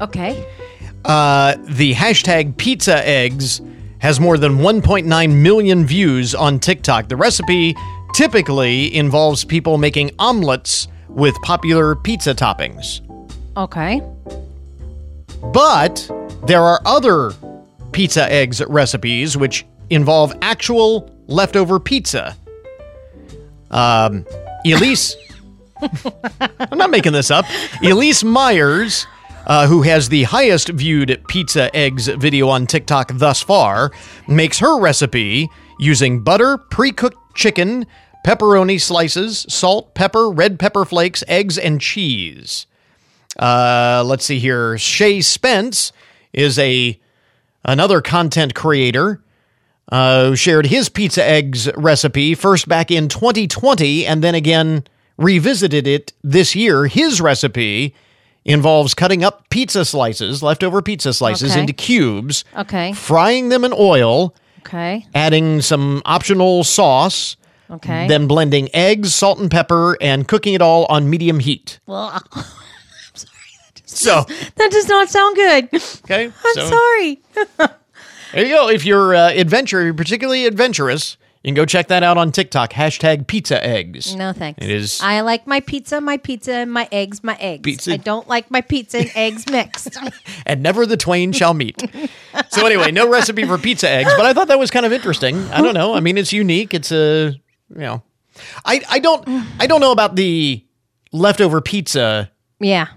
Okay. 0.01 0.47
Uh, 1.03 1.55
the 1.63 1.95
hashtag 1.95 2.57
pizza 2.57 3.03
eggs 3.07 3.59
has 3.99 4.19
more 4.19 4.37
than 4.37 4.59
1.9 4.59 5.41
million 5.41 5.83
views 5.83 6.35
on 6.35 6.59
TikTok. 6.59 7.09
The 7.09 7.15
recipe 7.15 7.75
typically 8.17 8.91
involves 8.95 9.45
people 9.45 9.77
making 9.77 10.09
omelets 10.17 10.87
with 11.07 11.35
popular 11.43 11.93
pizza 11.93 12.33
toppings. 12.33 13.01
Okay. 13.55 14.01
But 15.53 16.09
there 16.47 16.63
are 16.63 16.81
other 16.83 17.33
pizza 17.91 18.27
eggs 18.33 18.59
recipes 18.65 19.37
which 19.37 19.67
involve 19.91 20.33
actual 20.41 21.15
leftover 21.27 21.79
pizza. 21.79 22.35
Um, 23.69 24.25
Elyse, 24.65 25.15
I'm 26.71 26.79
not 26.79 26.89
making 26.89 27.13
this 27.13 27.29
up. 27.29 27.45
Elyse 27.83 28.23
Myers, 28.23 29.05
uh, 29.45 29.67
who 29.67 29.83
has 29.83 30.09
the 30.09 30.23
highest 30.23 30.69
viewed 30.69 31.23
pizza 31.27 31.69
eggs 31.75 32.07
video 32.07 32.49
on 32.49 32.65
TikTok 32.65 33.11
thus 33.13 33.43
far, 33.43 33.91
makes 34.27 34.57
her 34.57 34.79
recipe 34.79 35.51
using 35.77 36.23
butter, 36.23 36.57
pre 36.57 36.91
cooked 36.91 37.17
chicken, 37.35 37.85
pepperoni 38.27 38.79
slices, 38.81 39.45
salt, 39.47 39.93
pepper, 39.93 40.29
red 40.29 40.59
pepper 40.59 40.83
flakes, 40.83 41.23
eggs, 41.29 41.57
and 41.57 41.79
cheese. 41.79 42.67
Uh, 43.39 44.03
let's 44.05 44.25
see 44.25 44.37
here. 44.37 44.77
Shay 44.77 45.21
Spence 45.21 45.93
is 46.33 46.59
a 46.59 46.99
another 47.63 48.01
content 48.01 48.53
creator 48.53 49.21
uh, 49.93 50.25
who 50.27 50.35
shared 50.35 50.65
his 50.65 50.89
pizza 50.89 51.23
eggs 51.23 51.69
recipe 51.77 52.35
first 52.35 52.67
back 52.67 52.91
in 52.91 53.07
2020 53.07 54.05
and 54.05 54.21
then 54.21 54.35
again 54.35 54.83
revisited 55.17 55.87
it 55.87 56.11
this 56.21 56.53
year. 56.53 56.87
His 56.87 57.21
recipe 57.21 57.95
involves 58.43 58.93
cutting 58.93 59.23
up 59.23 59.47
pizza 59.49 59.85
slices, 59.85 60.43
leftover 60.43 60.81
pizza 60.81 61.13
slices, 61.13 61.51
Okay. 61.51 61.61
into 61.61 61.71
cubes, 61.73 62.43
Okay. 62.57 62.91
frying 62.91 63.47
them 63.47 63.63
in 63.63 63.73
oil, 63.73 64.35
Okay. 64.65 65.05
adding 65.15 65.61
some 65.61 66.01
optional 66.05 66.65
sauce, 66.65 67.37
Okay. 67.69 68.07
then 68.07 68.27
blending 68.27 68.69
eggs, 68.73 69.13
salt, 69.13 69.39
and 69.39 69.51
pepper, 69.51 69.97
and 70.01 70.27
cooking 70.27 70.53
it 70.53 70.61
all 70.61 70.85
on 70.85 71.09
medium 71.09 71.39
heat. 71.39 71.79
Well, 71.85 72.11
I'm 72.33 72.41
sorry. 73.13 73.33
That 73.75 73.81
So, 73.89 74.25
that 74.55 74.71
does 74.71 74.87
not 74.87 75.09
sound 75.09 75.35
good. 75.35 75.65
okay. 76.05 76.25
I'm 76.45 76.53
so 76.53 76.69
sorry. 76.69 77.19
There 78.33 78.45
you 78.45 78.53
go. 78.53 78.67
If 78.67 78.83
you're 78.85 79.15
uh, 79.15 79.29
adventure, 79.31 79.81
you're 79.85 79.93
particularly 79.93 80.45
adventurous, 80.45 81.15
you 81.43 81.47
can 81.47 81.55
go 81.55 81.63
check 81.65 81.87
that 81.87 82.03
out 82.03 82.17
on 82.17 82.33
TikTok. 82.33 82.73
Hashtag 82.73 83.25
pizza 83.25 83.65
eggs. 83.65 84.13
No 84.17 84.33
thanks. 84.33 84.61
It 84.61 84.69
is. 84.69 84.99
I 85.01 85.21
like 85.21 85.47
my 85.47 85.61
pizza, 85.61 86.01
my 86.01 86.17
pizza, 86.17 86.51
and 86.51 86.71
my 86.71 86.89
eggs, 86.91 87.23
my 87.23 87.37
eggs. 87.39 87.61
Pizza- 87.61 87.93
I 87.93 87.97
don't 87.97 88.27
like 88.27 88.51
my 88.51 88.59
pizza 88.59 88.97
and 88.99 89.11
eggs 89.15 89.49
mixed. 89.49 89.95
and 90.45 90.61
never 90.61 90.85
the 90.85 90.97
twain 90.97 91.31
shall 91.31 91.53
meet. 91.53 91.81
so 92.49 92.65
anyway, 92.65 92.91
no 92.91 93.07
recipe 93.09 93.45
for 93.45 93.57
pizza 93.57 93.89
eggs, 93.89 94.11
but 94.17 94.25
I 94.25 94.33
thought 94.33 94.49
that 94.49 94.59
was 94.59 94.71
kind 94.71 94.85
of 94.85 94.91
interesting. 94.91 95.37
I 95.51 95.61
don't 95.61 95.73
know. 95.73 95.93
I 95.95 96.01
mean, 96.01 96.17
it's 96.17 96.33
unique. 96.33 96.73
It's 96.73 96.91
a 96.91 97.33
you 97.73 97.81
know, 97.81 98.03
I 98.65 98.81
I 98.89 98.99
don't 98.99 99.27
I 99.59 99.67
don't 99.67 99.81
know 99.81 99.91
about 99.91 100.15
the 100.15 100.63
leftover 101.11 101.61
pizza 101.61 102.29
yeah. 102.59 102.87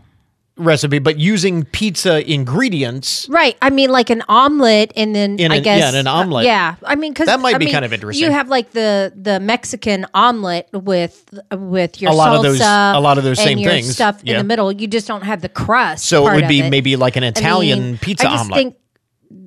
recipe, 0.56 0.98
but 0.98 1.18
using 1.18 1.64
pizza 1.64 2.28
ingredients. 2.30 3.26
Right. 3.30 3.56
I 3.62 3.70
mean, 3.70 3.90
like 3.90 4.10
an 4.10 4.22
omelet, 4.28 4.92
and 4.96 5.14
then 5.14 5.38
In 5.38 5.52
I 5.52 5.56
an- 5.56 5.62
guess 5.62 5.80
yeah, 5.80 5.88
in 5.90 5.94
an 5.94 6.06
omelet. 6.06 6.44
yeah. 6.44 6.74
I 6.84 6.94
mean, 6.96 7.12
because 7.12 7.26
That 7.26 7.40
might 7.40 7.54
I 7.54 7.58
be 7.58 7.66
mean, 7.66 7.72
kind 7.72 7.84
of 7.84 7.92
interesting. 7.92 8.24
You 8.26 8.30
have 8.32 8.48
like 8.48 8.72
the 8.72 9.12
the 9.16 9.40
Mexican 9.40 10.06
omelet 10.14 10.68
with 10.72 11.32
with 11.52 12.00
your 12.02 12.10
A 12.10 12.14
lot 12.14 12.32
salsa 12.32 12.36
of 12.36 12.42
those- 12.42 12.60
a 12.60 13.00
lot 13.00 13.16
of 13.18 13.24
those 13.24 13.38
and 13.38 13.46
same 13.48 13.58
your 13.58 13.70
things. 13.72 13.94
stuff 13.94 14.20
Yeah. 14.22 14.34
in 14.34 14.38
the 14.38 14.44
middle. 14.44 14.70
You 14.72 14.86
just 14.86 15.06
don't 15.08 15.22
have 15.24 15.40
the 15.40 15.48
crust. 15.48 16.04
So 16.04 16.26
it 16.28 16.34
would 16.34 16.48
be 16.48 16.60
it. 16.60 16.70
maybe 16.70 16.96
like 16.96 17.16
an 17.16 17.24
I 17.24 17.28
Italian 17.28 17.80
mean, 17.82 17.98
pizza 17.98 18.28
I 18.28 18.32
just 18.32 18.44
omelet. 18.44 18.58
think 18.58 18.76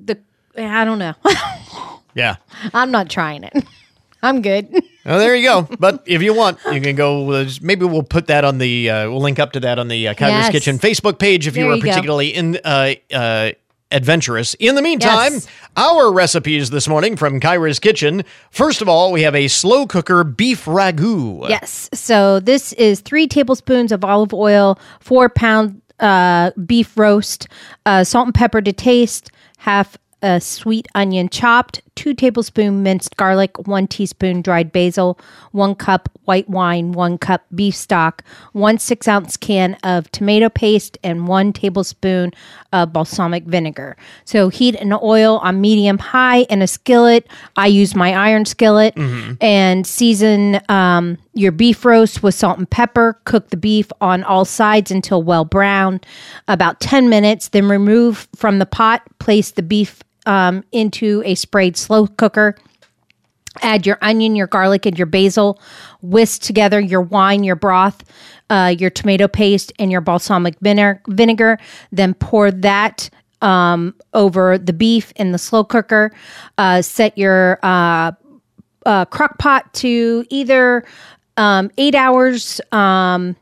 the 0.06 0.18
I 0.56 0.84
don't 0.84 0.98
know. 0.98 1.14
yeah. 2.14 2.36
I'm 2.72 2.90
not 2.90 3.08
trying 3.10 3.44
it. 3.44 3.52
I'm 4.22 4.40
good. 4.42 4.74
Well, 5.04 5.18
there 5.18 5.36
you 5.36 5.46
go. 5.46 5.68
But 5.78 6.02
if 6.06 6.22
you 6.22 6.32
want, 6.34 6.58
you 6.72 6.80
can 6.80 6.96
go. 6.96 7.30
uh, 7.32 7.48
Maybe 7.60 7.84
we'll 7.84 8.02
put 8.02 8.26
that 8.28 8.44
on 8.44 8.58
the. 8.58 8.88
Uh, 8.90 9.10
we'll 9.10 9.20
link 9.20 9.38
up 9.38 9.52
to 9.52 9.60
that 9.60 9.78
on 9.78 9.88
the 9.88 10.08
uh, 10.08 10.14
Kyra's 10.14 10.44
Yes. 10.46 10.50
Kitchen 10.52 10.78
Facebook 10.78 11.18
page 11.18 11.46
if 11.46 11.56
you 11.56 11.68
are 11.68 11.74
you 11.76 11.82
go. 11.82 11.88
particularly 11.88 12.28
in 12.34 12.58
uh, 12.64 12.94
uh, 13.12 13.50
adventurous. 13.90 14.54
In 14.54 14.74
the 14.76 14.82
meantime, 14.82 15.34
Yes. 15.34 15.46
our 15.76 16.10
recipes 16.12 16.70
this 16.70 16.88
morning 16.88 17.16
from 17.16 17.38
Kyra's 17.38 17.78
Kitchen. 17.78 18.24
First 18.50 18.80
of 18.82 18.88
all, 18.88 19.12
we 19.12 19.22
have 19.22 19.34
a 19.34 19.48
slow 19.48 19.86
cooker 19.86 20.24
beef 20.24 20.64
ragu. 20.64 21.48
Yes. 21.48 21.90
So 21.92 22.40
this 22.40 22.72
is 22.74 23.00
three 23.00 23.26
tablespoons 23.26 23.92
of 23.92 24.04
olive 24.04 24.32
oil, 24.32 24.78
four 25.00 25.28
pound 25.28 25.82
uh, 26.00 26.50
beef 26.66 26.96
roast, 26.96 27.46
uh, 27.86 28.04
salt 28.04 28.26
and 28.26 28.34
pepper 28.34 28.60
to 28.62 28.72
taste, 28.72 29.30
half 29.58 29.96
a 30.22 30.40
sweet 30.40 30.88
onion 30.94 31.28
chopped, 31.28 31.82
two 31.94 32.14
tablespoon 32.14 32.82
minced 32.82 33.16
garlic, 33.16 33.66
one 33.66 33.86
teaspoon 33.86 34.42
dried 34.42 34.72
basil, 34.72 35.18
one 35.52 35.74
cup 35.74 36.08
white 36.24 36.48
wine, 36.48 36.92
one 36.92 37.18
cup 37.18 37.44
beef 37.54 37.74
stock, 37.74 38.24
one 38.52 38.78
six 38.78 39.06
ounce 39.06 39.36
can 39.36 39.74
of 39.82 40.10
tomato 40.10 40.48
paste, 40.48 40.98
and 41.02 41.28
one 41.28 41.52
tablespoon 41.52 42.32
of 42.72 42.92
balsamic 42.92 43.44
vinegar. 43.44 43.96
So 44.24 44.48
heat 44.48 44.74
an 44.76 44.92
oil 45.02 45.38
on 45.38 45.60
medium 45.60 45.98
high 45.98 46.42
in 46.42 46.62
a 46.62 46.66
skillet. 46.66 47.26
I 47.56 47.66
use 47.68 47.94
my 47.94 48.12
iron 48.14 48.44
skillet 48.44 48.94
and 49.40 49.86
season 49.86 50.60
um, 50.68 51.18
your 51.34 51.52
beef 51.52 51.84
roast 51.84 52.22
with 52.22 52.34
salt 52.34 52.58
and 52.58 52.68
pepper. 52.68 53.20
Cook 53.24 53.50
the 53.50 53.56
beef 53.56 53.90
on 54.00 54.24
all 54.24 54.44
sides 54.44 54.90
until 54.90 55.22
well 55.22 55.44
browned, 55.44 56.06
about 56.48 56.80
10 56.80 57.08
minutes. 57.08 57.48
Then 57.48 57.68
remove 57.68 58.28
from 58.34 58.58
the 58.58 58.66
pot. 58.66 59.02
Place 59.18 59.50
the 59.52 59.62
beef 59.62 60.02
um, 60.26 60.64
into 60.72 61.22
a 61.24 61.34
sprayed 61.34 61.76
slow 61.76 62.06
cooker. 62.06 62.56
Add 63.62 63.86
your 63.86 63.98
onion, 64.02 64.34
your 64.34 64.46
garlic, 64.48 64.84
and 64.84 64.98
your 64.98 65.06
basil. 65.06 65.60
Whisk 66.02 66.42
together 66.42 66.80
your 66.80 67.02
wine, 67.02 67.44
your 67.44 67.56
broth, 67.56 68.02
uh, 68.50 68.74
your 68.76 68.90
tomato 68.90 69.28
paste, 69.28 69.72
and 69.78 69.92
your 69.92 70.00
balsamic 70.00 70.58
vinegar. 70.60 71.00
vinegar. 71.08 71.58
Then 71.92 72.14
pour 72.14 72.50
that 72.50 73.08
um, 73.40 73.94
over 74.12 74.58
the 74.58 74.72
beef 74.72 75.12
in 75.16 75.32
the 75.32 75.38
slow 75.38 75.62
cooker. 75.64 76.10
Uh, 76.58 76.82
set 76.82 77.16
your 77.16 77.58
uh, 77.62 78.12
uh, 78.86 79.04
crock 79.04 79.38
pot 79.38 79.72
to 79.74 80.24
either 80.30 80.84
um, 81.36 81.70
eight 81.78 81.94
hours 81.94 82.60
um, 82.72 83.36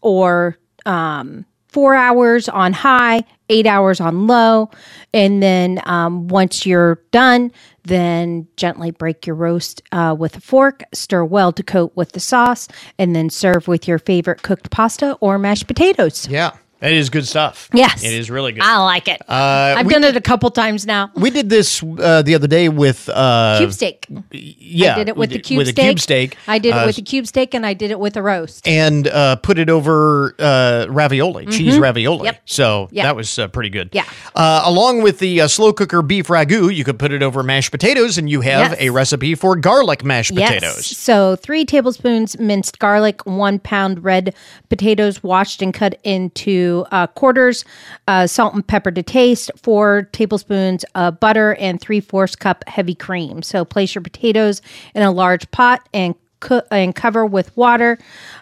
or 0.00 0.56
um, 0.86 1.44
four 1.68 1.94
hours 1.94 2.48
on 2.48 2.72
high, 2.72 3.22
eight 3.50 3.66
hours 3.66 4.00
on 4.00 4.26
low. 4.26 4.70
And 5.12 5.42
then 5.42 5.80
um, 5.84 6.28
once 6.28 6.64
you're 6.64 7.02
done, 7.10 7.52
then 7.84 8.46
gently 8.56 8.90
break 8.90 9.26
your 9.26 9.36
roast 9.36 9.82
uh, 9.92 10.14
with 10.18 10.36
a 10.36 10.40
fork, 10.40 10.82
stir 10.94 11.24
well 11.24 11.52
to 11.52 11.62
coat 11.62 11.92
with 11.94 12.12
the 12.12 12.20
sauce, 12.20 12.68
and 12.98 13.14
then 13.14 13.28
serve 13.28 13.68
with 13.68 13.86
your 13.86 13.98
favorite 13.98 14.42
cooked 14.42 14.70
pasta 14.70 15.16
or 15.20 15.38
mashed 15.38 15.66
potatoes. 15.66 16.28
Yeah, 16.28 16.52
that 16.80 16.92
is 16.92 17.10
good 17.10 17.26
stuff. 17.26 17.68
Yes. 17.72 18.02
it 18.02 18.12
is 18.12 18.30
really 18.30 18.52
good. 18.52 18.62
I 18.62 18.78
like 18.78 19.08
it. 19.08 19.20
Uh, 19.28 19.74
I've 19.78 19.88
done 19.88 20.04
it 20.04 20.16
a 20.16 20.20
couple 20.20 20.50
times 20.50 20.86
now. 20.86 21.10
We 21.14 21.30
did 21.30 21.48
this 21.50 21.82
uh, 21.82 22.22
the 22.22 22.34
other 22.34 22.46
day 22.46 22.68
with 22.68 23.08
uh, 23.08 23.58
Cube 23.58 23.72
steak. 23.72 24.06
Yeah, 24.30 24.94
I 24.94 24.98
did 24.98 25.08
it 25.08 25.16
with 25.16 25.30
we 25.30 25.36
the 25.36 25.42
cube 25.42 25.58
with 25.58 25.68
a 25.68 25.72
steak. 25.72 25.84
cube 25.86 26.00
steak. 26.00 26.36
I 26.48 26.58
did 26.58 26.74
Uh, 26.74 26.78
it 26.82 26.86
with 26.86 26.96
the 26.96 27.02
cube 27.02 27.26
steak, 27.26 27.54
and 27.54 27.64
I 27.66 27.74
did 27.74 27.90
it 27.90 28.00
with 28.00 28.16
a 28.16 28.22
roast. 28.22 28.66
and 28.66 29.06
uh, 29.08 29.36
put 29.36 29.58
it 29.58 29.68
over 29.70 30.34
uh, 30.38 30.86
ravioli, 30.88 31.46
cheese 31.46 31.78
ravioli. 31.78 32.24
Yep. 32.24 32.40
So 32.46 32.88
Yep. 32.92 33.04
that 33.04 33.16
was 33.16 33.38
uh, 33.38 33.48
pretty 33.48 33.70
good. 33.70 33.90
Yeah. 33.92 34.04
Uh, 34.34 34.62
along 34.64 35.02
with 35.02 35.18
the 35.18 35.42
uh, 35.42 35.48
slow 35.48 35.72
cooker 35.72 36.02
beef 36.02 36.28
ragu, 36.28 36.74
you 36.74 36.84
could 36.84 36.98
put 36.98 37.12
it 37.12 37.22
over 37.22 37.42
mashed 37.42 37.70
potatoes, 37.70 38.18
and 38.18 38.28
you 38.30 38.40
have 38.40 38.72
Yes. 38.72 38.80
a 38.80 38.90
recipe 38.90 39.34
for 39.34 39.54
garlic 39.56 40.04
mashed 40.04 40.34
potatoes. 40.34 40.86
So 40.86 41.36
three 41.36 41.64
tablespoons 41.64 42.38
minced 42.38 42.78
garlic, 42.78 43.24
one 43.26 43.58
pound 43.58 44.02
red 44.04 44.34
potatoes 44.68 45.22
washed 45.22 45.62
and 45.62 45.72
cut 45.74 45.98
into 46.04 46.69
uh, 46.90 47.06
quarters, 47.08 47.64
uh, 48.08 48.26
salt 48.26 48.54
and 48.54 48.66
pepper 48.66 48.90
to 48.90 49.02
taste, 49.02 49.50
four 49.56 50.08
tablespoons 50.12 50.84
of 50.94 51.20
butter, 51.20 51.54
and 51.54 51.80
three 51.80 52.00
fourths 52.00 52.36
cup 52.36 52.64
heavy 52.66 52.94
cream. 52.94 53.42
So 53.42 53.64
place 53.64 53.94
your 53.94 54.02
potatoes 54.02 54.62
in 54.94 55.02
a 55.02 55.10
large 55.10 55.50
pot 55.50 55.88
and 55.92 56.14
cook 56.40 56.66
and 56.70 56.94
cover 56.94 57.24
with 57.26 57.54
water. 57.56 57.98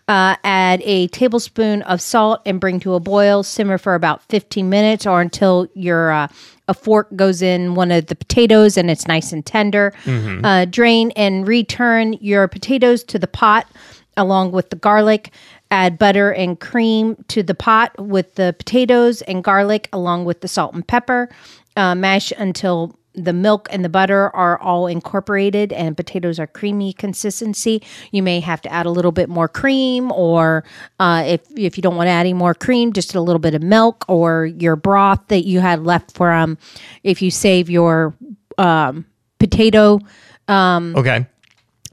Uh, 0.07 0.37
add 0.45 0.81
a 0.85 1.09
tablespoon 1.09 1.83
of 1.83 2.01
salt 2.01 2.41
and 2.47 2.61
bring 2.61 2.81
to 2.81 2.95
a 2.95 3.01
boil. 3.01 3.43
Simmer 3.43 3.77
for 3.77 3.95
about 3.95 4.23
15 4.29 4.71
minutes 4.71 5.07
or 5.07 5.21
until 5.21 5.67
your 5.75 6.13
uh, 6.13 6.29
a 6.69 6.75
fork 6.75 7.09
goes 7.17 7.43
in 7.43 7.75
one 7.75 7.91
of 7.91 8.07
the 8.07 8.15
potatoes 8.15 8.77
and 8.77 8.91
it's 8.91 9.09
nice 9.09 9.33
and 9.33 9.45
tender. 9.45 9.93
Uh, 10.45 10.65
drain 10.67 11.11
and 11.17 11.49
return 11.49 12.13
your 12.21 12.47
potatoes 12.47 13.03
to 13.05 13.19
the 13.19 13.27
pot 13.27 13.67
along 14.17 14.53
with 14.53 14.71
the 14.71 14.77
garlic. 14.77 15.33
Add 15.71 15.99
butter 15.99 16.33
and 16.33 16.59
cream 16.59 17.23
to 17.29 17.43
the 17.43 17.55
pot 17.55 17.93
with 17.99 18.35
the 18.37 18.55
potatoes 18.59 19.23
and 19.23 19.45
garlic 19.45 19.89
along 19.93 20.25
with 20.25 20.41
the 20.41 20.49
salt 20.49 20.75
and 20.75 20.87
pepper. 20.87 21.29
Uh, 21.77 21.95
mash 21.95 22.33
until 22.33 22.99
the 23.15 23.33
milk 23.33 23.69
and 23.71 23.85
the 23.85 23.89
butter 23.89 24.35
are 24.35 24.59
all 24.61 24.87
incorporated 24.87 25.73
and 25.73 25.97
potatoes 25.97 26.39
are 26.39 26.47
creamy 26.47 26.93
consistency. 26.93 27.83
You 28.13 28.23
may 28.23 28.41
have 28.41 28.61
to 28.63 28.73
add 28.73 28.87
a 28.87 28.91
little 28.91 29.13
bit 29.13 29.29
more 29.29 29.49
cream, 29.49 30.13
or 30.13 30.65
uh, 31.01 31.25
if 31.27 31.41
if 31.57 31.77
you 31.77 31.83
don't 31.83 31.97
want 31.97 32.07
to 32.07 32.13
add 32.13 32.21
any 32.21 32.35
more 32.35 32.55
cream, 32.55 32.93
just 32.93 33.15
a 33.15 33.21
little 33.21 33.41
bit 33.41 33.55
of 33.55 33.63
milk 33.63 34.05
or 34.09 34.47
your 34.47 34.77
broth 34.77 35.21
that 35.29 35.45
you 35.45 35.61
had 35.61 35.85
left 35.85 36.17
from. 36.17 36.59
If 37.03 37.23
you 37.23 37.31
save 37.31 37.69
your 37.69 38.15
um, 38.57 39.05
potato 39.39 40.01
Okay. 40.97 41.27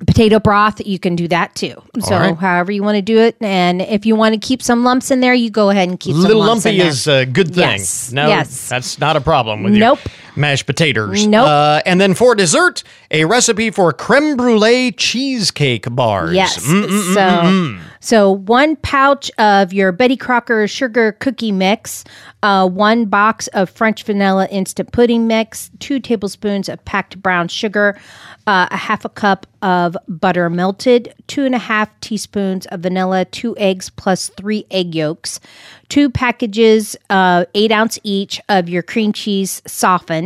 Potato 0.06 0.40
broth, 0.40 0.86
you 0.86 1.00
can 1.00 1.16
do 1.16 1.28
that 1.30 1.56
too. 1.56 1.82
So 2.02 2.16
right. 2.18 2.36
however 2.36 2.72
you 2.72 2.84
want 2.84 2.96
to 2.98 3.02
do 3.02 3.18
it, 3.20 3.38
and 3.42 3.82
if 3.82 4.06
you 4.06 4.16
want 4.16 4.34
to 4.34 4.40
keep 4.40 4.62
some 4.62 4.84
lumps 4.84 5.12
in 5.12 5.20
there, 5.22 5.34
you 5.34 5.50
go 5.50 5.70
ahead 5.70 5.88
and 5.90 6.00
keep 6.00 6.14
some 6.14 6.24
Little 6.24 6.40
lumps 6.40 6.66
lumpy 6.66 6.78
in 6.78 6.80
there. 6.84 6.88
is 6.90 7.08
a 7.08 7.26
good 7.26 7.54
thing. 7.54 7.60
Yes. 7.80 8.12
No, 8.12 8.28
Yes. 8.28 8.68
that's 8.70 9.00
not 9.00 9.16
a 9.16 9.22
problem 9.22 9.64
with 9.64 9.74
you. 9.74 9.80
Nope. 9.80 10.00
Mashed 10.36 10.66
potatoes. 10.66 11.26
Nope. 11.28 11.48
Uh, 11.48 11.82
and 11.86 12.00
then 12.00 12.14
for 12.14 12.36
dessert, 12.36 12.84
a 13.12 13.26
recipe 13.26 13.72
for 13.72 13.92
creme 13.94 14.36
brulee 14.36 14.92
cheesecake 14.92 15.94
bars. 15.94 16.34
Yes. 16.34 16.66
Mm-mm-mm-mm-mm. 16.66 17.80
So, 17.80 17.86
so 18.00 18.32
one 18.32 18.76
pouch 18.78 19.32
of 19.38 19.74
your 19.74 19.92
Betty 19.92 20.18
Crocker 20.18 20.68
sugar 20.68 21.14
cookie 21.14 21.52
mix, 21.52 22.04
uh, 22.44 22.68
one 22.68 23.06
box 23.06 23.48
of 23.48 23.70
French 23.70 24.04
vanilla 24.04 24.48
instant 24.52 24.92
pudding 24.92 25.28
mix, 25.28 25.72
two 25.80 26.00
tablespoons 26.00 26.70
of 26.70 26.84
packed 26.86 27.22
brown 27.22 27.48
sugar, 27.48 28.00
uh, 28.48 28.68
a 28.70 28.78
half 28.78 29.06
a 29.06 29.10
cup 29.10 29.48
of 29.62 29.98
butter 30.08 30.50
melted, 30.50 31.14
two 31.28 31.46
and 31.46 31.56
a 31.56 31.60
half 31.60 31.90
teaspoons 32.02 32.68
of 32.68 32.82
vanilla, 32.82 33.26
two 33.26 33.58
eggs 33.58 33.90
plus 33.90 34.30
three 34.30 34.66
egg 34.70 34.94
yolks, 34.94 35.40
two 35.90 36.10
packages, 36.10 36.96
uh, 37.10 37.46
eight 37.56 37.72
ounce 37.72 37.98
each 38.04 38.40
of 38.50 38.70
your 38.70 38.84
cream 38.84 39.12
cheese 39.12 39.64
softened, 39.66 40.25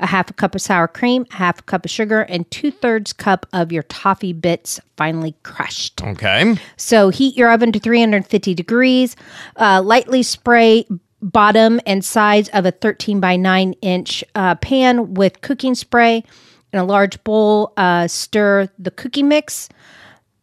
a 0.00 0.06
half 0.06 0.30
a 0.30 0.32
cup 0.32 0.54
of 0.54 0.60
sour 0.60 0.88
cream, 0.88 1.26
a 1.32 1.34
half 1.34 1.60
a 1.60 1.62
cup 1.62 1.84
of 1.84 1.90
sugar, 1.90 2.22
and 2.22 2.50
two 2.50 2.70
thirds 2.70 3.12
cup 3.12 3.46
of 3.52 3.72
your 3.72 3.82
toffee 3.84 4.32
bits 4.32 4.80
finely 4.96 5.34
crushed. 5.42 6.02
Okay. 6.02 6.56
So 6.76 7.08
heat 7.08 7.36
your 7.36 7.50
oven 7.50 7.72
to 7.72 7.78
350 7.78 8.54
degrees. 8.54 9.16
Uh, 9.56 9.82
lightly 9.82 10.22
spray 10.22 10.86
bottom 11.22 11.80
and 11.86 12.04
sides 12.04 12.48
of 12.50 12.66
a 12.66 12.72
13 12.72 13.20
by 13.20 13.36
9 13.36 13.72
inch 13.80 14.24
uh, 14.34 14.56
pan 14.56 15.14
with 15.14 15.40
cooking 15.40 15.74
spray. 15.74 16.24
In 16.72 16.78
a 16.78 16.84
large 16.84 17.22
bowl, 17.22 17.74
uh, 17.76 18.08
stir 18.08 18.68
the 18.78 18.90
cookie 18.90 19.22
mix, 19.22 19.68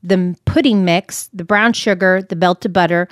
the 0.03 0.35
pudding 0.45 0.85
mix, 0.85 1.27
the 1.33 1.43
brown 1.43 1.73
sugar, 1.73 2.21
the 2.21 2.35
melted 2.35 2.71
butter, 2.71 3.07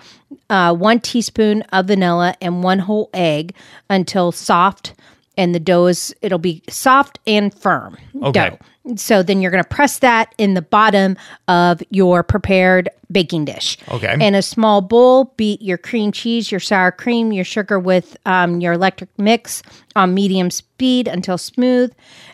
uh, 0.50 0.74
one 0.74 1.00
teaspoon 1.00 1.64
of 1.74 1.88
vanilla, 1.88 2.36
and 2.42 2.64
one 2.64 2.80
whole 2.80 3.10
egg 3.14 3.56
until 3.90 4.32
soft. 4.32 4.94
And 5.38 5.54
the 5.54 5.60
dough 5.60 5.86
is, 5.86 6.14
it'll 6.22 6.40
be 6.40 6.64
soft 6.68 7.20
and 7.28 7.54
firm 7.54 7.96
Okay. 8.24 8.50
dough. 8.50 8.58
So 8.96 9.22
then 9.24 9.42
you're 9.42 9.52
going 9.52 9.64
to 9.64 9.70
press 9.70 10.00
that 10.00 10.34
in 10.38 10.54
the 10.54 10.62
bottom 10.62 11.18
of 11.48 11.82
your 11.90 12.24
prepared 12.24 12.90
baking 13.12 13.46
dish. 13.46 13.78
Okay. 13.90 14.16
In 14.20 14.36
a 14.36 14.42
small 14.42 14.82
bowl, 14.82 15.34
beat 15.38 15.62
your 15.62 15.78
cream 15.78 16.12
cheese, 16.12 16.52
your 16.52 16.60
sour 16.60 16.92
cream, 16.92 17.32
your 17.32 17.46
sugar 17.46 17.80
with 17.80 18.18
um, 18.26 18.60
your 18.60 18.74
electric 18.74 19.10
mix 19.18 19.64
on 19.96 20.14
medium 20.14 20.52
speed 20.52 21.08
until 21.08 21.38
smooth. 21.38 21.94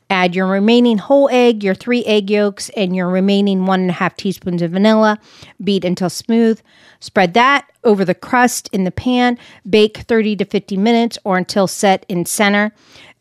Add 0.09 0.35
your 0.35 0.47
remaining 0.47 0.97
whole 0.97 1.29
egg, 1.31 1.63
your 1.63 1.75
three 1.75 2.03
egg 2.05 2.29
yolks, 2.29 2.69
and 2.75 2.95
your 2.95 3.07
remaining 3.07 3.65
one 3.65 3.81
and 3.81 3.89
a 3.89 3.93
half 3.93 4.15
teaspoons 4.15 4.61
of 4.61 4.71
vanilla. 4.71 5.19
Beat 5.63 5.85
until 5.85 6.09
smooth. 6.09 6.61
Spread 6.99 7.33
that 7.33 7.67
over 7.83 8.05
the 8.05 8.15
crust 8.15 8.69
in 8.71 8.83
the 8.83 8.91
pan. 8.91 9.37
Bake 9.69 9.97
30 9.97 10.37
to 10.37 10.45
50 10.45 10.77
minutes 10.77 11.17
or 11.23 11.37
until 11.37 11.67
set 11.67 12.05
in 12.07 12.25
center. 12.25 12.71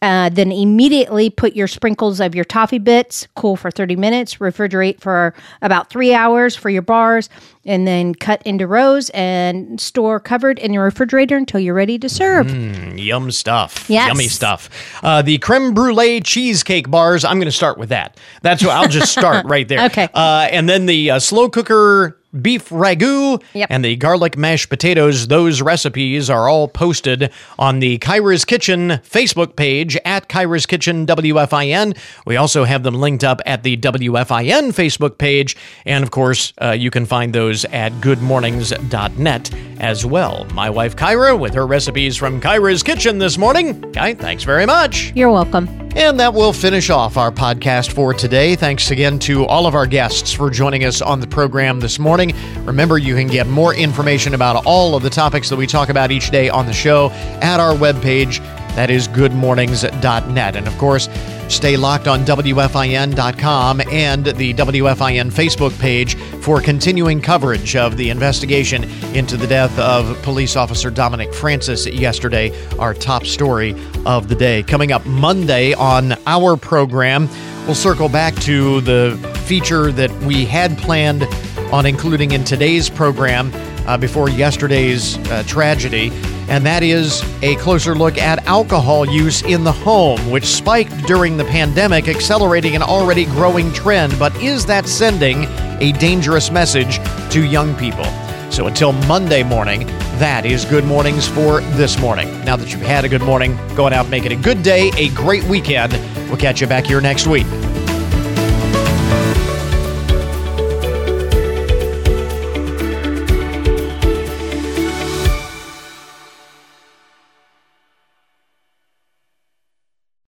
Uh, 0.02 0.28
then 0.28 0.50
immediately 0.50 1.30
put 1.30 1.54
your 1.54 1.68
sprinkles 1.68 2.20
of 2.20 2.34
your 2.34 2.44
toffee 2.44 2.78
bits, 2.78 3.28
cool 3.36 3.54
for 3.54 3.70
30 3.70 3.94
minutes, 3.94 4.36
refrigerate 4.36 5.00
for 5.00 5.32
about 5.62 5.88
three 5.90 6.12
hours 6.12 6.56
for 6.56 6.68
your 6.70 6.82
bars, 6.82 7.28
and 7.64 7.86
then 7.86 8.12
cut 8.12 8.42
into 8.44 8.66
rows 8.66 9.10
and 9.10 9.80
store 9.80 10.18
covered 10.18 10.58
in 10.58 10.72
your 10.72 10.82
refrigerator 10.82 11.36
until 11.36 11.60
you're 11.60 11.72
ready 11.72 12.00
to 12.00 12.08
serve. 12.08 12.48
Mm, 12.48 13.00
yum 13.00 13.30
stuff. 13.30 13.88
Yes. 13.88 14.08
Yummy 14.08 14.26
stuff. 14.26 14.68
Uh, 15.04 15.22
the 15.22 15.38
creme 15.38 15.72
brulee 15.72 16.20
cheesecake 16.20 16.90
bars. 16.90 17.24
I'm 17.24 17.36
going 17.36 17.46
to 17.46 17.52
start 17.52 17.78
with 17.78 17.90
that. 17.90 18.18
That's 18.42 18.64
what 18.64 18.72
I'll 18.72 18.88
just 18.88 19.12
start 19.12 19.46
right 19.48 19.68
there. 19.68 19.84
Okay. 19.86 20.08
Uh, 20.12 20.48
and 20.50 20.68
then 20.68 20.86
the 20.86 21.12
uh, 21.12 21.18
slow 21.20 21.48
cooker 21.48 22.18
beef 22.40 22.68
ragu 22.70 23.42
Yep. 23.52 23.66
and 23.70 23.84
the 23.84 23.96
garlic 23.96 24.36
mashed 24.38 24.68
potatoes. 24.70 25.28
Those 25.28 25.60
recipes 25.60 26.30
are 26.30 26.48
all 26.48 26.68
posted 26.68 27.30
on 27.58 27.80
the 27.80 27.98
Kyra's 27.98 28.44
Kitchen 28.44 29.00
Facebook 29.08 29.56
page 29.56 29.98
at 30.04 30.28
Kyra's 30.28 30.64
Kitchen 30.66 31.06
WFIN. 31.06 31.96
We 32.26 32.36
also 32.36 32.64
have 32.64 32.82
them 32.82 32.94
linked 32.94 33.24
up 33.24 33.40
at 33.44 33.62
the 33.62 33.76
WFIN 33.76 34.68
Facebook 34.72 35.18
page. 35.18 35.56
And 35.84 36.02
of 36.02 36.10
course, 36.10 36.52
uh, 36.62 36.70
you 36.70 36.90
can 36.90 37.04
find 37.06 37.32
those 37.34 37.64
at 37.66 37.92
goodmornings.net 37.94 39.50
as 39.80 40.06
well. 40.06 40.46
My 40.54 40.70
wife 40.70 40.96
Kyra 40.96 41.38
with 41.38 41.54
her 41.54 41.66
recipes 41.66 42.16
from 42.16 42.40
Kyra's 42.40 42.82
Kitchen 42.82 43.18
this 43.18 43.36
morning. 43.38 43.80
Guy, 43.92 44.14
thanks 44.14 44.44
very 44.44 44.66
much. 44.66 45.12
You're 45.14 45.30
welcome. 45.30 45.68
And 45.94 46.18
that 46.20 46.32
will 46.32 46.54
finish 46.54 46.88
off 46.88 47.18
our 47.18 47.30
podcast 47.30 47.92
for 47.92 48.14
today. 48.14 48.56
Thanks 48.56 48.90
again 48.90 49.18
to 49.20 49.44
all 49.44 49.66
of 49.66 49.74
our 49.74 49.86
guests 49.86 50.32
for 50.32 50.48
joining 50.48 50.84
us 50.84 51.02
on 51.02 51.20
the 51.20 51.26
program 51.26 51.80
this 51.80 51.98
morning. 51.98 52.21
Remember, 52.64 52.98
you 52.98 53.14
can 53.16 53.26
get 53.26 53.46
more 53.46 53.74
information 53.74 54.34
about 54.34 54.64
all 54.64 54.94
of 54.94 55.02
the 55.02 55.10
topics 55.10 55.48
that 55.50 55.56
we 55.56 55.66
talk 55.66 55.88
about 55.88 56.10
each 56.10 56.30
day 56.30 56.48
on 56.48 56.66
the 56.66 56.72
show 56.72 57.10
at 57.42 57.58
our 57.58 57.74
webpage. 57.74 58.38
That 58.76 58.88
is 58.88 59.06
goodmornings.net. 59.08 60.56
And 60.56 60.66
of 60.66 60.78
course, 60.78 61.08
stay 61.48 61.76
locked 61.76 62.08
on 62.08 62.24
WFIN.com 62.24 63.82
and 63.90 64.24
the 64.24 64.54
WFIN 64.54 65.30
Facebook 65.30 65.78
page 65.78 66.14
for 66.40 66.60
continuing 66.60 67.20
coverage 67.20 67.76
of 67.76 67.98
the 67.98 68.08
investigation 68.08 68.84
into 69.14 69.36
the 69.36 69.46
death 69.46 69.78
of 69.78 70.20
police 70.22 70.56
officer 70.56 70.90
Dominic 70.90 71.34
Francis 71.34 71.86
yesterday, 71.86 72.50
our 72.78 72.94
top 72.94 73.26
story 73.26 73.76
of 74.06 74.28
the 74.28 74.34
day. 74.34 74.62
Coming 74.62 74.90
up 74.90 75.04
Monday 75.04 75.74
on 75.74 76.14
our 76.26 76.56
program, 76.56 77.28
we'll 77.66 77.74
circle 77.74 78.08
back 78.08 78.34
to 78.36 78.80
the 78.80 79.18
feature 79.44 79.92
that 79.92 80.10
we 80.22 80.46
had 80.46 80.78
planned 80.78 81.26
on 81.72 81.86
including 81.86 82.32
in 82.32 82.44
today's 82.44 82.90
program 82.90 83.50
uh, 83.86 83.96
before 83.96 84.28
yesterday's 84.28 85.16
uh, 85.28 85.42
tragedy, 85.46 86.10
and 86.48 86.64
that 86.66 86.82
is 86.82 87.22
a 87.42 87.56
closer 87.56 87.94
look 87.94 88.18
at 88.18 88.46
alcohol 88.46 89.08
use 89.08 89.42
in 89.42 89.64
the 89.64 89.72
home, 89.72 90.30
which 90.30 90.44
spiked 90.44 91.06
during 91.06 91.36
the 91.36 91.44
pandemic, 91.46 92.08
accelerating 92.08 92.76
an 92.76 92.82
already 92.82 93.24
growing 93.24 93.72
trend. 93.72 94.16
But 94.18 94.34
is 94.36 94.66
that 94.66 94.86
sending 94.86 95.44
a 95.80 95.92
dangerous 95.92 96.50
message 96.50 96.98
to 97.32 97.44
young 97.44 97.74
people? 97.76 98.04
So 98.50 98.66
until 98.66 98.92
Monday 98.92 99.42
morning, 99.42 99.86
that 100.18 100.44
is 100.44 100.66
Good 100.66 100.84
Mornings 100.84 101.26
for 101.26 101.60
this 101.72 101.98
morning. 101.98 102.28
Now 102.44 102.56
that 102.56 102.70
you've 102.70 102.82
had 102.82 103.04
a 103.06 103.08
good 103.08 103.22
morning, 103.22 103.56
go 103.74 103.86
on 103.86 103.94
out, 103.94 104.10
make 104.10 104.26
it 104.26 104.32
a 104.32 104.36
good 104.36 104.62
day, 104.62 104.90
a 104.96 105.08
great 105.14 105.42
weekend. 105.44 105.94
We'll 106.28 106.36
catch 106.36 106.60
you 106.60 106.66
back 106.66 106.84
here 106.84 107.00
next 107.00 107.26
week. 107.26 107.46